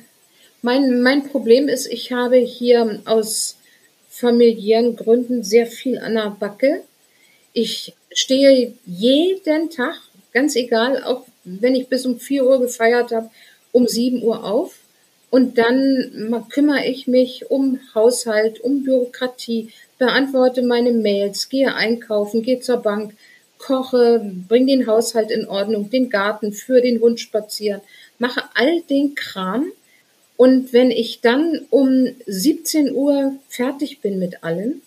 mein, 0.62 1.03
mein 1.03 1.29
Problem 1.29 1.69
ist, 1.69 1.87
ich 1.87 2.12
habe 2.12 2.37
hier 2.37 3.03
aus 3.07 3.57
familiären 4.09 4.95
Gründen 4.95 5.43
sehr 5.43 5.67
viel 5.67 5.99
an 5.99 6.15
der 6.15 6.31
Backe. 6.31 6.85
Ich 7.53 7.95
stehe 8.12 8.75
jeden 8.87 9.71
Tag, 9.71 10.01
ganz 10.35 10.57
egal, 10.57 11.03
auch 11.05 11.24
wenn 11.45 11.74
ich 11.74 11.89
bis 11.89 12.05
um 12.05 12.18
4 12.20 12.45
Uhr 12.45 12.61
gefeiert 12.61 13.12
habe, 13.12 13.30
um 13.72 13.87
7 13.87 14.22
Uhr 14.22 14.45
auf. 14.45 14.74
Und 15.30 15.57
dann 15.57 16.45
kümmere 16.51 16.85
ich 16.87 17.07
mich 17.07 17.51
um 17.51 17.80
Haushalt, 17.95 18.61
um 18.61 18.85
Bürokratie, 18.85 19.70
beantworte 19.99 20.62
meine 20.62 20.93
Mails, 20.93 21.49
gehe 21.49 21.74
einkaufen, 21.74 22.43
gehe 22.43 22.61
zur 22.61 22.76
Bank, 22.76 23.14
koche, 23.59 24.30
bringe 24.49 24.66
den 24.66 24.87
Haushalt 24.87 25.30
in 25.30 25.47
Ordnung, 25.49 25.89
den 25.89 26.11
Garten, 26.11 26.53
für 26.53 26.82
den 26.82 27.01
Hund 27.01 27.18
spazieren, 27.18 27.80
mache 28.18 28.43
all 28.55 28.82
den 28.82 29.14
Kram, 29.14 29.72
und 30.37 30.72
wenn 30.72 30.91
ich 30.91 31.20
dann 31.20 31.66
um 31.70 32.09
17 32.26 32.93
Uhr 32.93 33.35
fertig 33.49 34.01
bin 34.01 34.18
mit 34.18 34.43
allem, 34.43 34.82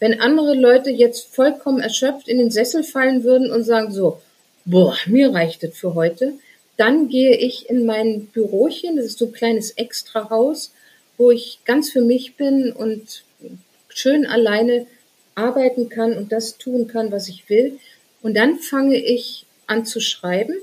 wenn 0.00 0.20
andere 0.20 0.54
Leute 0.54 0.90
jetzt 0.90 1.34
vollkommen 1.34 1.80
erschöpft 1.80 2.26
in 2.28 2.38
den 2.38 2.50
Sessel 2.50 2.82
fallen 2.82 3.22
würden 3.22 3.52
und 3.52 3.64
sagen 3.64 3.92
so, 3.92 4.20
boah, 4.70 4.96
mir 5.06 5.32
reicht 5.32 5.64
es 5.64 5.76
für 5.76 5.94
heute, 5.94 6.34
dann 6.76 7.08
gehe 7.08 7.36
ich 7.36 7.68
in 7.68 7.84
mein 7.84 8.26
Bürochen, 8.26 8.96
das 8.96 9.06
ist 9.06 9.18
so 9.18 9.26
ein 9.26 9.32
kleines 9.32 9.72
Extrahaus, 9.72 10.72
wo 11.18 11.30
ich 11.30 11.58
ganz 11.64 11.90
für 11.90 12.00
mich 12.00 12.36
bin 12.36 12.72
und 12.72 13.24
schön 13.88 14.24
alleine 14.24 14.86
arbeiten 15.34 15.88
kann 15.88 16.16
und 16.16 16.32
das 16.32 16.56
tun 16.56 16.86
kann, 16.86 17.12
was 17.12 17.28
ich 17.28 17.48
will. 17.50 17.78
Und 18.22 18.36
dann 18.36 18.58
fange 18.58 18.96
ich 18.96 19.44
an 19.66 19.84
zu 19.84 20.00
schreiben. 20.00 20.54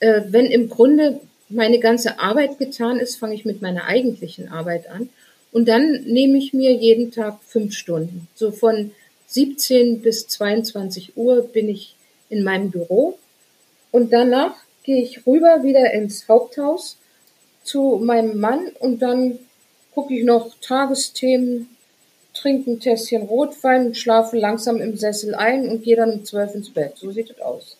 Äh, 0.00 0.22
wenn 0.28 0.46
im 0.46 0.68
Grunde 0.68 1.20
meine 1.48 1.80
ganze 1.80 2.20
Arbeit 2.20 2.58
getan 2.58 3.00
ist, 3.00 3.16
fange 3.16 3.34
ich 3.34 3.44
mit 3.44 3.62
meiner 3.62 3.84
eigentlichen 3.84 4.48
Arbeit 4.48 4.88
an. 4.88 5.08
Und 5.50 5.68
dann 5.68 6.04
nehme 6.04 6.38
ich 6.38 6.52
mir 6.52 6.72
jeden 6.72 7.10
Tag 7.10 7.40
fünf 7.46 7.74
Stunden. 7.74 8.28
So 8.34 8.52
von 8.52 8.92
17 9.26 10.00
bis 10.02 10.28
22 10.28 11.16
Uhr 11.16 11.42
bin 11.42 11.68
ich 11.68 11.94
in 12.30 12.42
meinem 12.42 12.70
Büro. 12.70 13.18
Und 13.92 14.12
danach 14.12 14.56
gehe 14.82 15.00
ich 15.00 15.24
rüber 15.26 15.62
wieder 15.62 15.92
ins 15.92 16.28
Haupthaus 16.28 16.96
zu 17.62 18.00
meinem 18.02 18.40
Mann 18.40 18.68
und 18.80 19.00
dann 19.00 19.38
gucke 19.94 20.14
ich 20.18 20.24
noch 20.24 20.54
Tagesthemen, 20.60 21.76
trinke 22.34 22.72
ein 22.72 22.80
Tässchen 22.80 23.22
Rotwein, 23.22 23.94
schlafe 23.94 24.36
langsam 24.38 24.80
im 24.80 24.96
Sessel 24.96 25.34
ein 25.34 25.68
und 25.68 25.84
gehe 25.84 25.96
dann 25.96 26.10
um 26.10 26.24
zwölf 26.24 26.54
ins 26.54 26.70
Bett. 26.70 26.96
So 26.96 27.12
sieht 27.12 27.30
es 27.30 27.40
aus. 27.40 27.76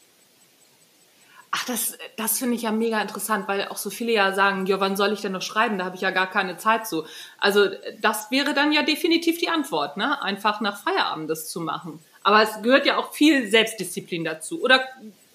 Ach, 1.51 1.65
das, 1.67 1.99
das 2.17 2.39
finde 2.39 2.55
ich 2.55 2.63
ja 2.63 2.73
mega 2.73 3.01
interessant, 3.01 3.47
weil 3.47 3.69
auch 3.69 3.77
so 3.77 3.91
viele 3.91 4.13
ja 4.13 4.33
sagen, 4.33 4.65
ja, 4.67 4.81
wann 4.81 4.97
soll 4.97 5.13
ich 5.13 5.21
denn 5.21 5.33
noch 5.33 5.43
schreiben? 5.43 5.79
Da 5.79 5.85
habe 5.85 5.97
ich 5.97 6.03
ja 6.03 6.11
gar 6.11 6.31
keine 6.31 6.57
Zeit 6.57 6.87
zu. 6.87 7.05
Also 7.39 7.67
das 8.01 8.31
wäre 8.31 8.55
dann 8.55 8.73
ja 8.73 8.83
definitiv 8.83 9.39
die 9.39 9.51
Antwort, 9.51 9.99
ne? 9.99 10.23
Einfach 10.23 10.63
nach 10.63 10.83
Feierabend 10.83 11.29
das 11.29 11.51
zu 11.51 11.61
machen. 11.61 11.99
Aber 12.23 12.43
es 12.43 12.63
gehört 12.63 12.87
ja 12.87 12.97
auch 12.97 13.13
viel 13.13 13.49
Selbstdisziplin 13.49 14.25
dazu. 14.25 14.63
Oder 14.63 14.83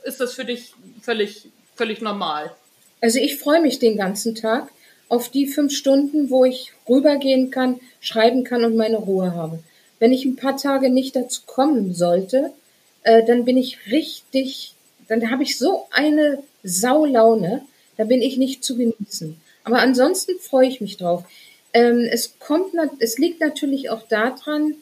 ist 0.08 0.20
das 0.20 0.34
für 0.34 0.45
dich 0.45 0.74
völlig, 1.01 1.49
völlig 1.76 2.01
normal? 2.01 2.55
Also 3.01 3.20
ich 3.20 3.38
freue 3.38 3.62
mich 3.62 3.80
den 3.80 3.97
ganzen 3.97 4.34
Tag 4.34 4.70
auf 5.10 5.30
die 5.30 5.47
fünf 5.47 5.74
Stunden, 5.74 6.30
wo 6.30 6.45
ich 6.45 6.74
rübergehen 6.89 7.51
kann, 7.51 7.80
schreiben 7.99 8.43
kann 8.43 8.66
und 8.66 8.76
meine 8.76 8.97
Ruhe 8.97 9.36
habe. 9.36 9.60
Wenn 9.99 10.12
ich 10.12 10.26
ein 10.26 10.36
paar 10.36 10.58
Tage 10.58 10.89
nicht 10.89 11.16
dazu 11.16 11.41
kommen 11.45 11.93
sollte, 11.93 12.51
äh, 13.03 13.24
dann 13.26 13.45
bin 13.45 13.58
ich 13.58 13.78
richtig 13.91 14.74
dann 15.08 15.32
habe 15.32 15.43
ich 15.43 15.58
so 15.58 15.88
eine 15.91 16.43
Saulaune, 16.64 17.66
da 17.97 18.03
bin 18.03 18.22
ich 18.22 18.38
nicht 18.38 18.64
zu 18.64 18.78
genießen. 18.78 19.39
Aber 19.64 19.80
ansonsten 19.80 20.39
freue 20.39 20.68
ich 20.68 20.82
mich 20.82 20.97
drauf. 20.97 21.24
Ähm, 21.74 22.08
es 22.10 22.39
kommt, 22.39 22.74
es 22.99 23.18
liegt 23.18 23.41
natürlich 23.41 23.89
auch 23.89 24.03
daran, 24.08 24.76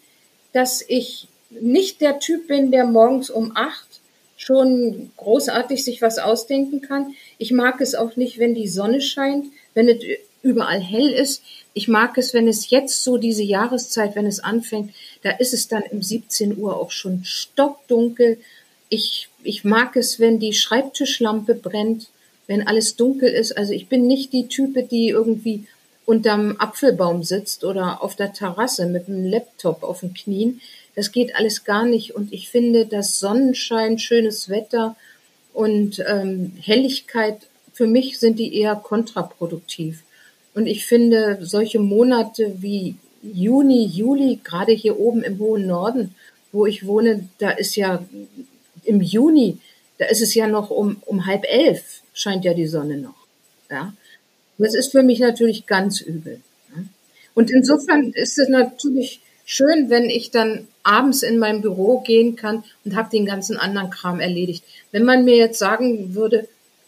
dass 0.53 0.84
ich 0.88 1.28
nicht 1.49 2.01
der 2.01 2.19
Typ 2.19 2.47
bin, 2.47 2.71
der 2.71 2.86
morgens 2.86 3.30
um 3.30 3.51
acht 3.55 3.94
schon 4.38 5.11
großartig 5.17 5.83
sich 5.83 6.01
was 6.01 6.19
ausdenken 6.19 6.81
kann. 6.81 7.13
Ich 7.38 7.51
mag 7.51 7.81
es 7.81 7.95
auch 7.95 8.15
nicht, 8.15 8.38
wenn 8.39 8.55
die 8.55 8.67
Sonne 8.67 9.01
scheint, 9.01 9.47
wenn 9.73 9.88
es 9.88 10.03
überall 10.41 10.81
hell 10.81 11.09
ist. 11.09 11.41
Ich 11.73 11.88
mag 11.88 12.17
es, 12.17 12.33
wenn 12.33 12.47
es 12.47 12.69
jetzt 12.69 13.03
so 13.03 13.17
diese 13.17 13.43
Jahreszeit, 13.43 14.15
wenn 14.15 14.25
es 14.25 14.39
anfängt, 14.39 14.93
da 15.23 15.31
ist 15.31 15.53
es 15.53 15.67
dann 15.67 15.83
um 15.91 16.01
17 16.01 16.57
Uhr 16.57 16.77
auch 16.77 16.91
schon 16.91 17.23
stockdunkel. 17.23 18.38
Ich 18.89 19.29
ich 19.45 19.63
mag 19.63 19.95
es, 19.95 20.19
wenn 20.19 20.39
die 20.39 20.53
Schreibtischlampe 20.53 21.55
brennt, 21.55 22.07
wenn 22.47 22.67
alles 22.67 22.95
dunkel 22.95 23.29
ist. 23.29 23.57
Also 23.57 23.73
ich 23.73 23.88
bin 23.88 24.07
nicht 24.07 24.33
die 24.33 24.47
Type, 24.47 24.83
die 24.83 25.09
irgendwie 25.09 25.67
unterm 26.05 26.55
Apfelbaum 26.57 27.23
sitzt 27.23 27.63
oder 27.63 28.03
auf 28.03 28.15
der 28.15 28.33
Terrasse 28.33 28.88
mit 28.88 29.07
einem 29.07 29.25
Laptop 29.25 29.83
auf 29.83 30.01
den 30.01 30.13
Knien. 30.13 30.61
Das 30.95 31.11
geht 31.11 31.35
alles 31.35 31.63
gar 31.63 31.85
nicht. 31.85 32.15
Und 32.15 32.33
ich 32.33 32.49
finde, 32.49 32.85
dass 32.85 33.19
Sonnenschein, 33.19 33.99
schönes 33.99 34.49
Wetter 34.49 34.95
und 35.53 36.03
ähm, 36.07 36.53
Helligkeit, 36.61 37.37
für 37.73 37.87
mich 37.87 38.19
sind 38.19 38.39
die 38.39 38.55
eher 38.57 38.75
kontraproduktiv. 38.75 40.03
Und 40.53 40.67
ich 40.67 40.85
finde, 40.85 41.39
solche 41.41 41.79
Monate 41.79 42.55
wie 42.61 42.95
Juni, 43.21 43.85
Juli, 43.85 44.39
gerade 44.43 44.71
hier 44.71 44.99
oben 44.99 45.23
im 45.23 45.39
hohen 45.39 45.67
Norden, 45.67 46.15
wo 46.51 46.65
ich 46.65 46.87
wohne, 46.87 47.27
da 47.39 47.49
ist 47.49 47.75
ja 47.75 48.05
im 48.85 49.01
Juni, 49.01 49.57
da 49.97 50.05
ist 50.05 50.21
es 50.21 50.33
ja 50.33 50.47
noch 50.47 50.69
um, 50.69 50.97
um 51.05 51.25
halb 51.25 51.43
elf, 51.45 52.01
scheint 52.13 52.45
ja 52.45 52.53
die 52.53 52.67
Sonne 52.67 52.97
noch. 52.97 53.25
Ja. 53.69 53.93
Das 54.57 54.73
ist 54.73 54.91
für 54.91 55.03
mich 55.03 55.19
natürlich 55.19 55.65
ganz 55.65 55.99
übel. 55.99 56.39
Und 57.33 57.51
insofern 57.51 58.13
ist 58.13 58.39
es 58.39 58.47
natürlich 58.47 59.19
schön, 59.43 59.89
wenn 59.89 60.09
ich 60.09 60.31
dann 60.31 60.67
abends 60.86 61.23
in 61.23 61.39
mein 61.39 61.61
Büro 61.61 61.99
gehen 61.99 62.36
kann 62.36 62.63
und 62.83 62.95
habe 62.95 63.09
den 63.09 63.25
ganzen 63.25 63.57
anderen 63.57 63.89
Kram 63.89 64.19
erledigt. 64.19 64.63
Wenn 64.91 65.03
man 65.03 65.25
mir 65.25 65.36
jetzt 65.36 65.59
sagen 65.59 66.15
würde, 66.15 66.47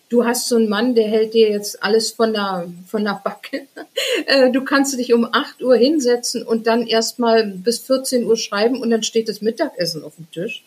du 0.10 0.26
hast 0.26 0.48
so 0.48 0.56
einen 0.56 0.70
Mann, 0.70 0.95
der 0.95 1.08
hält 1.08 1.34
dir 1.34 1.50
jetzt 1.50 1.84
alles 1.84 2.12
von 2.12 2.34
der, 2.34 2.68
von 2.88 3.04
der 3.04 3.20
Backe. 3.24 3.68
Äh, 4.26 4.52
du 4.52 4.64
kannst 4.64 4.98
dich 4.98 5.14
um 5.14 5.28
8 5.32 5.62
Uhr 5.62 5.76
hinsetzen 5.76 6.43
und 6.43 6.66
dann 6.66 6.86
erstmal 6.86 7.45
bis 7.45 7.80
14 7.80 8.26
Uhr 8.26 8.38
schreiben 8.38 8.80
und 8.82 8.89
dann 8.89 9.04
steht 9.04 9.30
das 9.30 9.41
Mittagessen 9.41 10.04
auf 10.04 10.16
dem 10.16 10.30
Tisch. 10.32 10.64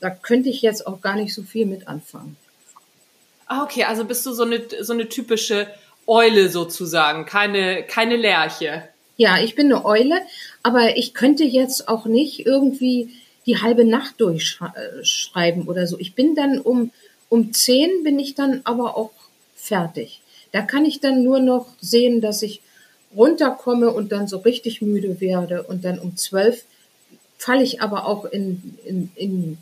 Da 0.00 0.10
könnte 0.10 0.48
ich 0.48 0.62
jetzt 0.62 0.86
auch 0.86 1.00
gar 1.00 1.16
nicht 1.16 1.34
so 1.34 1.42
viel 1.42 1.66
mit 1.66 1.86
anfangen. 1.86 2.36
Ah, 3.46 3.62
okay, 3.62 3.84
also 3.84 4.04
bist 4.04 4.24
du 4.26 4.32
so 4.32 4.44
eine, 4.44 4.62
so 4.80 4.92
eine 4.92 5.08
typische 5.08 5.68
Eule 6.06 6.48
sozusagen, 6.48 7.24
keine, 7.24 7.84
keine 7.84 8.16
Lerche. 8.16 8.88
Ja, 9.22 9.38
ich 9.38 9.54
bin 9.54 9.72
eine 9.72 9.84
Eule, 9.84 10.20
aber 10.64 10.96
ich 10.96 11.14
könnte 11.14 11.44
jetzt 11.44 11.86
auch 11.86 12.06
nicht 12.06 12.44
irgendwie 12.44 13.14
die 13.46 13.62
halbe 13.62 13.84
Nacht 13.84 14.20
durchschreiben 14.20 15.68
oder 15.68 15.86
so. 15.86 15.96
Ich 16.00 16.16
bin 16.16 16.34
dann 16.34 16.58
um, 16.58 16.90
um 17.28 17.52
zehn 17.52 18.02
bin 18.02 18.18
ich 18.18 18.34
dann 18.34 18.62
aber 18.64 18.96
auch 18.96 19.12
fertig. 19.54 20.22
Da 20.50 20.62
kann 20.62 20.84
ich 20.84 20.98
dann 20.98 21.22
nur 21.22 21.38
noch 21.38 21.66
sehen, 21.80 22.20
dass 22.20 22.42
ich 22.42 22.62
runterkomme 23.16 23.92
und 23.92 24.10
dann 24.10 24.26
so 24.26 24.38
richtig 24.38 24.82
müde 24.82 25.20
werde 25.20 25.62
und 25.62 25.84
dann 25.84 26.00
um 26.00 26.16
zwölf 26.16 26.64
falle 27.38 27.62
ich 27.62 27.80
aber 27.80 28.08
auch 28.08 28.24
in, 28.24 28.76
in, 28.84 29.12
in 29.14 29.58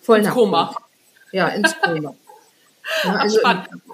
Vollnachtkoma. 0.00 0.74
Ja, 1.32 1.48
ins 1.48 1.76
Koma. 1.78 2.14
Ja, 3.04 3.16
also 3.16 3.38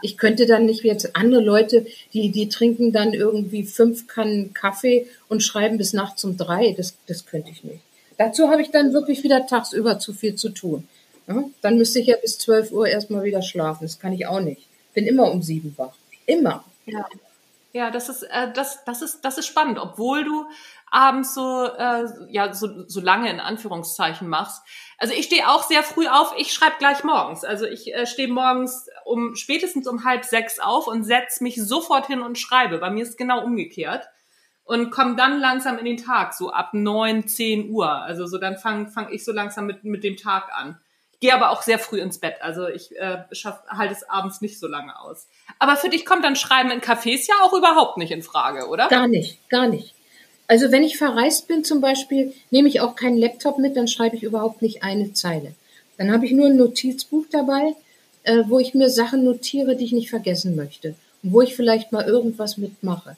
ich 0.03 0.17
könnte 0.17 0.47
dann 0.47 0.67
nicht 0.67 0.83
wie 0.83 0.89
jetzt 0.89 1.17
andere 1.17 1.43
Leute, 1.43 1.87
die, 2.13 2.31
die 2.31 2.49
trinken 2.49 2.93
dann 2.93 3.13
irgendwie 3.13 3.65
fünf 3.65 4.07
Kannen 4.07 4.55
Kaffee 4.55 5.07
und 5.29 5.43
schreiben 5.43 5.79
bis 5.79 5.93
nachts 5.93 6.25
um 6.25 6.37
drei. 6.37 6.75
Das, 6.77 6.95
das 7.07 7.27
könnte 7.27 7.51
ich 7.51 7.65
nicht. 7.65 7.81
Dazu 8.19 8.49
habe 8.49 8.63
ich 8.63 8.71
dann 8.71 8.93
wirklich 8.93 9.25
wieder 9.25 9.47
tagsüber 9.47 9.99
zu 9.99 10.13
viel 10.13 10.37
zu 10.37 10.51
tun. 10.51 10.87
Ja, 11.27 11.43
dann 11.63 11.79
müsste 11.79 12.01
ich 12.01 12.07
ja 12.07 12.17
bis 12.21 12.39
12 12.39 12.71
Uhr 12.71 12.87
erstmal 12.87 13.25
wieder 13.25 13.43
schlafen. 13.43 13.85
Das 13.85 13.99
kann 13.99 14.13
ich 14.13 14.27
auch 14.27 14.41
nicht. 14.41 14.67
Bin 14.93 15.07
immer 15.07 15.31
um 15.33 15.43
sieben 15.43 15.75
wach. 15.77 15.95
Immer. 16.27 16.65
Ja. 16.87 17.07
Ja, 17.73 17.91
das 17.91 18.09
ist, 18.09 18.23
äh, 18.23 18.53
das, 18.55 18.85
das 18.85 19.03
ist, 19.03 19.25
das 19.25 19.37
ist 19.37 19.47
spannend, 19.47 19.81
obwohl 19.81 20.23
du 20.23 20.45
abends 20.95 21.35
so, 21.35 21.65
äh, 21.65 22.07
ja, 22.29 22.53
so, 22.55 22.89
so 22.89 23.01
lange 23.01 23.29
in 23.29 23.41
Anführungszeichen 23.41 24.29
machst. 24.29 24.63
Also 24.97 25.13
ich 25.13 25.27
stehe 25.27 25.49
auch 25.49 25.65
sehr 25.65 25.83
früh 25.83 26.07
auf, 26.07 26.33
ich 26.39 26.53
schreibe 26.53 26.77
gleich 26.79 27.03
morgens. 27.03 27.45
Also 27.45 27.67
ich 27.67 27.93
äh, 27.93 28.07
stehe 28.07 28.29
morgens 28.29 28.87
um 29.05 29.35
spätestens 29.35 29.89
um 29.89 30.05
halb 30.05 30.25
sechs 30.25 30.61
auf 30.61 30.87
und 30.87 31.03
setz 31.03 31.41
mich 31.41 31.61
sofort 31.61 32.07
hin 32.07 32.23
und 32.23 32.39
schreibe. 32.39 32.79
Bei 32.79 32.91
mir 32.91 33.03
ist 33.03 33.19
genau 33.19 33.43
umgekehrt. 33.43 34.09
Und 34.67 34.91
komme 34.91 35.15
dann 35.15 35.41
langsam 35.41 35.77
in 35.77 35.85
den 35.85 35.99
Tag, 35.99 36.33
so 36.33 36.51
ab 36.51 36.71
neun, 36.73 37.29
zehn 37.29 37.69
Uhr. 37.69 37.91
Also 37.91 38.27
so 38.27 38.39
dann 38.39 38.57
fange 38.57 38.89
fang 38.89 39.13
ich 39.13 39.23
so 39.23 39.31
langsam 39.31 39.67
mit, 39.67 39.85
mit 39.85 40.05
dem 40.05 40.17
Tag 40.17 40.49
an. 40.55 40.81
Gehe 41.21 41.35
aber 41.35 41.51
auch 41.51 41.61
sehr 41.61 41.79
früh 41.79 42.01
ins 42.01 42.19
Bett. 42.19 42.37
Also 42.41 42.69
ich 42.69 42.97
äh, 42.97 43.25
halte 43.69 43.93
es 43.93 44.09
abends 44.09 44.41
nicht 44.41 44.59
so 44.59 44.67
lange 44.67 44.99
aus. 44.99 45.29
Aber 45.59 45.77
für 45.77 45.91
dich 45.91 46.07
kommt 46.07 46.25
dann 46.25 46.37
Schreiben 46.37 46.71
in 46.71 46.81
Cafés 46.81 47.29
ja 47.29 47.35
auch 47.43 47.53
überhaupt 47.53 47.99
nicht 47.99 48.11
in 48.11 48.23
Frage, 48.23 48.69
oder? 48.69 48.89
Gar 48.89 49.09
nicht, 49.09 49.47
gar 49.51 49.67
nicht. 49.67 49.95
Also 50.47 50.71
wenn 50.71 50.83
ich 50.83 50.99
verreist 50.99 51.49
bin 51.49 51.65
zum 51.65 51.81
Beispiel, 51.81 52.33
nehme 52.51 52.69
ich 52.69 52.81
auch 52.81 52.97
keinen 52.97 53.17
Laptop 53.17 53.59
mit, 53.59 53.77
dann 53.77 53.89
schreibe 53.89 54.17
ich 54.17 54.23
überhaupt 54.23 54.63
nicht 54.63 54.83
eine 54.83 55.13
Zeile. 55.13 55.55
Dann 55.97 56.13
habe 56.13 56.27
ich 56.27 56.33
nur 56.33 56.47
ein 56.47 56.57
Notizbuch 56.57 57.25
dabei, 57.31 57.75
äh, 58.25 58.43
wo 58.47 58.59
ich 58.59 58.75
mir 58.75 58.91
Sachen 58.91 59.25
notiere, 59.25 59.77
die 59.77 59.85
ich 59.85 59.93
nicht 59.93 60.11
vergessen 60.11 60.57
möchte 60.57 60.95
und 61.23 61.33
wo 61.33 61.41
ich 61.41 61.55
vielleicht 61.55 61.93
mal 61.93 62.05
irgendwas 62.05 62.59
mitmache. 62.59 63.17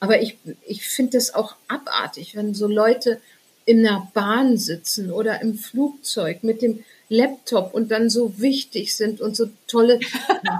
Aber 0.00 0.22
ich, 0.22 0.36
ich 0.66 0.86
finde 0.86 1.12
das 1.12 1.34
auch 1.34 1.56
abartig, 1.66 2.36
wenn 2.36 2.54
so 2.54 2.68
Leute 2.68 3.20
in 3.64 3.82
der 3.82 4.08
Bahn 4.14 4.56
sitzen 4.56 5.10
oder 5.10 5.42
im 5.42 5.54
Flugzeug 5.54 6.42
mit 6.42 6.62
dem 6.62 6.84
Laptop 7.08 7.74
und 7.74 7.90
dann 7.90 8.10
so 8.10 8.38
wichtig 8.38 8.94
sind 8.94 9.20
und 9.20 9.34
so 9.36 9.48
tolle, 9.66 9.98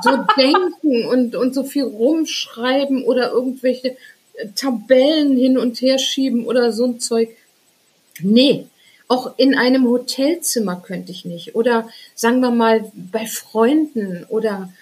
so 0.03 0.11
denken 0.37 1.07
und, 1.07 1.37
und 1.37 1.55
so 1.55 1.65
viel 1.65 1.85
rumschreiben 1.85 3.05
oder 3.05 3.31
irgendwelche 3.31 3.97
Tabellen 4.55 5.37
hin 5.37 5.59
und 5.59 5.81
her 5.81 5.99
schieben 5.99 6.47
oder 6.47 6.73
so 6.73 6.85
ein 6.85 7.01
Zeug. 7.01 7.31
Nee, 8.21 8.67
auch 9.09 9.35
in 9.39 9.57
einem 9.57 9.89
Hotelzimmer 9.89 10.77
könnte 10.77 11.13
ich 11.13 11.25
nicht. 11.25 11.55
Oder 11.55 11.89
sagen 12.15 12.41
wir 12.41 12.51
mal 12.51 12.91
bei 12.95 13.27
Freunden 13.27 14.25
oder 14.29 14.73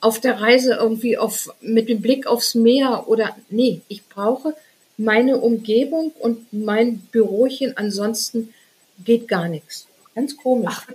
auf 0.00 0.20
der 0.20 0.40
Reise 0.40 0.74
irgendwie 0.74 1.16
auf, 1.16 1.54
mit 1.60 1.88
dem 1.88 2.00
Blick 2.00 2.26
aufs 2.26 2.54
Meer 2.54 3.04
oder 3.06 3.36
nee, 3.50 3.80
ich 3.88 4.06
brauche 4.08 4.54
meine 4.96 5.38
Umgebung 5.38 6.12
und 6.18 6.52
mein 6.52 6.98
Bürochen, 7.12 7.76
ansonsten 7.76 8.52
geht 9.04 9.28
gar 9.28 9.48
nichts. 9.48 9.86
Ganz 10.14 10.36
komisch. 10.36 10.74
Ach, 10.76 10.86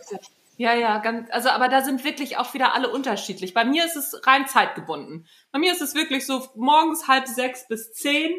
ja, 0.57 0.73
ja, 0.73 0.97
ganz, 0.97 1.29
also 1.31 1.49
aber 1.49 1.69
da 1.69 1.81
sind 1.81 2.03
wirklich 2.03 2.37
auch 2.37 2.53
wieder 2.55 2.73
alle 2.73 2.89
unterschiedlich. 2.89 3.53
Bei 3.53 3.63
mir 3.63 3.85
ist 3.85 3.95
es 3.95 4.25
rein 4.25 4.47
zeitgebunden. 4.47 5.27
Bei 5.51 5.59
mir 5.59 5.71
ist 5.71 5.81
es 5.81 5.93
wirklich 5.93 6.25
so 6.25 6.47
morgens 6.55 7.07
halb 7.07 7.27
sechs 7.27 7.67
bis 7.67 7.93
zehn 7.93 8.31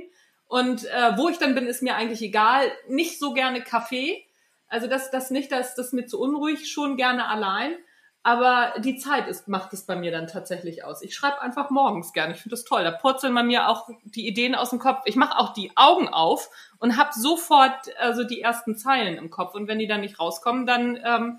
und 0.48 0.84
äh, 0.86 1.16
wo 1.16 1.28
ich 1.28 1.38
dann 1.38 1.54
bin, 1.54 1.66
ist 1.66 1.82
mir 1.82 1.94
eigentlich 1.94 2.22
egal. 2.22 2.72
Nicht 2.88 3.20
so 3.20 3.34
gerne 3.34 3.62
Kaffee. 3.62 4.26
Also 4.66 4.88
das, 4.88 5.12
das 5.12 5.30
nicht, 5.30 5.52
das, 5.52 5.76
das 5.76 5.86
ist 5.86 5.92
mir 5.92 6.06
zu 6.06 6.20
unruhig, 6.20 6.70
schon 6.70 6.96
gerne 6.96 7.28
allein. 7.28 7.76
Aber 8.24 8.74
die 8.80 8.98
Zeit 8.98 9.28
ist, 9.28 9.46
macht 9.46 9.72
es 9.72 9.86
bei 9.86 9.94
mir 9.94 10.10
dann 10.10 10.26
tatsächlich 10.26 10.84
aus. 10.84 11.02
Ich 11.02 11.14
schreibe 11.14 11.40
einfach 11.40 11.70
morgens 11.70 12.12
gerne. 12.12 12.34
Ich 12.34 12.40
finde 12.40 12.56
das 12.56 12.64
toll. 12.64 12.82
Da 12.82 12.90
purzeln 12.90 13.34
bei 13.34 13.44
mir 13.44 13.68
auch 13.68 13.88
die 14.04 14.26
Ideen 14.26 14.56
aus 14.56 14.70
dem 14.70 14.80
Kopf. 14.80 15.02
Ich 15.04 15.16
mache 15.16 15.38
auch 15.38 15.52
die 15.52 15.70
Augen 15.76 16.08
auf 16.08 16.50
und 16.78 16.96
habe 16.96 17.10
sofort 17.14 17.96
also 17.98 18.24
die 18.24 18.40
ersten 18.40 18.76
Zeilen 18.76 19.16
im 19.16 19.30
Kopf. 19.30 19.54
Und 19.54 19.68
wenn 19.68 19.78
die 19.78 19.86
dann 19.86 20.00
nicht 20.00 20.18
rauskommen, 20.18 20.66
dann 20.66 20.98
ähm, 21.04 21.38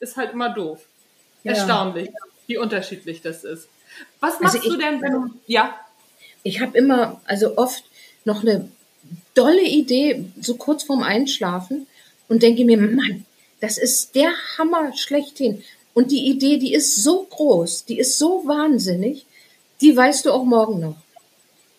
ist 0.00 0.16
halt 0.16 0.32
immer 0.32 0.50
doof. 0.50 0.80
Ja. 1.44 1.52
Erstaunlich, 1.52 2.10
wie 2.46 2.58
unterschiedlich 2.58 3.22
das 3.22 3.44
ist. 3.44 3.68
Was 4.20 4.34
also 4.34 4.42
machst 4.42 4.56
also 4.56 4.68
ich, 4.68 4.74
du 4.74 4.78
denn, 4.78 5.00
wenn 5.00 5.12
du, 5.12 5.30
ja? 5.46 5.74
Ich 6.42 6.60
habe 6.60 6.76
immer, 6.76 7.20
also 7.26 7.56
oft 7.56 7.84
noch 8.24 8.42
eine 8.42 8.70
dolle 9.34 9.62
Idee, 9.62 10.24
so 10.40 10.56
kurz 10.56 10.82
vorm 10.82 11.02
Einschlafen 11.02 11.86
und 12.28 12.42
denke 12.42 12.64
mir, 12.64 12.78
Mann, 12.78 13.26
das 13.60 13.78
ist 13.78 14.14
der 14.14 14.32
Hammer 14.58 14.96
schlechthin. 14.96 15.62
Und 15.92 16.10
die 16.10 16.28
Idee, 16.28 16.58
die 16.58 16.72
ist 16.72 16.96
so 16.96 17.24
groß, 17.24 17.84
die 17.84 17.98
ist 17.98 18.18
so 18.18 18.42
wahnsinnig, 18.46 19.26
die 19.80 19.96
weißt 19.96 20.26
du 20.26 20.32
auch 20.32 20.44
morgen 20.44 20.80
noch. 20.80 20.96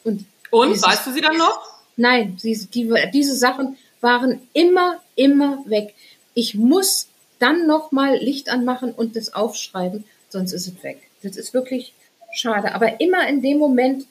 Und, 0.04 0.26
und 0.50 0.70
dieses, 0.70 0.84
weißt 0.84 1.08
du 1.08 1.14
sie 1.14 1.22
dann 1.22 1.38
noch? 1.38 1.60
Nein, 1.96 2.38
die, 2.44 2.58
die, 2.68 2.94
diese 3.14 3.36
Sachen 3.36 3.78
waren 4.02 4.48
immer, 4.54 5.00
immer 5.16 5.64
weg. 5.66 5.94
Ich 6.34 6.56
muss 6.56 7.08
dann 7.42 7.68
nochmal 7.68 8.18
Licht 8.18 8.50
anmachen 8.50 8.94
und 8.94 9.16
das 9.16 9.34
aufschreiben, 9.34 10.06
sonst 10.30 10.54
ist 10.54 10.68
es 10.68 10.84
weg. 10.84 11.02
Das 11.24 11.38
ist 11.38 11.54
wirklich 11.54 11.94
schade. 12.34 12.74
Aber 12.74 13.02
immer 13.02 13.28
in 13.28 13.42
dem 13.42 13.58
Moment 13.58 14.06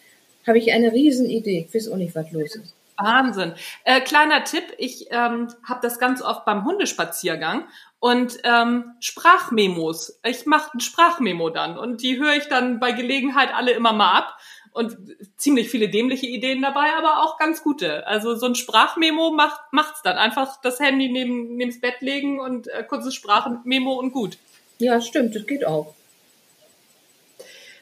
habe 0.47 0.59
ich 0.59 0.73
eine 0.73 0.93
Riesenidee. 0.93 1.67
Ich 1.69 1.75
weiß 1.75 1.89
auch 1.89 1.97
nicht, 1.97 2.15
was 2.15 2.31
los 2.33 2.57
ist. 2.57 2.75
Wahnsinn. 3.03 3.55
Äh, 3.85 4.01
kleiner 4.03 4.45
Tipp, 4.45 4.65
ich 4.77 5.07
ähm, 5.11 5.49
habe 5.65 5.81
das 5.83 5.99
ganz 5.99 6.21
oft 6.21 6.45
beim 6.45 6.65
Hundespaziergang 6.65 7.65
und 7.99 8.39
ähm, 8.45 8.93
Sprachmemos. 9.01 10.21
Ich 10.25 10.47
mache 10.47 10.77
ein 10.77 10.81
Sprachmemo 10.81 11.51
dann 11.51 11.79
und 11.79 12.03
die 12.03 12.19
höre 12.19 12.35
ich 12.35 12.49
dann 12.49 12.79
bei 12.79 12.93
Gelegenheit 12.93 13.55
alle 13.55 13.73
immer 13.73 13.93
mal 13.93 14.13
ab 14.13 14.39
und 14.73 14.97
ziemlich 15.37 15.69
viele 15.69 15.89
dämliche 15.89 16.27
Ideen 16.27 16.63
dabei, 16.63 16.93
aber 16.97 17.25
auch 17.25 17.39
ganz 17.39 17.63
gute. 17.63 18.07
Also 18.07 18.35
so 18.37 18.47
ein 18.47 18.55
Sprachmemo 18.55 19.31
macht 19.31 19.61
macht's 19.73 20.03
dann 20.03 20.17
einfach 20.17 20.61
das 20.61 20.79
Handy 20.79 21.11
neben 21.11 21.57
neben's 21.57 21.81
Bett 21.81 22.01
legen 22.01 22.41
und 22.41 22.69
äh, 22.69 22.85
kurzes 22.85 23.15
Sprachmemo 23.15 23.95
und 23.95 24.13
gut. 24.13 24.39
Ja, 24.79 25.01
stimmt, 25.01 25.35
das 25.35 25.47
geht 25.47 25.67
auch. 25.67 25.95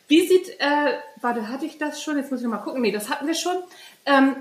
Wie 0.08 0.26
sieht, 0.26 0.48
äh, 0.58 0.94
warte, 1.20 1.48
hatte 1.48 1.66
ich 1.66 1.76
das 1.76 2.02
schon? 2.02 2.16
Jetzt 2.16 2.30
muss 2.30 2.40
ich 2.40 2.46
mal 2.46 2.58
gucken. 2.58 2.80
Nee, 2.80 2.92
das 2.92 3.10
hatten 3.10 3.26
wir 3.26 3.34
schon. 3.34 3.56
Ähm, 4.06 4.36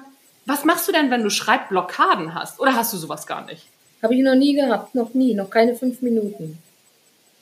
was 0.46 0.64
machst 0.64 0.88
du 0.88 0.94
denn, 0.94 1.12
wenn 1.12 1.24
du 1.24 1.30
Schreibblockaden 1.30 2.34
hast? 2.34 2.62
Oder 2.62 2.76
hast 2.76 2.94
du 2.94 2.98
sowas 2.98 3.28
gar 3.28 3.46
nicht? 3.46 3.68
Habe 4.02 4.16
ich 4.16 4.22
noch 4.22 4.36
nie 4.36 4.56
gehabt, 4.56 4.96
noch 4.96 5.14
nie, 5.14 5.34
noch 5.34 5.50
keine 5.50 5.76
fünf 5.76 6.02
Minuten. 6.02 6.58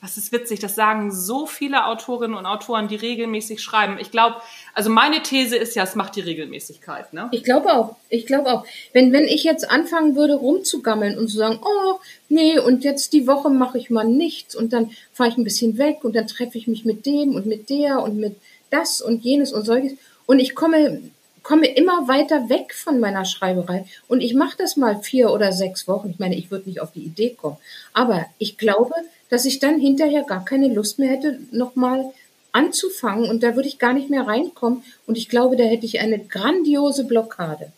Das 0.02 0.18
ist 0.18 0.32
witzig, 0.32 0.60
das 0.60 0.76
sagen 0.76 1.12
so 1.12 1.48
viele 1.48 1.88
Autorinnen 1.88 2.38
und 2.38 2.46
Autoren, 2.46 2.88
die 2.88 2.96
regelmäßig 2.96 3.62
schreiben. 3.62 3.98
Ich 4.00 4.12
glaube, 4.12 4.36
also 4.74 4.90
meine 4.90 5.24
These 5.24 5.56
ist 5.56 5.76
ja, 5.76 5.84
es 5.84 5.96
macht 5.96 6.16
die 6.16 6.22
Regelmäßigkeit. 6.22 7.12
Ne? 7.14 7.28
Ich 7.32 7.44
glaube 7.44 7.74
auch, 7.74 7.96
ich 8.10 8.28
glaube 8.28 8.52
auch. 8.52 8.66
Wenn, 8.94 9.12
wenn 9.14 9.24
ich 9.24 9.44
jetzt 9.44 9.70
anfangen 9.70 10.16
würde, 10.16 10.36
rumzugammeln 10.36 11.18
und 11.18 11.28
zu 11.28 11.38
sagen, 11.38 11.60
oh, 11.64 12.00
nee, 12.30 12.60
und 12.60 12.84
jetzt 12.84 13.14
die 13.14 13.26
Woche 13.26 13.50
mache 13.50 13.80
ich 13.80 13.90
mal 13.90 14.06
nichts 14.06 14.56
und 14.56 14.74
dann 14.74 14.92
fahre 15.12 15.30
ich 15.30 15.38
ein 15.38 15.44
bisschen 15.44 15.80
weg 15.80 16.04
und 16.04 16.16
dann 16.16 16.28
treffe 16.28 16.58
ich 16.58 16.68
mich 16.68 16.86
mit 16.86 17.06
dem 17.06 17.34
und 17.34 17.48
mit 17.48 17.70
der 17.70 18.04
und 18.04 18.18
mit 18.18 18.36
das 18.70 19.02
und 19.02 19.24
jenes 19.24 19.54
und 19.54 19.66
solches 19.66 19.94
und 20.26 20.40
ich 20.40 20.56
komme 20.56 21.02
komme 21.46 21.68
immer 21.68 22.08
weiter 22.08 22.50
weg 22.50 22.74
von 22.74 23.00
meiner 23.00 23.24
Schreiberei 23.24 23.86
und 24.08 24.22
ich 24.22 24.34
mache 24.34 24.58
das 24.58 24.78
mal 24.78 25.00
vier 25.00 25.30
oder 25.30 25.52
sechs 25.52 25.88
Wochen. 25.88 26.10
Ich 26.10 26.18
meine, 26.18 26.36
ich 26.36 26.50
würde 26.50 26.68
nicht 26.68 26.82
auf 26.82 26.92
die 26.92 27.04
Idee 27.04 27.36
kommen, 27.36 27.58
aber 27.94 28.26
ich 28.40 28.58
glaube, 28.58 28.96
dass 29.30 29.46
ich 29.46 29.60
dann 29.60 29.80
hinterher 29.80 30.24
gar 30.24 30.44
keine 30.44 30.74
Lust 30.74 30.98
mehr 30.98 31.12
hätte, 31.12 31.40
nochmal 31.52 32.12
anzufangen 32.52 33.30
und 33.30 33.44
da 33.44 33.56
würde 33.56 33.68
ich 33.68 33.78
gar 33.78 33.94
nicht 33.94 34.10
mehr 34.10 34.26
reinkommen 34.26 34.84
und 35.06 35.20
ich 35.20 35.30
glaube, 35.30 35.56
da 35.56 35.64
hätte 35.64 35.86
ich 35.86 36.00
eine 36.00 36.18
grandiose 36.18 37.04
Blockade. 37.04 37.72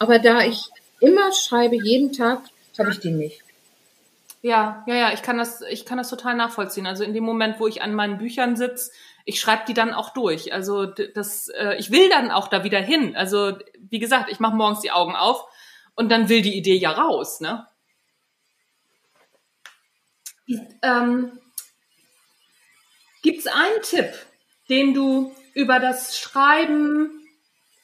Aber 0.00 0.18
da 0.18 0.44
ich 0.44 0.64
immer 1.00 1.32
schreibe, 1.32 1.76
jeden 1.76 2.12
Tag, 2.12 2.40
habe 2.76 2.90
ich 2.90 2.98
die 2.98 3.12
nicht. 3.12 3.40
Ja, 4.42 4.84
ja, 4.88 4.94
ja, 4.96 5.12
ich 5.12 5.22
kann 5.22 5.38
das, 5.38 5.62
ich 5.70 5.86
kann 5.86 5.98
das 5.98 6.10
total 6.10 6.34
nachvollziehen. 6.34 6.86
Also 6.86 7.04
in 7.04 7.14
dem 7.14 7.24
Moment, 7.24 7.60
wo 7.60 7.68
ich 7.68 7.82
an 7.82 7.94
meinen 7.94 8.18
Büchern 8.18 8.56
sitze, 8.56 8.90
ich 9.26 9.40
schreibe 9.40 9.64
die 9.66 9.74
dann 9.74 9.92
auch 9.92 10.10
durch. 10.10 10.52
Also 10.52 10.86
das, 10.86 11.48
äh, 11.48 11.74
ich 11.78 11.90
will 11.90 12.08
dann 12.08 12.30
auch 12.30 12.48
da 12.48 12.62
wieder 12.62 12.80
hin. 12.80 13.16
Also 13.16 13.58
wie 13.78 13.98
gesagt, 13.98 14.30
ich 14.30 14.38
mache 14.38 14.54
morgens 14.54 14.80
die 14.80 14.92
Augen 14.92 15.16
auf 15.16 15.44
und 15.96 16.10
dann 16.10 16.28
will 16.28 16.42
die 16.42 16.56
Idee 16.56 16.76
ja 16.76 16.92
raus. 16.92 17.40
Ne? 17.40 17.66
Ähm, 20.80 21.38
Gibt 23.22 23.40
es 23.40 23.46
einen 23.48 23.82
Tipp, 23.82 24.12
den 24.68 24.94
du 24.94 25.34
über 25.54 25.80
das 25.80 26.16
Schreiben 26.16 27.26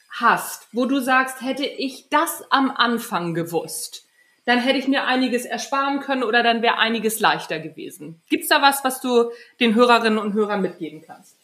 hast, 0.09 0.69
wo 0.71 0.85
du 0.85 1.01
sagst, 1.01 1.41
hätte 1.41 1.65
ich 1.65 2.07
das 2.09 2.49
am 2.51 2.71
Anfang 2.71 3.33
gewusst, 3.33 4.07
dann 4.45 4.59
hätte 4.59 4.79
ich 4.79 4.87
mir 4.87 5.05
einiges 5.05 5.45
ersparen 5.45 5.99
können 6.01 6.23
oder 6.23 6.43
dann 6.43 6.61
wäre 6.61 6.77
einiges 6.77 7.19
leichter 7.19 7.59
gewesen. 7.59 8.21
Gibt 8.29 8.43
es 8.43 8.49
da 8.49 8.61
was, 8.61 8.83
was 8.83 8.99
du 8.99 9.31
den 9.59 9.75
Hörerinnen 9.75 10.19
und 10.19 10.33
Hörern 10.33 10.61
mitgeben 10.61 11.01
kannst? 11.05 11.35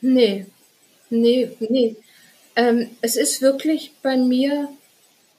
Nee, 0.00 0.46
nee, 1.10 1.50
nee. 1.60 1.96
Ähm, 2.56 2.90
es 3.00 3.16
ist 3.16 3.42
wirklich 3.42 3.92
bei 4.02 4.16
mir 4.16 4.68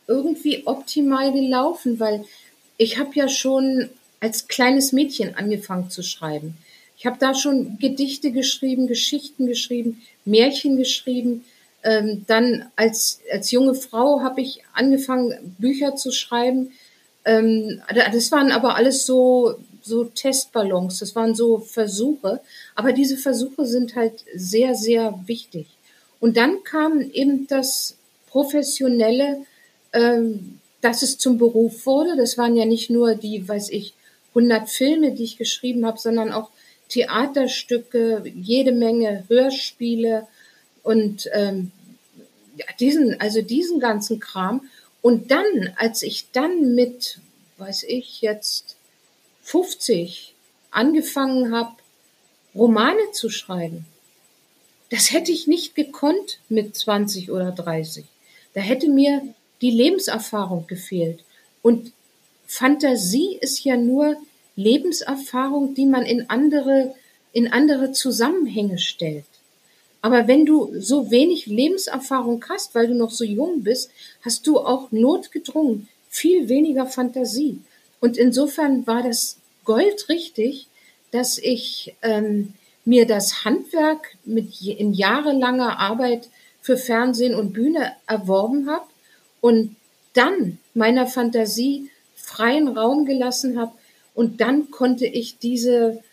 irgendwie 0.07 0.63
optimal 0.65 1.31
gelaufen, 1.31 1.99
weil 1.99 2.25
ich 2.77 2.97
habe 2.97 3.11
ja 3.13 3.27
schon 3.27 3.89
als 4.19 4.47
kleines 4.47 4.91
Mädchen 4.91 5.35
angefangen 5.35 5.89
zu 5.89 6.03
schreiben. 6.03 6.57
Ich 6.97 7.05
habe 7.05 7.17
da 7.19 7.33
schon 7.33 7.77
Gedichte 7.79 8.31
geschrieben, 8.31 8.87
Geschichten 8.87 9.47
geschrieben, 9.47 10.01
Märchen 10.23 10.77
geschrieben. 10.77 11.45
Ähm, 11.85 12.25
dann 12.25 12.65
als, 12.75 13.19
als 13.31 13.51
junge 13.51 13.75
Frau 13.75 14.21
habe 14.21 14.41
ich 14.41 14.63
angefangen, 14.73 15.55
Bücher 15.59 15.95
zu 15.95 16.11
schreiben. 16.11 16.71
Ähm, 17.25 17.79
das 17.93 18.31
waren 18.31 18.51
aber 18.51 18.75
alles 18.75 19.05
so, 19.05 19.59
so 19.83 20.05
Testballons, 20.05 20.97
das 20.97 21.15
waren 21.15 21.35
so 21.35 21.59
Versuche. 21.59 22.41
Aber 22.73 22.91
diese 22.91 23.17
Versuche 23.17 23.67
sind 23.67 23.95
halt 23.95 24.25
sehr, 24.33 24.73
sehr 24.73 25.19
wichtig. 25.27 25.67
Und 26.19 26.37
dann 26.37 26.63
kam 26.63 27.01
eben 27.01 27.45
das 27.45 27.97
Professionelle, 28.31 29.45
ähm, 29.93 30.59
dass 30.81 31.03
es 31.03 31.19
zum 31.19 31.37
Beruf 31.37 31.85
wurde. 31.85 32.15
Das 32.17 32.35
waren 32.39 32.55
ja 32.55 32.65
nicht 32.65 32.89
nur 32.89 33.13
die, 33.13 33.47
weiß 33.47 33.69
ich, 33.69 33.93
100 34.29 34.67
Filme, 34.67 35.11
die 35.11 35.23
ich 35.23 35.37
geschrieben 35.37 35.85
habe, 35.85 35.99
sondern 35.99 36.31
auch 36.31 36.49
Theaterstücke, 36.89 38.23
jede 38.35 38.71
Menge 38.71 39.23
Hörspiele 39.27 40.27
und 40.85 41.27
ähm, 41.33 41.71
diesen, 42.79 43.19
also 43.19 43.41
diesen 43.41 43.79
ganzen 43.79 44.19
Kram. 44.19 44.69
Und 45.01 45.31
dann, 45.31 45.73
als 45.77 46.03
ich 46.03 46.31
dann 46.31 46.75
mit, 46.75 47.19
weiß 47.57 47.83
ich 47.83 48.21
jetzt, 48.21 48.77
50 49.41 50.35
angefangen 50.69 51.53
habe, 51.53 51.75
Romane 52.53 53.11
zu 53.13 53.29
schreiben, 53.29 53.85
das 54.91 55.11
hätte 55.11 55.31
ich 55.31 55.47
nicht 55.47 55.73
gekonnt 55.73 56.39
mit 56.49 56.75
20 56.75 57.31
oder 57.31 57.51
30. 57.51 58.05
Da 58.53 58.61
hätte 58.61 58.87
mir 58.87 59.21
die 59.61 59.71
Lebenserfahrung 59.71 60.67
gefehlt. 60.67 61.23
Und 61.63 61.93
Fantasie 62.45 63.39
ist 63.41 63.63
ja 63.63 63.75
nur 63.75 64.17
Lebenserfahrung, 64.55 65.73
die 65.73 65.87
man 65.87 66.05
in 66.05 66.29
andere, 66.29 66.93
in 67.33 67.51
andere 67.51 67.91
Zusammenhänge 67.91 68.77
stellt. 68.77 69.25
Aber 70.05 70.27
wenn 70.27 70.45
du 70.45 70.71
so 70.79 71.09
wenig 71.09 71.47
Lebenserfahrung 71.47 72.45
hast, 72.47 72.75
weil 72.75 72.87
du 72.87 72.93
noch 72.93 73.09
so 73.09 73.23
jung 73.23 73.63
bist, 73.63 73.89
hast 74.21 74.45
du 74.45 74.59
auch 74.59 74.91
notgedrungen 74.91 75.87
viel 76.09 76.47
weniger 76.47 76.85
Fantasie. 76.85 77.57
Und 78.01 78.15
insofern 78.15 78.85
war 78.85 79.01
das 79.01 79.39
Gold 79.63 80.07
richtig, 80.07 80.67
dass 81.09 81.39
ich 81.39 81.95
ähm, 82.03 82.53
mir 82.85 83.07
das 83.07 83.45
Handwerk 83.45 84.15
mit 84.25 84.61
in 84.61 84.93
jahrelanger 84.93 85.79
Arbeit 85.79 86.29
für 86.61 86.77
Fernsehen 86.77 87.33
und 87.33 87.53
Bühne 87.53 87.93
erworben 88.05 88.69
habe 88.69 88.85
und 89.41 89.75
dann 90.13 90.59
meiner 90.75 91.07
Fantasie 91.07 91.89
freien 92.13 92.67
Raum 92.67 93.07
gelassen 93.07 93.59
habe 93.59 93.71
und 94.13 94.39
dann 94.39 94.69
konnte 94.69 95.07
ich 95.07 95.39
diese, 95.39 96.03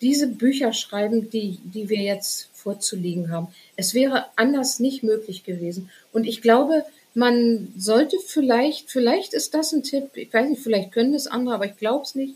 diese 0.00 0.28
Bücher 0.28 0.72
schreiben, 0.72 1.30
die, 1.30 1.58
die 1.64 1.88
wir 1.88 2.00
jetzt 2.00 2.48
vorzulegen 2.64 3.30
haben. 3.30 3.48
Es 3.76 3.94
wäre 3.94 4.26
anders 4.34 4.80
nicht 4.80 5.04
möglich 5.04 5.44
gewesen. 5.44 5.90
Und 6.12 6.24
ich 6.24 6.42
glaube, 6.42 6.84
man 7.14 7.72
sollte 7.76 8.16
vielleicht, 8.26 8.90
vielleicht 8.90 9.34
ist 9.34 9.54
das 9.54 9.72
ein 9.72 9.84
Tipp, 9.84 10.10
ich 10.14 10.32
weiß 10.32 10.48
nicht, 10.48 10.62
vielleicht 10.62 10.90
können 10.90 11.14
es 11.14 11.28
andere, 11.28 11.54
aber 11.54 11.66
ich 11.66 11.76
glaube 11.76 12.02
es 12.02 12.16
nicht, 12.16 12.34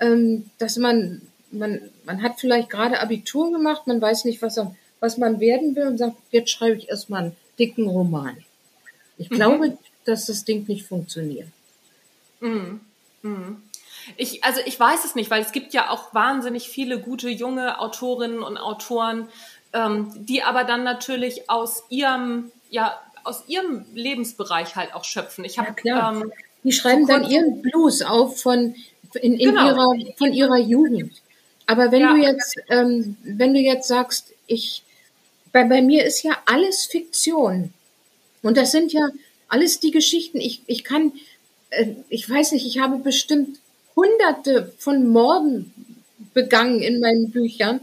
ähm, 0.00 0.50
dass 0.58 0.76
man, 0.78 1.22
man, 1.52 1.80
man 2.04 2.22
hat 2.22 2.40
vielleicht 2.40 2.70
gerade 2.70 3.00
Abitur 3.00 3.52
gemacht, 3.52 3.86
man 3.86 4.00
weiß 4.00 4.24
nicht, 4.24 4.42
was, 4.42 4.60
was 4.98 5.18
man 5.18 5.38
werden 5.38 5.76
will 5.76 5.86
und 5.86 5.98
sagt, 5.98 6.16
jetzt 6.32 6.50
schreibe 6.50 6.76
ich 6.76 6.88
erstmal 6.88 7.24
einen 7.24 7.36
dicken 7.58 7.86
Roman. 7.86 8.36
Ich 9.18 9.30
mhm. 9.30 9.34
glaube, 9.36 9.78
dass 10.04 10.26
das 10.26 10.44
Ding 10.44 10.66
nicht 10.66 10.86
funktioniert. 10.86 11.48
Mhm. 12.40 12.80
Mhm. 13.22 13.62
Ich, 14.16 14.44
also 14.44 14.60
ich 14.64 14.78
weiß 14.78 15.04
es 15.04 15.14
nicht, 15.14 15.30
weil 15.30 15.42
es 15.42 15.52
gibt 15.52 15.74
ja 15.74 15.90
auch 15.90 16.14
wahnsinnig 16.14 16.68
viele 16.68 17.00
gute 17.00 17.28
junge 17.28 17.80
Autorinnen 17.80 18.42
und 18.42 18.56
Autoren, 18.56 19.28
ähm, 19.72 20.12
die 20.16 20.42
aber 20.42 20.64
dann 20.64 20.84
natürlich 20.84 21.48
aus 21.50 21.84
ihrem, 21.88 22.50
ja, 22.70 22.98
aus 23.24 23.44
ihrem 23.48 23.84
Lebensbereich 23.94 24.76
halt 24.76 24.94
auch 24.94 25.04
schöpfen. 25.04 25.44
Ich 25.44 25.58
habe 25.58 25.74
ja, 25.82 26.12
ähm, 26.12 26.32
die 26.62 26.72
schreiben 26.72 27.06
dann 27.06 27.28
ihren 27.28 27.62
Blues 27.62 28.02
auf 28.02 28.40
von 28.40 28.74
in, 29.14 29.34
in 29.34 29.50
genau. 29.50 29.66
ihrer 29.66 30.14
von 30.16 30.32
ihrer 30.32 30.58
Jugend. 30.58 31.12
Aber 31.66 31.90
wenn 31.90 32.02
ja. 32.02 32.12
du 32.12 32.22
jetzt 32.22 32.56
ähm, 32.68 33.16
wenn 33.24 33.54
du 33.54 33.60
jetzt 33.60 33.88
sagst, 33.88 34.32
ich 34.46 34.82
bei, 35.52 35.64
bei 35.64 35.82
mir 35.82 36.04
ist 36.04 36.22
ja 36.22 36.36
alles 36.46 36.86
Fiktion 36.86 37.72
und 38.42 38.56
das 38.56 38.72
sind 38.72 38.92
ja 38.92 39.08
alles 39.48 39.80
die 39.80 39.90
Geschichten. 39.90 40.38
Ich 40.38 40.62
ich 40.66 40.84
kann 40.84 41.12
äh, 41.70 41.94
ich 42.08 42.28
weiß 42.28 42.52
nicht, 42.52 42.66
ich 42.66 42.78
habe 42.78 42.98
bestimmt 42.98 43.58
hunderte 43.96 44.72
von 44.78 45.08
Morden 45.08 45.72
begangen 46.34 46.80
in 46.80 47.00
meinen 47.00 47.30
Büchern. 47.30 47.80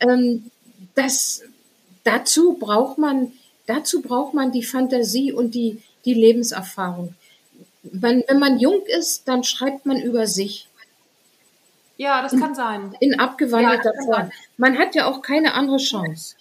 Ähm, 0.00 0.50
das, 0.96 1.42
dazu 2.02 2.54
braucht 2.54 2.98
man, 2.98 3.32
dazu 3.66 4.02
braucht 4.02 4.34
man 4.34 4.50
die 4.50 4.64
Fantasie 4.64 5.32
und 5.32 5.54
die, 5.54 5.80
die 6.04 6.14
Lebenserfahrung. 6.14 7.14
Wenn, 7.84 8.24
wenn 8.26 8.40
man 8.40 8.58
jung 8.58 8.82
ist, 8.86 9.28
dann 9.28 9.44
schreibt 9.44 9.86
man 9.86 10.00
über 10.00 10.26
sich. 10.26 10.68
Ja, 11.98 12.20
das 12.20 12.32
kann 12.38 12.54
sein. 12.54 12.94
In 13.00 13.18
abgewandelter 13.18 13.92
ja, 13.94 14.04
Form. 14.04 14.32
Man 14.56 14.78
hat 14.78 14.94
ja 14.94 15.06
auch 15.06 15.22
keine 15.22 15.54
andere 15.54 15.78
Chance. 15.78 16.34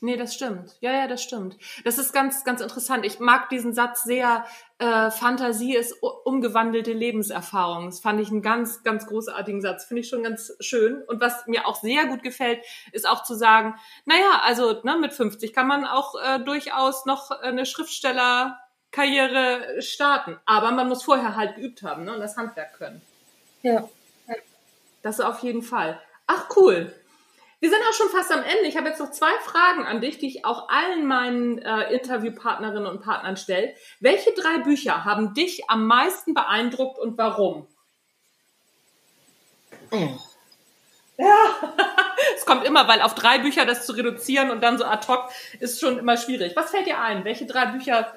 Nee, 0.00 0.16
das 0.16 0.34
stimmt. 0.34 0.76
Ja, 0.80 0.92
ja, 0.92 1.06
das 1.08 1.22
stimmt. 1.22 1.56
Das 1.84 1.98
ist 1.98 2.12
ganz, 2.12 2.44
ganz 2.44 2.60
interessant. 2.60 3.04
Ich 3.04 3.18
mag 3.18 3.48
diesen 3.50 3.74
Satz 3.74 4.04
sehr. 4.04 4.44
Äh, 4.78 5.10
Fantasie 5.10 5.74
ist 5.74 6.00
umgewandelte 6.00 6.92
Lebenserfahrung. 6.92 7.86
Das 7.86 7.98
fand 7.98 8.20
ich 8.20 8.30
einen 8.30 8.42
ganz, 8.42 8.84
ganz 8.84 9.06
großartigen 9.06 9.60
Satz. 9.60 9.84
Finde 9.84 10.02
ich 10.02 10.08
schon 10.08 10.22
ganz 10.22 10.52
schön. 10.60 11.02
Und 11.02 11.20
was 11.20 11.48
mir 11.48 11.66
auch 11.66 11.80
sehr 11.80 12.06
gut 12.06 12.22
gefällt, 12.22 12.64
ist 12.92 13.08
auch 13.08 13.24
zu 13.24 13.34
sagen, 13.34 13.74
naja, 14.04 14.42
also 14.44 14.80
ne, 14.84 14.96
mit 14.96 15.12
50 15.12 15.52
kann 15.52 15.66
man 15.66 15.84
auch 15.84 16.14
äh, 16.14 16.38
durchaus 16.38 17.06
noch 17.06 17.32
eine 17.32 17.66
Schriftstellerkarriere 17.66 19.82
starten. 19.82 20.38
Aber 20.46 20.70
man 20.70 20.88
muss 20.88 21.02
vorher 21.02 21.34
halt 21.34 21.56
geübt 21.56 21.82
haben 21.82 22.04
ne, 22.04 22.14
und 22.14 22.20
das 22.20 22.36
Handwerk 22.36 22.74
können. 22.74 23.02
Ja. 23.62 23.88
Das 25.02 25.20
auf 25.20 25.40
jeden 25.40 25.62
Fall. 25.62 26.00
Ach, 26.28 26.48
cool. 26.56 26.94
Wir 27.60 27.70
sind 27.70 27.80
auch 27.88 27.92
schon 27.92 28.08
fast 28.10 28.30
am 28.30 28.42
Ende. 28.42 28.66
Ich 28.66 28.76
habe 28.76 28.88
jetzt 28.88 29.00
noch 29.00 29.10
zwei 29.10 29.32
Fragen 29.40 29.84
an 29.84 30.00
dich, 30.00 30.18
die 30.18 30.28
ich 30.28 30.44
auch 30.44 30.68
allen 30.68 31.06
meinen 31.06 31.58
äh, 31.58 31.92
Interviewpartnerinnen 31.92 32.86
und 32.86 33.02
Partnern 33.02 33.36
stelle. 33.36 33.74
Welche 33.98 34.32
drei 34.32 34.58
Bücher 34.58 35.04
haben 35.04 35.34
dich 35.34 35.68
am 35.68 35.86
meisten 35.86 36.34
beeindruckt 36.34 36.98
und 36.98 37.18
warum? 37.18 37.66
Oh. 39.90 40.08
Ja, 41.16 41.74
es 42.36 42.46
kommt 42.46 42.64
immer, 42.64 42.86
weil 42.86 43.02
auf 43.02 43.14
drei 43.14 43.38
Bücher 43.38 43.66
das 43.66 43.86
zu 43.86 43.92
reduzieren 43.92 44.50
und 44.50 44.60
dann 44.62 44.78
so 44.78 44.84
ad 44.84 45.08
hoc 45.08 45.30
ist 45.58 45.80
schon 45.80 45.98
immer 45.98 46.16
schwierig. 46.16 46.54
Was 46.54 46.70
fällt 46.70 46.86
dir 46.86 47.00
ein? 47.00 47.24
Welche 47.24 47.46
drei 47.46 47.66
Bücher 47.66 48.16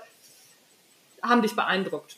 haben 1.23 1.41
dich 1.41 1.55
beeindruckt? 1.55 2.17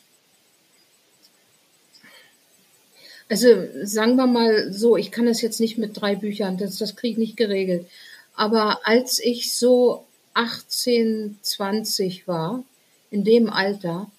Also 3.28 3.48
sagen 3.82 4.16
wir 4.16 4.26
mal 4.26 4.72
so, 4.72 4.96
ich 4.96 5.10
kann 5.10 5.26
das 5.26 5.40
jetzt 5.40 5.60
nicht 5.60 5.78
mit 5.78 5.98
drei 5.98 6.14
Büchern, 6.14 6.58
das, 6.58 6.78
das 6.78 6.94
kriege 6.94 7.12
ich 7.12 7.18
nicht 7.18 7.36
geregelt. 7.36 7.86
Aber 8.34 8.86
als 8.86 9.18
ich 9.18 9.52
so 9.52 10.04
18, 10.34 11.38
20 11.40 12.28
war, 12.28 12.64
in 13.10 13.24
dem 13.24 13.48
Alter, 13.48 14.10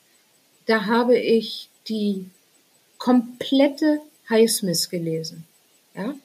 da 0.66 0.86
habe 0.86 1.18
ich 1.18 1.70
die 1.88 2.26
komplette 2.98 4.00
Highsmith 4.30 4.90
gelesen. 4.90 5.46
Ja? 5.96 6.16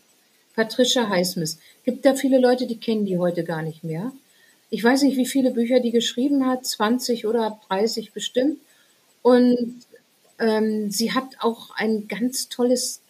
Patricia 0.55 1.09
Highsmith. 1.09 1.59
Gibt 1.85 2.05
da 2.05 2.15
viele 2.15 2.39
Leute, 2.39 2.67
die 2.67 2.77
kennen 2.77 3.07
die 3.07 3.19
heute 3.19 3.45
gar 3.45 3.63
nicht 3.63 3.85
mehr. 3.85 4.13
Ich 4.71 4.85
weiß 4.85 5.03
nicht, 5.03 5.17
wie 5.17 5.27
viele 5.27 5.51
Bücher 5.51 5.81
die 5.81 5.91
geschrieben 5.91 6.47
hat, 6.47 6.65
20 6.65 7.27
oder 7.27 7.59
30 7.69 8.13
bestimmt. 8.13 8.59
Und 9.23 9.81
ähm, 10.41 10.91
sie 10.91 11.13
hat 11.13 11.37
auch 11.41 11.71
ein 11.77 12.09
ganz 12.09 12.49
tolles 12.49 13.01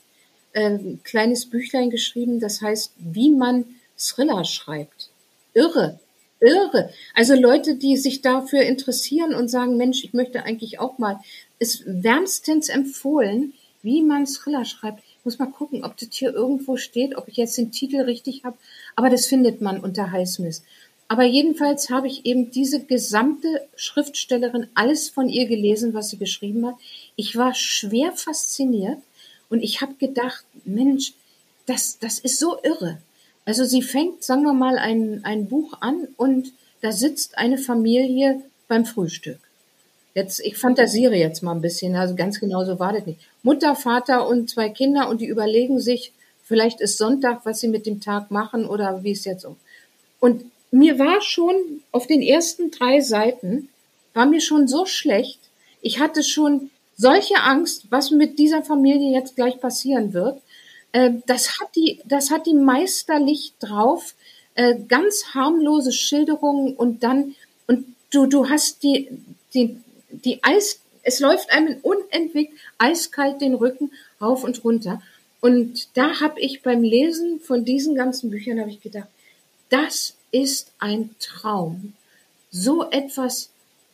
äh, 0.52 0.70
ein 0.70 1.00
kleines 1.04 1.46
Büchlein 1.46 1.90
geschrieben, 1.90 2.40
das 2.40 2.60
heißt, 2.60 2.92
wie 2.98 3.30
man 3.30 3.64
Thriller 3.96 4.44
schreibt. 4.44 5.10
Irre, 5.54 6.00
irre. 6.40 6.90
Also 7.14 7.34
Leute, 7.34 7.76
die 7.76 7.96
sich 7.96 8.20
dafür 8.20 8.62
interessieren 8.62 9.34
und 9.34 9.48
sagen, 9.48 9.76
Mensch, 9.76 10.02
ich 10.04 10.12
möchte 10.12 10.42
eigentlich 10.42 10.80
auch 10.80 10.98
mal, 10.98 11.20
ist 11.58 11.84
wärmstens 11.86 12.68
empfohlen, 12.68 13.54
wie 13.82 14.02
man 14.02 14.26
Thriller 14.26 14.64
schreibt. 14.64 15.02
Ich 15.04 15.24
muss 15.24 15.38
mal 15.38 15.46
gucken, 15.46 15.84
ob 15.84 15.96
das 15.96 16.08
hier 16.12 16.32
irgendwo 16.32 16.76
steht, 16.76 17.16
ob 17.16 17.28
ich 17.28 17.36
jetzt 17.36 17.56
den 17.56 17.72
Titel 17.72 18.00
richtig 18.00 18.44
habe. 18.44 18.56
Aber 18.96 19.10
das 19.10 19.26
findet 19.26 19.60
man 19.60 19.80
unter 19.80 20.10
Highsmith. 20.10 20.62
Aber 21.08 21.24
jedenfalls 21.24 21.90
habe 21.90 22.06
ich 22.06 22.24
eben 22.24 22.52
diese 22.52 22.84
gesamte 22.84 23.68
Schriftstellerin 23.74 24.68
alles 24.74 25.10
von 25.10 25.28
ihr 25.28 25.46
gelesen, 25.46 25.92
was 25.92 26.10
sie 26.10 26.18
geschrieben 26.18 26.64
hat. 26.66 26.76
Ich 27.20 27.36
war 27.36 27.52
schwer 27.52 28.12
fasziniert 28.12 28.96
und 29.50 29.62
ich 29.62 29.82
habe 29.82 29.92
gedacht, 29.96 30.42
Mensch, 30.64 31.12
das, 31.66 31.98
das 31.98 32.18
ist 32.18 32.38
so 32.38 32.56
irre. 32.62 32.96
Also 33.44 33.66
sie 33.66 33.82
fängt, 33.82 34.24
sagen 34.24 34.44
wir 34.44 34.54
mal, 34.54 34.78
ein, 34.78 35.20
ein 35.22 35.46
Buch 35.46 35.74
an 35.82 36.08
und 36.16 36.54
da 36.80 36.92
sitzt 36.92 37.36
eine 37.36 37.58
Familie 37.58 38.40
beim 38.68 38.86
Frühstück. 38.86 39.38
Jetzt, 40.14 40.40
ich 40.40 40.56
fantasiere 40.56 41.14
jetzt 41.14 41.42
mal 41.42 41.52
ein 41.52 41.60
bisschen, 41.60 41.94
also 41.94 42.14
ganz 42.14 42.40
genau 42.40 42.64
so 42.64 42.78
war 42.78 42.94
das 42.94 43.04
nicht. 43.04 43.20
Mutter, 43.42 43.76
Vater 43.76 44.26
und 44.26 44.48
zwei 44.48 44.70
Kinder 44.70 45.10
und 45.10 45.20
die 45.20 45.26
überlegen 45.26 45.78
sich, 45.78 46.14
vielleicht 46.42 46.80
ist 46.80 46.96
Sonntag, 46.96 47.44
was 47.44 47.60
sie 47.60 47.68
mit 47.68 47.84
dem 47.84 48.00
Tag 48.00 48.30
machen 48.30 48.64
oder 48.64 49.04
wie 49.04 49.12
es 49.12 49.26
jetzt 49.26 49.44
um. 49.44 49.56
Und 50.20 50.46
mir 50.70 50.98
war 50.98 51.20
schon 51.20 51.82
auf 51.92 52.06
den 52.06 52.22
ersten 52.22 52.70
drei 52.70 53.00
Seiten, 53.00 53.68
war 54.14 54.24
mir 54.24 54.40
schon 54.40 54.66
so 54.66 54.86
schlecht. 54.86 55.38
Ich 55.82 56.00
hatte 56.00 56.22
schon 56.22 56.70
solche 57.00 57.42
Angst, 57.42 57.86
was 57.88 58.10
mit 58.10 58.38
dieser 58.38 58.62
Familie 58.62 59.12
jetzt 59.12 59.34
gleich 59.34 59.58
passieren 59.58 60.12
wird. 60.12 60.40
Äh, 60.92 61.12
das 61.26 61.58
hat 61.58 61.74
die, 61.74 62.00
das 62.04 62.30
hat 62.30 62.46
die 62.46 62.54
meisterlich 62.54 63.54
drauf. 63.58 64.14
Äh, 64.54 64.76
ganz 64.86 65.34
harmlose 65.34 65.92
Schilderungen 65.92 66.74
und 66.76 67.02
dann, 67.02 67.34
und 67.66 67.86
du, 68.10 68.26
du 68.26 68.50
hast 68.50 68.82
die, 68.82 69.08
die, 69.54 69.76
die 70.10 70.44
Eis, 70.44 70.80
es 71.02 71.20
läuft 71.20 71.50
einem 71.50 71.78
unentwegt 71.80 72.52
eiskalt 72.76 73.40
den 73.40 73.54
Rücken 73.54 73.90
rauf 74.20 74.44
und 74.44 74.62
runter. 74.62 75.00
Und 75.40 75.96
da 75.96 76.20
habe 76.20 76.38
ich 76.38 76.62
beim 76.62 76.82
Lesen 76.82 77.40
von 77.40 77.64
diesen 77.64 77.94
ganzen 77.94 78.28
Büchern 78.28 78.60
habe 78.60 78.68
ich 78.68 78.82
gedacht, 78.82 79.08
das 79.70 80.16
ist 80.32 80.72
ein 80.78 81.14
Traum. 81.18 81.94
So 82.50 82.90
etwas 82.90 83.48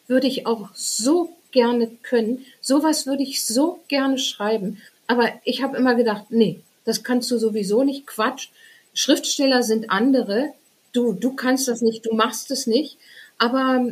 würde 0.08 0.26
ich 0.26 0.46
auch 0.46 0.70
so 0.74 1.36
gerne 1.56 1.88
können. 2.02 2.44
Sowas 2.60 3.06
würde 3.06 3.22
ich 3.22 3.42
so 3.46 3.80
gerne 3.88 4.18
schreiben. 4.18 4.82
Aber 5.06 5.32
ich 5.44 5.62
habe 5.62 5.78
immer 5.78 5.94
gedacht, 5.94 6.26
nee, 6.28 6.60
das 6.84 7.02
kannst 7.02 7.30
du 7.30 7.38
sowieso 7.38 7.82
nicht. 7.82 8.06
Quatsch. 8.06 8.48
Schriftsteller 8.92 9.62
sind 9.62 9.90
andere. 9.90 10.52
Du, 10.92 11.14
du 11.14 11.34
kannst 11.34 11.66
das 11.66 11.80
nicht, 11.80 12.04
du 12.04 12.14
machst 12.14 12.50
es 12.50 12.66
nicht. 12.66 12.98
Aber 13.38 13.86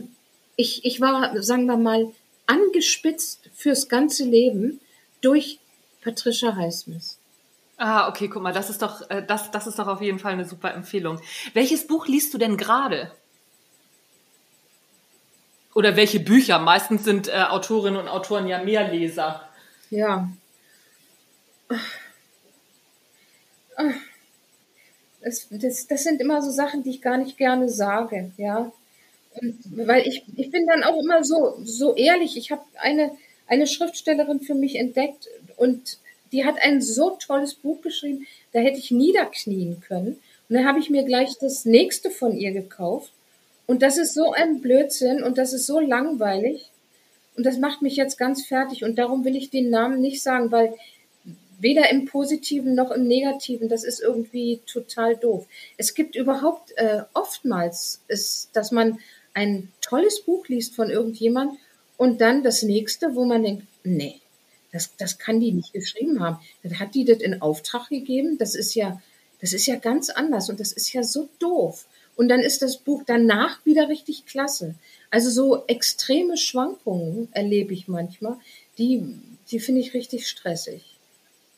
ich, 0.56 0.84
ich 0.84 1.00
war, 1.00 1.42
sagen 1.42 1.64
wir 1.64 1.78
mal, 1.78 2.12
angespitzt 2.46 3.40
fürs 3.54 3.88
ganze 3.88 4.24
Leben 4.24 4.80
durch 5.22 5.58
Patricia 6.02 6.54
Highsmith. 6.54 7.16
Ah, 7.78 8.08
okay, 8.08 8.28
guck 8.28 8.42
mal, 8.42 8.52
das 8.52 8.68
ist 8.68 8.82
doch, 8.82 9.08
äh, 9.08 9.24
das, 9.26 9.50
das 9.50 9.66
ist 9.66 9.78
doch 9.78 9.86
auf 9.86 10.02
jeden 10.02 10.18
Fall 10.18 10.34
eine 10.34 10.44
super 10.44 10.74
Empfehlung. 10.74 11.18
Welches 11.54 11.86
Buch 11.86 12.06
liest 12.06 12.34
du 12.34 12.38
denn 12.38 12.58
gerade? 12.58 13.10
Oder 15.74 15.96
welche 15.96 16.20
Bücher? 16.20 16.58
Meistens 16.58 17.04
sind 17.04 17.28
äh, 17.28 17.32
Autorinnen 17.32 18.00
und 18.00 18.08
Autoren 18.08 18.46
ja 18.46 18.62
mehr 18.62 18.88
Leser. 18.88 19.48
Ja. 19.90 20.28
Das, 25.20 25.48
das, 25.50 25.86
das 25.86 26.04
sind 26.04 26.20
immer 26.20 26.42
so 26.42 26.50
Sachen, 26.50 26.82
die 26.84 26.90
ich 26.90 27.02
gar 27.02 27.16
nicht 27.16 27.36
gerne 27.36 27.68
sage, 27.68 28.32
ja. 28.36 28.70
Und, 29.40 29.58
weil 29.86 30.06
ich, 30.06 30.24
ich 30.36 30.50
bin 30.50 30.66
dann 30.66 30.84
auch 30.84 31.02
immer 31.02 31.24
so, 31.24 31.58
so 31.64 31.94
ehrlich. 31.96 32.36
Ich 32.36 32.52
habe 32.52 32.62
eine, 32.80 33.10
eine 33.48 33.66
Schriftstellerin 33.66 34.40
für 34.40 34.54
mich 34.54 34.76
entdeckt 34.76 35.26
und 35.56 35.98
die 36.30 36.44
hat 36.44 36.56
ein 36.62 36.82
so 36.82 37.10
tolles 37.10 37.54
Buch 37.54 37.80
geschrieben, 37.82 38.26
da 38.52 38.60
hätte 38.60 38.78
ich 38.78 38.90
niederknien 38.90 39.80
können. 39.80 40.20
Und 40.48 40.56
dann 40.56 40.66
habe 40.66 40.78
ich 40.78 40.90
mir 40.90 41.04
gleich 41.04 41.38
das 41.40 41.64
nächste 41.64 42.10
von 42.10 42.36
ihr 42.36 42.52
gekauft. 42.52 43.12
Und 43.66 43.82
das 43.82 43.96
ist 43.96 44.14
so 44.14 44.32
ein 44.32 44.60
Blödsinn 44.60 45.22
und 45.22 45.38
das 45.38 45.52
ist 45.52 45.66
so 45.66 45.80
langweilig. 45.80 46.70
Und 47.36 47.44
das 47.46 47.58
macht 47.58 47.82
mich 47.82 47.96
jetzt 47.96 48.18
ganz 48.18 48.44
fertig. 48.44 48.84
Und 48.84 48.96
darum 48.96 49.24
will 49.24 49.36
ich 49.36 49.50
den 49.50 49.70
Namen 49.70 50.00
nicht 50.00 50.22
sagen, 50.22 50.52
weil 50.52 50.74
weder 51.58 51.90
im 51.90 52.04
Positiven 52.04 52.74
noch 52.74 52.90
im 52.90 53.06
Negativen, 53.06 53.68
das 53.68 53.84
ist 53.84 54.00
irgendwie 54.00 54.60
total 54.66 55.16
doof. 55.16 55.46
Es 55.76 55.94
gibt 55.94 56.14
überhaupt 56.16 56.72
äh, 56.76 57.02
oftmals, 57.14 58.02
ist, 58.08 58.50
dass 58.52 58.70
man 58.70 58.98
ein 59.32 59.72
tolles 59.80 60.22
Buch 60.22 60.46
liest 60.48 60.74
von 60.74 60.90
irgendjemand 60.90 61.58
und 61.96 62.20
dann 62.20 62.42
das 62.42 62.62
nächste, 62.62 63.14
wo 63.14 63.24
man 63.24 63.42
denkt, 63.42 63.66
nee, 63.82 64.20
das, 64.72 64.96
das 64.96 65.18
kann 65.18 65.40
die 65.40 65.52
nicht 65.52 65.72
geschrieben 65.72 66.20
haben. 66.20 66.38
Dann 66.62 66.78
hat 66.78 66.94
die 66.94 67.04
das 67.04 67.18
in 67.18 67.40
Auftrag 67.40 67.88
gegeben. 67.88 68.38
Das 68.38 68.54
ist 68.54 68.74
ja, 68.74 69.00
das 69.40 69.52
ist 69.52 69.66
ja 69.66 69.76
ganz 69.76 70.10
anders 70.10 70.50
und 70.50 70.58
das 70.60 70.72
ist 70.72 70.92
ja 70.92 71.02
so 71.02 71.28
doof. 71.38 71.86
Und 72.16 72.28
dann 72.28 72.40
ist 72.40 72.62
das 72.62 72.78
Buch 72.78 73.02
danach 73.06 73.64
wieder 73.64 73.88
richtig 73.88 74.26
klasse. 74.26 74.74
Also 75.10 75.30
so 75.30 75.64
extreme 75.66 76.36
Schwankungen 76.36 77.28
erlebe 77.32 77.72
ich 77.72 77.88
manchmal, 77.88 78.36
die, 78.78 79.02
die 79.50 79.60
finde 79.60 79.80
ich 79.80 79.94
richtig 79.94 80.28
stressig. 80.28 80.84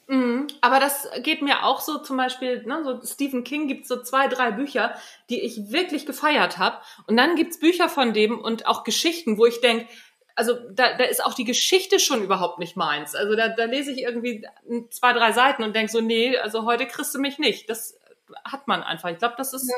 Mhm, 0.09 0.47
aber 0.61 0.79
das 0.79 1.09
geht 1.23 1.43
mir 1.43 1.65
auch 1.65 1.81
so 1.81 1.99
zum 1.99 2.17
Beispiel, 2.17 2.63
ne, 2.65 2.83
so 2.85 3.01
Stephen 3.05 3.43
King 3.43 3.67
gibt 3.67 3.89
so 3.89 4.01
zwei, 4.01 4.29
drei 4.29 4.53
Bücher, 4.53 4.95
die 5.31 5.41
ich 5.41 5.73
wirklich 5.73 6.07
gefeiert 6.07 6.59
habe. 6.59 6.79
Und 7.07 7.17
dann 7.17 7.35
gibt's 7.35 7.59
Bücher 7.59 7.89
von 7.89 8.13
dem 8.13 8.39
und 8.39 8.67
auch 8.67 8.85
Geschichten, 8.85 9.37
wo 9.37 9.47
ich 9.47 9.61
denk 9.61 9.89
also 10.37 10.55
da, 10.71 10.97
da 10.97 11.05
ist 11.05 11.25
auch 11.25 11.33
die 11.35 11.45
Geschichte 11.45 11.99
schon 11.99 12.23
überhaupt 12.23 12.59
nicht 12.59 12.77
meins. 12.77 13.15
Also 13.15 13.35
da, 13.35 13.49
da 13.49 13.65
lese 13.65 13.91
ich 13.91 14.03
irgendwie 14.03 14.47
zwei, 14.91 15.15
drei 15.15 15.33
Seiten 15.33 15.63
und 15.63 15.75
denk 15.75 15.91
so, 15.91 16.03
nee, 16.03 16.37
also 16.37 16.67
heute 16.67 16.87
kriegst 16.87 17.15
du 17.15 17.19
mich 17.19 17.39
nicht. 17.39 17.71
Das 17.71 17.99
hat 18.45 18.69
man 18.69 18.83
einfach. 18.83 19.09
Ich 19.09 19.19
glaube, 19.19 19.35
das 19.39 19.55
ist, 19.55 19.69
ja. 19.69 19.77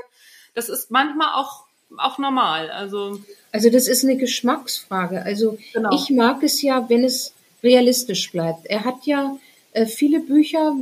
Das 0.59 0.69
ist 0.69 0.91
manchmal 0.91 1.35
auch, 1.35 1.65
auch 1.97 2.19
normal. 2.19 2.71
Also, 2.71 3.21
also 3.53 3.71
das 3.71 3.87
ist 3.87 4.03
eine 4.03 4.17
Geschmacksfrage. 4.17 5.23
Also 5.23 5.57
genau. 5.73 5.95
ich 5.95 6.11
mag 6.11 6.43
es 6.43 6.61
ja, 6.63 6.89
wenn 6.89 7.05
es 7.05 7.33
realistisch 7.63 8.33
bleibt. 8.33 8.67
Er 8.67 8.85
hat 8.85 9.07
ja 9.07 9.37
äh, 9.73 9.87
viele 9.87 10.19
Bücher, 10.19 10.75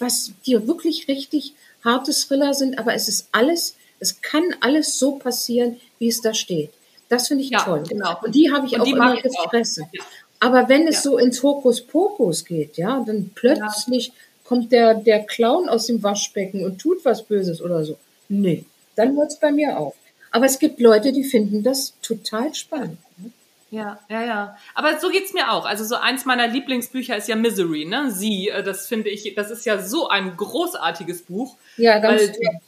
was 0.00 0.32
die 0.44 0.66
wirklich 0.66 1.06
richtig 1.06 1.54
harte 1.84 2.12
Thriller 2.12 2.52
sind, 2.52 2.78
aber 2.78 2.94
es 2.94 3.08
ist 3.08 3.28
alles, 3.30 3.76
es 4.00 4.20
kann 4.20 4.44
alles 4.60 4.98
so 4.98 5.12
passieren, 5.12 5.80
wie 6.00 6.08
es 6.08 6.20
da 6.20 6.34
steht. 6.34 6.70
Das 7.08 7.28
finde 7.28 7.44
ich 7.44 7.50
ja, 7.50 7.60
toll. 7.60 7.84
Genau. 7.88 8.16
Und 8.24 8.34
die 8.34 8.50
habe 8.50 8.66
ich 8.66 8.72
und 8.72 8.80
auch 8.80 8.86
immer 8.86 9.16
gefressen. 9.20 9.86
Ja. 9.92 10.02
Aber 10.40 10.68
wenn 10.68 10.88
es 10.88 10.96
ja. 10.96 11.02
so 11.02 11.18
ins 11.18 11.40
Hokuspokus 11.44 12.44
geht, 12.44 12.76
ja, 12.76 13.04
dann 13.06 13.30
plötzlich 13.34 14.12
kommt 14.42 14.72
der, 14.72 14.94
der 14.94 15.24
Clown 15.24 15.68
aus 15.68 15.86
dem 15.86 16.02
Waschbecken 16.02 16.64
und 16.64 16.80
tut 16.80 17.04
was 17.04 17.22
Böses 17.22 17.62
oder 17.62 17.84
so. 17.84 17.96
Nee, 18.28 18.64
dann 18.96 19.16
hört 19.16 19.30
es 19.30 19.38
bei 19.38 19.52
mir 19.52 19.78
auf. 19.78 19.94
Aber 20.30 20.46
es 20.46 20.58
gibt 20.58 20.80
Leute, 20.80 21.12
die 21.12 21.24
finden 21.24 21.62
das 21.62 21.94
total 22.00 22.54
spannend. 22.54 22.98
Ne? 23.18 23.30
Ja, 23.70 23.98
ja, 24.08 24.22
ja. 24.22 24.56
Aber 24.74 24.98
so 24.98 25.08
geht's 25.08 25.32
mir 25.32 25.50
auch. 25.50 25.64
Also 25.64 25.84
so 25.84 25.96
eins 25.96 26.24
meiner 26.24 26.46
Lieblingsbücher 26.48 27.16
ist 27.16 27.28
ja 27.28 27.36
Misery, 27.36 27.84
ne? 27.84 28.10
Sie, 28.10 28.48
äh, 28.48 28.62
das 28.62 28.86
finde 28.86 29.10
ich, 29.10 29.34
das 29.34 29.50
ist 29.50 29.64
ja 29.64 29.78
so 29.78 30.08
ein 30.08 30.36
großartiges 30.36 31.22
Buch. 31.22 31.56
Ja, 31.76 31.98
ganz 31.98 32.20
weil, 32.20 32.32
toll 32.32 32.60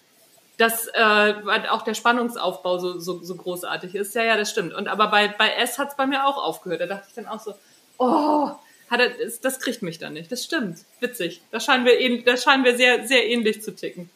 dass 0.56 0.86
äh, 0.86 1.34
auch 1.68 1.82
der 1.82 1.94
Spannungsaufbau 1.94 2.78
so, 2.78 2.98
so, 2.98 3.22
so 3.22 3.34
großartig 3.34 3.94
ist. 3.94 4.14
Ja, 4.14 4.22
ja, 4.22 4.36
das 4.36 4.50
stimmt. 4.50 4.74
Und 4.74 4.88
aber 4.88 5.08
bei, 5.08 5.28
bei 5.28 5.50
S 5.54 5.78
hat 5.78 5.88
es 5.90 5.96
bei 5.96 6.06
mir 6.06 6.26
auch 6.26 6.36
aufgehört. 6.36 6.80
Da 6.80 6.86
dachte 6.86 7.06
ich 7.08 7.14
dann 7.14 7.26
auch 7.26 7.40
so, 7.40 7.54
oh, 7.98 8.50
hat 8.88 9.00
er, 9.00 9.10
das, 9.10 9.40
das 9.40 9.58
kriegt 9.58 9.82
mich 9.82 9.98
dann 9.98 10.12
nicht. 10.12 10.30
Das 10.30 10.44
stimmt. 10.44 10.78
Witzig. 11.00 11.40
Da 11.50 11.58
scheinen 11.58 11.84
wir, 11.84 12.24
da 12.24 12.36
scheinen 12.36 12.64
wir 12.64 12.76
sehr, 12.76 13.06
sehr 13.06 13.28
ähnlich 13.28 13.62
zu 13.62 13.74
ticken. 13.74 14.10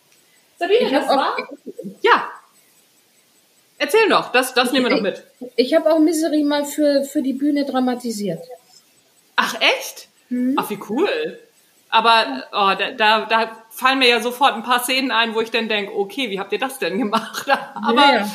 Sabine, 0.59 0.91
das 0.91 1.09
war? 1.09 1.37
Ja. 2.03 2.31
Erzähl 3.79 4.09
doch, 4.09 4.33
das, 4.33 4.55
das 4.55 4.73
nehmen 4.73 4.87
wir 4.87 4.97
noch 4.97 5.03
mit. 5.03 5.23
Ich, 5.41 5.67
ich 5.69 5.75
habe 5.75 5.93
auch 5.93 6.01
Misery 6.01 6.43
mal 6.43 6.65
für, 6.65 7.05
für 7.05 7.23
die 7.23 7.33
Bühne 7.33 7.65
dramatisiert. 7.65 8.43
Ach, 9.37 9.55
echt? 9.61 10.09
Mhm. 10.31 10.55
Ach, 10.57 10.69
wie 10.69 10.81
cool. 10.89 11.39
Aber 11.91 12.45
oh, 12.53 12.75
da, 12.79 12.91
da, 12.91 13.25
da 13.27 13.65
fallen 13.71 14.01
mir 14.01 14.09
ja 14.09 14.21
sofort 14.21 14.55
ein 14.55 14.63
paar 14.63 14.83
Szenen 14.83 15.11
ein, 15.11 15.35
wo 15.35 15.41
ich 15.41 15.51
dann 15.51 15.69
denke, 15.69 15.97
okay, 15.97 16.29
wie 16.29 16.39
habt 16.39 16.53
ihr 16.53 16.59
das 16.59 16.79
denn 16.79 16.99
gemacht? 16.99 17.47
Aber 17.75 18.15
ja, 18.15 18.29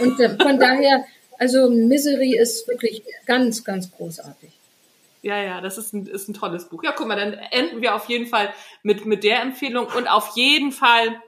und 0.00 0.18
äh, 0.20 0.36
von 0.36 0.58
daher, 0.58 1.04
also 1.38 1.70
Misery 1.70 2.36
ist 2.36 2.66
wirklich 2.68 3.02
ganz, 3.26 3.64
ganz 3.64 3.90
großartig. 3.90 4.50
Ja, 5.22 5.42
ja, 5.42 5.60
das 5.60 5.78
ist 5.78 5.92
ein, 5.94 6.06
ist 6.06 6.28
ein 6.28 6.34
tolles 6.34 6.68
Buch. 6.68 6.82
Ja, 6.82 6.92
guck 6.92 7.08
mal, 7.08 7.16
dann 7.16 7.32
enden 7.32 7.80
wir 7.80 7.94
auf 7.94 8.08
jeden 8.08 8.26
Fall 8.26 8.52
mit, 8.82 9.06
mit 9.06 9.24
der 9.24 9.40
Empfehlung 9.40 9.86
und 9.96 10.06
auf 10.06 10.36
jeden 10.36 10.70
Fall, 10.70 11.20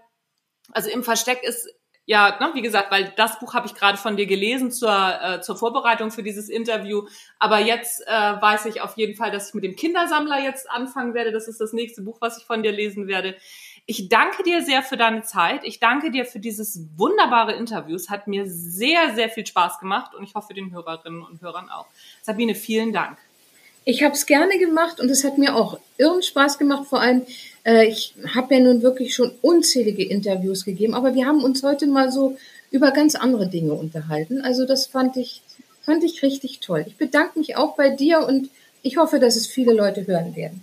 also 0.72 0.90
im 0.90 1.04
Versteck 1.04 1.42
ist 1.42 1.68
ja, 2.08 2.38
ne, 2.38 2.52
wie 2.54 2.62
gesagt, 2.62 2.92
weil 2.92 3.12
das 3.16 3.40
Buch 3.40 3.52
habe 3.52 3.66
ich 3.66 3.74
gerade 3.74 3.98
von 3.98 4.16
dir 4.16 4.26
gelesen 4.26 4.70
zur, 4.70 5.20
äh, 5.20 5.40
zur 5.40 5.56
Vorbereitung 5.56 6.12
für 6.12 6.22
dieses 6.22 6.48
Interview. 6.48 7.02
Aber 7.40 7.58
jetzt 7.58 8.06
äh, 8.06 8.10
weiß 8.10 8.66
ich 8.66 8.80
auf 8.80 8.96
jeden 8.96 9.16
Fall, 9.16 9.32
dass 9.32 9.48
ich 9.48 9.54
mit 9.54 9.64
dem 9.64 9.74
Kindersammler 9.74 10.40
jetzt 10.40 10.70
anfangen 10.70 11.14
werde. 11.14 11.32
Das 11.32 11.48
ist 11.48 11.60
das 11.60 11.72
nächste 11.72 12.02
Buch, 12.02 12.18
was 12.20 12.38
ich 12.38 12.44
von 12.44 12.62
dir 12.62 12.70
lesen 12.70 13.08
werde. 13.08 13.34
Ich 13.86 14.08
danke 14.08 14.44
dir 14.44 14.62
sehr 14.62 14.84
für 14.84 14.96
deine 14.96 15.22
Zeit. 15.22 15.62
Ich 15.64 15.80
danke 15.80 16.12
dir 16.12 16.24
für 16.24 16.38
dieses 16.38 16.80
wunderbare 16.96 17.54
Interview. 17.54 17.96
Es 17.96 18.08
hat 18.08 18.28
mir 18.28 18.44
sehr, 18.46 19.16
sehr 19.16 19.28
viel 19.28 19.46
Spaß 19.46 19.80
gemacht 19.80 20.14
und 20.14 20.22
ich 20.22 20.36
hoffe 20.36 20.54
den 20.54 20.72
Hörerinnen 20.72 21.22
und 21.22 21.40
Hörern 21.40 21.68
auch. 21.70 21.86
Sabine, 22.22 22.54
vielen 22.54 22.92
Dank. 22.92 23.18
Ich 23.84 24.02
habe 24.02 24.14
es 24.14 24.26
gerne 24.26 24.58
gemacht 24.58 24.98
und 25.00 25.08
es 25.10 25.22
hat 25.22 25.38
mir 25.38 25.54
auch 25.54 25.78
irren 25.96 26.22
Spaß 26.22 26.58
gemacht. 26.58 26.88
Vor 26.88 27.00
allem, 27.00 27.24
ich 27.66 28.14
habe 28.32 28.54
ja 28.54 28.60
nun 28.60 28.82
wirklich 28.82 29.12
schon 29.12 29.32
unzählige 29.42 30.04
Interviews 30.04 30.64
gegeben, 30.64 30.94
aber 30.94 31.16
wir 31.16 31.26
haben 31.26 31.42
uns 31.42 31.64
heute 31.64 31.88
mal 31.88 32.12
so 32.12 32.36
über 32.70 32.92
ganz 32.92 33.16
andere 33.16 33.48
Dinge 33.48 33.72
unterhalten. 33.74 34.40
Also 34.40 34.66
das 34.66 34.86
fand 34.86 35.16
ich, 35.16 35.42
fand 35.82 36.04
ich 36.04 36.22
richtig 36.22 36.60
toll. 36.60 36.84
Ich 36.86 36.96
bedanke 36.96 37.40
mich 37.40 37.56
auch 37.56 37.74
bei 37.74 37.90
dir 37.90 38.24
und 38.24 38.50
ich 38.82 38.98
hoffe, 38.98 39.18
dass 39.18 39.34
es 39.34 39.48
viele 39.48 39.72
Leute 39.72 40.06
hören 40.06 40.36
werden. 40.36 40.62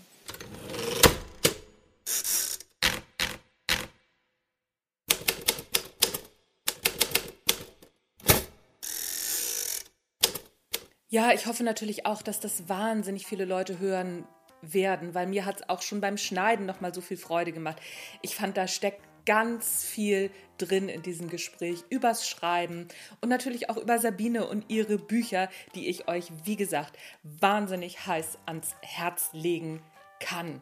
Ja, 11.10 11.34
ich 11.34 11.48
hoffe 11.48 11.66
natürlich 11.66 12.06
auch, 12.06 12.22
dass 12.22 12.40
das 12.40 12.70
wahnsinnig 12.70 13.28
viele 13.28 13.44
Leute 13.44 13.80
hören 13.80 14.24
werden, 14.72 15.14
weil 15.14 15.28
mir 15.28 15.46
hat 15.46 15.62
es 15.62 15.70
auch 15.70 15.82
schon 15.82 16.02
beim 16.02 16.18
Schneiden 16.18 16.66
noch 16.66 16.82
mal 16.82 16.94
so 16.94 17.02
viel 17.02 17.18
Freude 17.18 17.52
gemacht. 17.52 17.82
Ich 18.22 18.36
fand, 18.36 18.58
da 18.58 18.68
steckt 18.68 19.02
ganz 19.26 19.84
viel 19.84 20.32
drin 20.58 20.90
in 20.90 21.02
diesem 21.02 21.30
Gespräch 21.30 21.84
übers 21.90 22.28
Schreiben 22.28 22.88
und 23.22 23.30
natürlich 23.30 23.70
auch 23.70 23.78
über 23.78 24.00
Sabine 24.00 24.48
und 24.48 24.66
ihre 24.70 24.98
Bücher, 24.98 25.50
die 25.76 25.88
ich 25.88 26.08
euch, 26.08 26.32
wie 26.44 26.56
gesagt, 26.56 26.98
wahnsinnig 27.24 28.06
heiß 28.06 28.40
ans 28.46 28.76
Herz 28.82 29.30
legen 29.34 29.82
kann. 30.20 30.62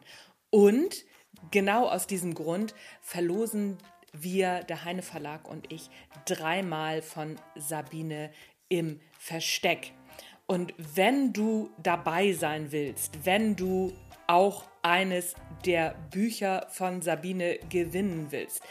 Und 0.50 1.04
genau 1.50 1.88
aus 1.88 2.06
diesem 2.06 2.34
Grund 2.34 2.74
verlosen 3.00 3.78
wir, 4.12 4.62
der 4.64 4.84
Heine 4.84 5.02
Verlag 5.02 5.48
und 5.48 5.72
ich, 5.72 5.88
dreimal 6.26 7.02
von 7.02 7.36
Sabine 7.56 8.30
im 8.68 9.00
Versteck. 9.18 9.92
Und 10.52 10.74
wenn 10.76 11.32
du 11.32 11.70
dabei 11.82 12.34
sein 12.34 12.72
willst, 12.72 13.24
wenn 13.24 13.56
du 13.56 13.94
auch 14.26 14.64
eines 14.82 15.34
der 15.64 15.94
Bücher 16.10 16.66
von 16.68 17.00
Sabine 17.00 17.58
gewinnen 17.70 18.26
willst, 18.28 18.62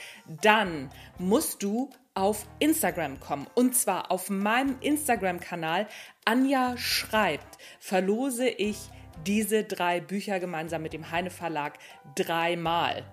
dann 0.44 0.92
musst 1.18 1.64
du 1.64 1.90
auf 2.14 2.46
Instagram 2.60 3.20
kommen. 3.20 3.48
Und 3.56 3.76
zwar 3.76 4.12
auf 4.12 4.30
meinem 4.30 4.78
Instagram-Kanal 4.82 5.88
Anja 6.24 6.78
schreibt, 6.78 7.58
verlose 7.80 8.48
ich 8.48 8.78
diese 9.26 9.64
drei 9.64 10.02
Bücher 10.02 10.40
gemeinsam 10.40 10.84
mit 10.84 10.94
dem 10.94 11.10
Heine 11.10 11.32
Verlag 11.32 11.80
dreimal. 12.14 13.04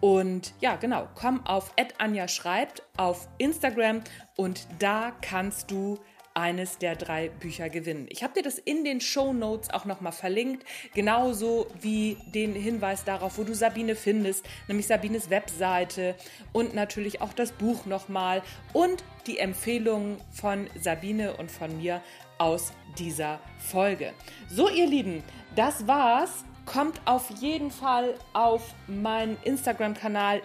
Und 0.00 0.52
ja, 0.60 0.74
genau, 0.74 1.06
komm 1.14 1.46
auf 1.46 1.72
Anja 1.98 2.26
schreibt 2.26 2.82
auf 2.96 3.28
Instagram 3.38 4.02
und 4.36 4.66
da 4.80 5.12
kannst 5.20 5.70
du 5.70 6.00
eines 6.34 6.78
der 6.78 6.96
drei 6.96 7.28
Bücher 7.28 7.68
gewinnen. 7.68 8.06
Ich 8.08 8.22
habe 8.22 8.34
dir 8.34 8.42
das 8.42 8.58
in 8.58 8.84
den 8.84 9.00
Show 9.00 9.32
Notes 9.32 9.70
auch 9.70 9.84
nochmal 9.84 10.12
verlinkt, 10.12 10.64
genauso 10.94 11.66
wie 11.80 12.16
den 12.34 12.54
Hinweis 12.54 13.04
darauf, 13.04 13.38
wo 13.38 13.44
du 13.44 13.54
Sabine 13.54 13.96
findest, 13.96 14.46
nämlich 14.68 14.86
Sabines 14.86 15.30
Webseite 15.30 16.14
und 16.52 16.74
natürlich 16.74 17.20
auch 17.20 17.32
das 17.32 17.52
Buch 17.52 17.86
nochmal 17.86 18.42
und 18.72 19.02
die 19.26 19.38
Empfehlungen 19.38 20.18
von 20.30 20.68
Sabine 20.80 21.36
und 21.36 21.50
von 21.50 21.76
mir 21.78 22.02
aus 22.38 22.72
dieser 22.98 23.38
Folge. 23.58 24.12
So, 24.48 24.68
ihr 24.68 24.86
Lieben, 24.86 25.22
das 25.54 25.86
war's 25.86 26.44
Kommt 26.72 27.00
auf 27.04 27.30
jeden 27.40 27.72
Fall 27.72 28.14
auf 28.32 28.62
meinen 28.86 29.36
Instagram-Kanal 29.42 30.40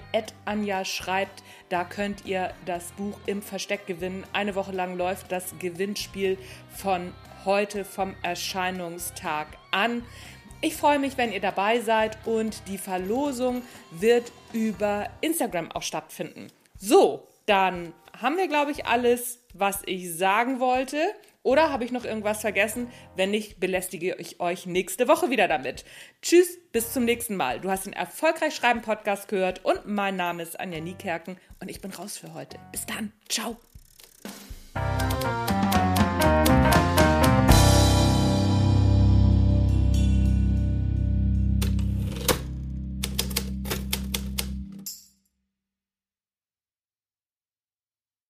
Anja 0.45 0.83
schreibt. 0.83 1.43
Da 1.69 1.83
könnt 1.83 2.25
ihr 2.25 2.51
das 2.65 2.93
Buch 2.93 3.19
im 3.27 3.43
Versteck 3.43 3.85
gewinnen. 3.85 4.23
Eine 4.33 4.55
Woche 4.55 4.71
lang 4.71 4.97
läuft 4.97 5.31
das 5.31 5.53
Gewinnspiel 5.59 6.39
von 6.75 7.13
heute 7.45 7.85
vom 7.85 8.15
Erscheinungstag 8.23 9.49
an. 9.69 10.03
Ich 10.61 10.75
freue 10.75 10.97
mich, 10.97 11.15
wenn 11.15 11.31
ihr 11.31 11.41
dabei 11.41 11.79
seid 11.81 12.17
und 12.25 12.67
die 12.69 12.79
Verlosung 12.79 13.61
wird 13.91 14.31
über 14.51 15.07
Instagram 15.21 15.71
auch 15.73 15.83
stattfinden. 15.83 16.47
So, 16.79 17.27
dann 17.45 17.93
haben 18.19 18.37
wir, 18.37 18.47
glaube 18.47 18.71
ich, 18.71 18.87
alles, 18.87 19.37
was 19.53 19.83
ich 19.85 20.11
sagen 20.17 20.59
wollte. 20.59 20.97
Oder 21.45 21.71
habe 21.71 21.85
ich 21.85 21.91
noch 21.91 22.05
irgendwas 22.05 22.41
vergessen? 22.41 22.87
Wenn 23.15 23.29
nicht, 23.29 23.59
belästige 23.59 24.15
ich 24.15 24.39
euch 24.39 24.65
nächste 24.65 25.07
Woche 25.07 25.29
wieder 25.29 25.47
damit. 25.47 25.85
Tschüss, 26.23 26.57
bis 26.71 26.91
zum 26.91 27.05
nächsten 27.05 27.35
Mal. 27.35 27.59
Du 27.59 27.69
hast 27.69 27.85
den 27.85 27.93
Erfolgreich 27.93 28.55
Schreiben 28.55 28.81
Podcast 28.81 29.27
gehört 29.27 29.63
und 29.63 29.85
mein 29.85 30.15
Name 30.15 30.41
ist 30.41 30.59
Anja 30.59 30.79
Niekerken 30.79 31.37
und 31.59 31.69
ich 31.69 31.81
bin 31.81 31.91
raus 31.91 32.17
für 32.17 32.33
heute. 32.33 32.57
Bis 32.71 32.87
dann. 32.87 33.13
Ciao. 33.29 33.57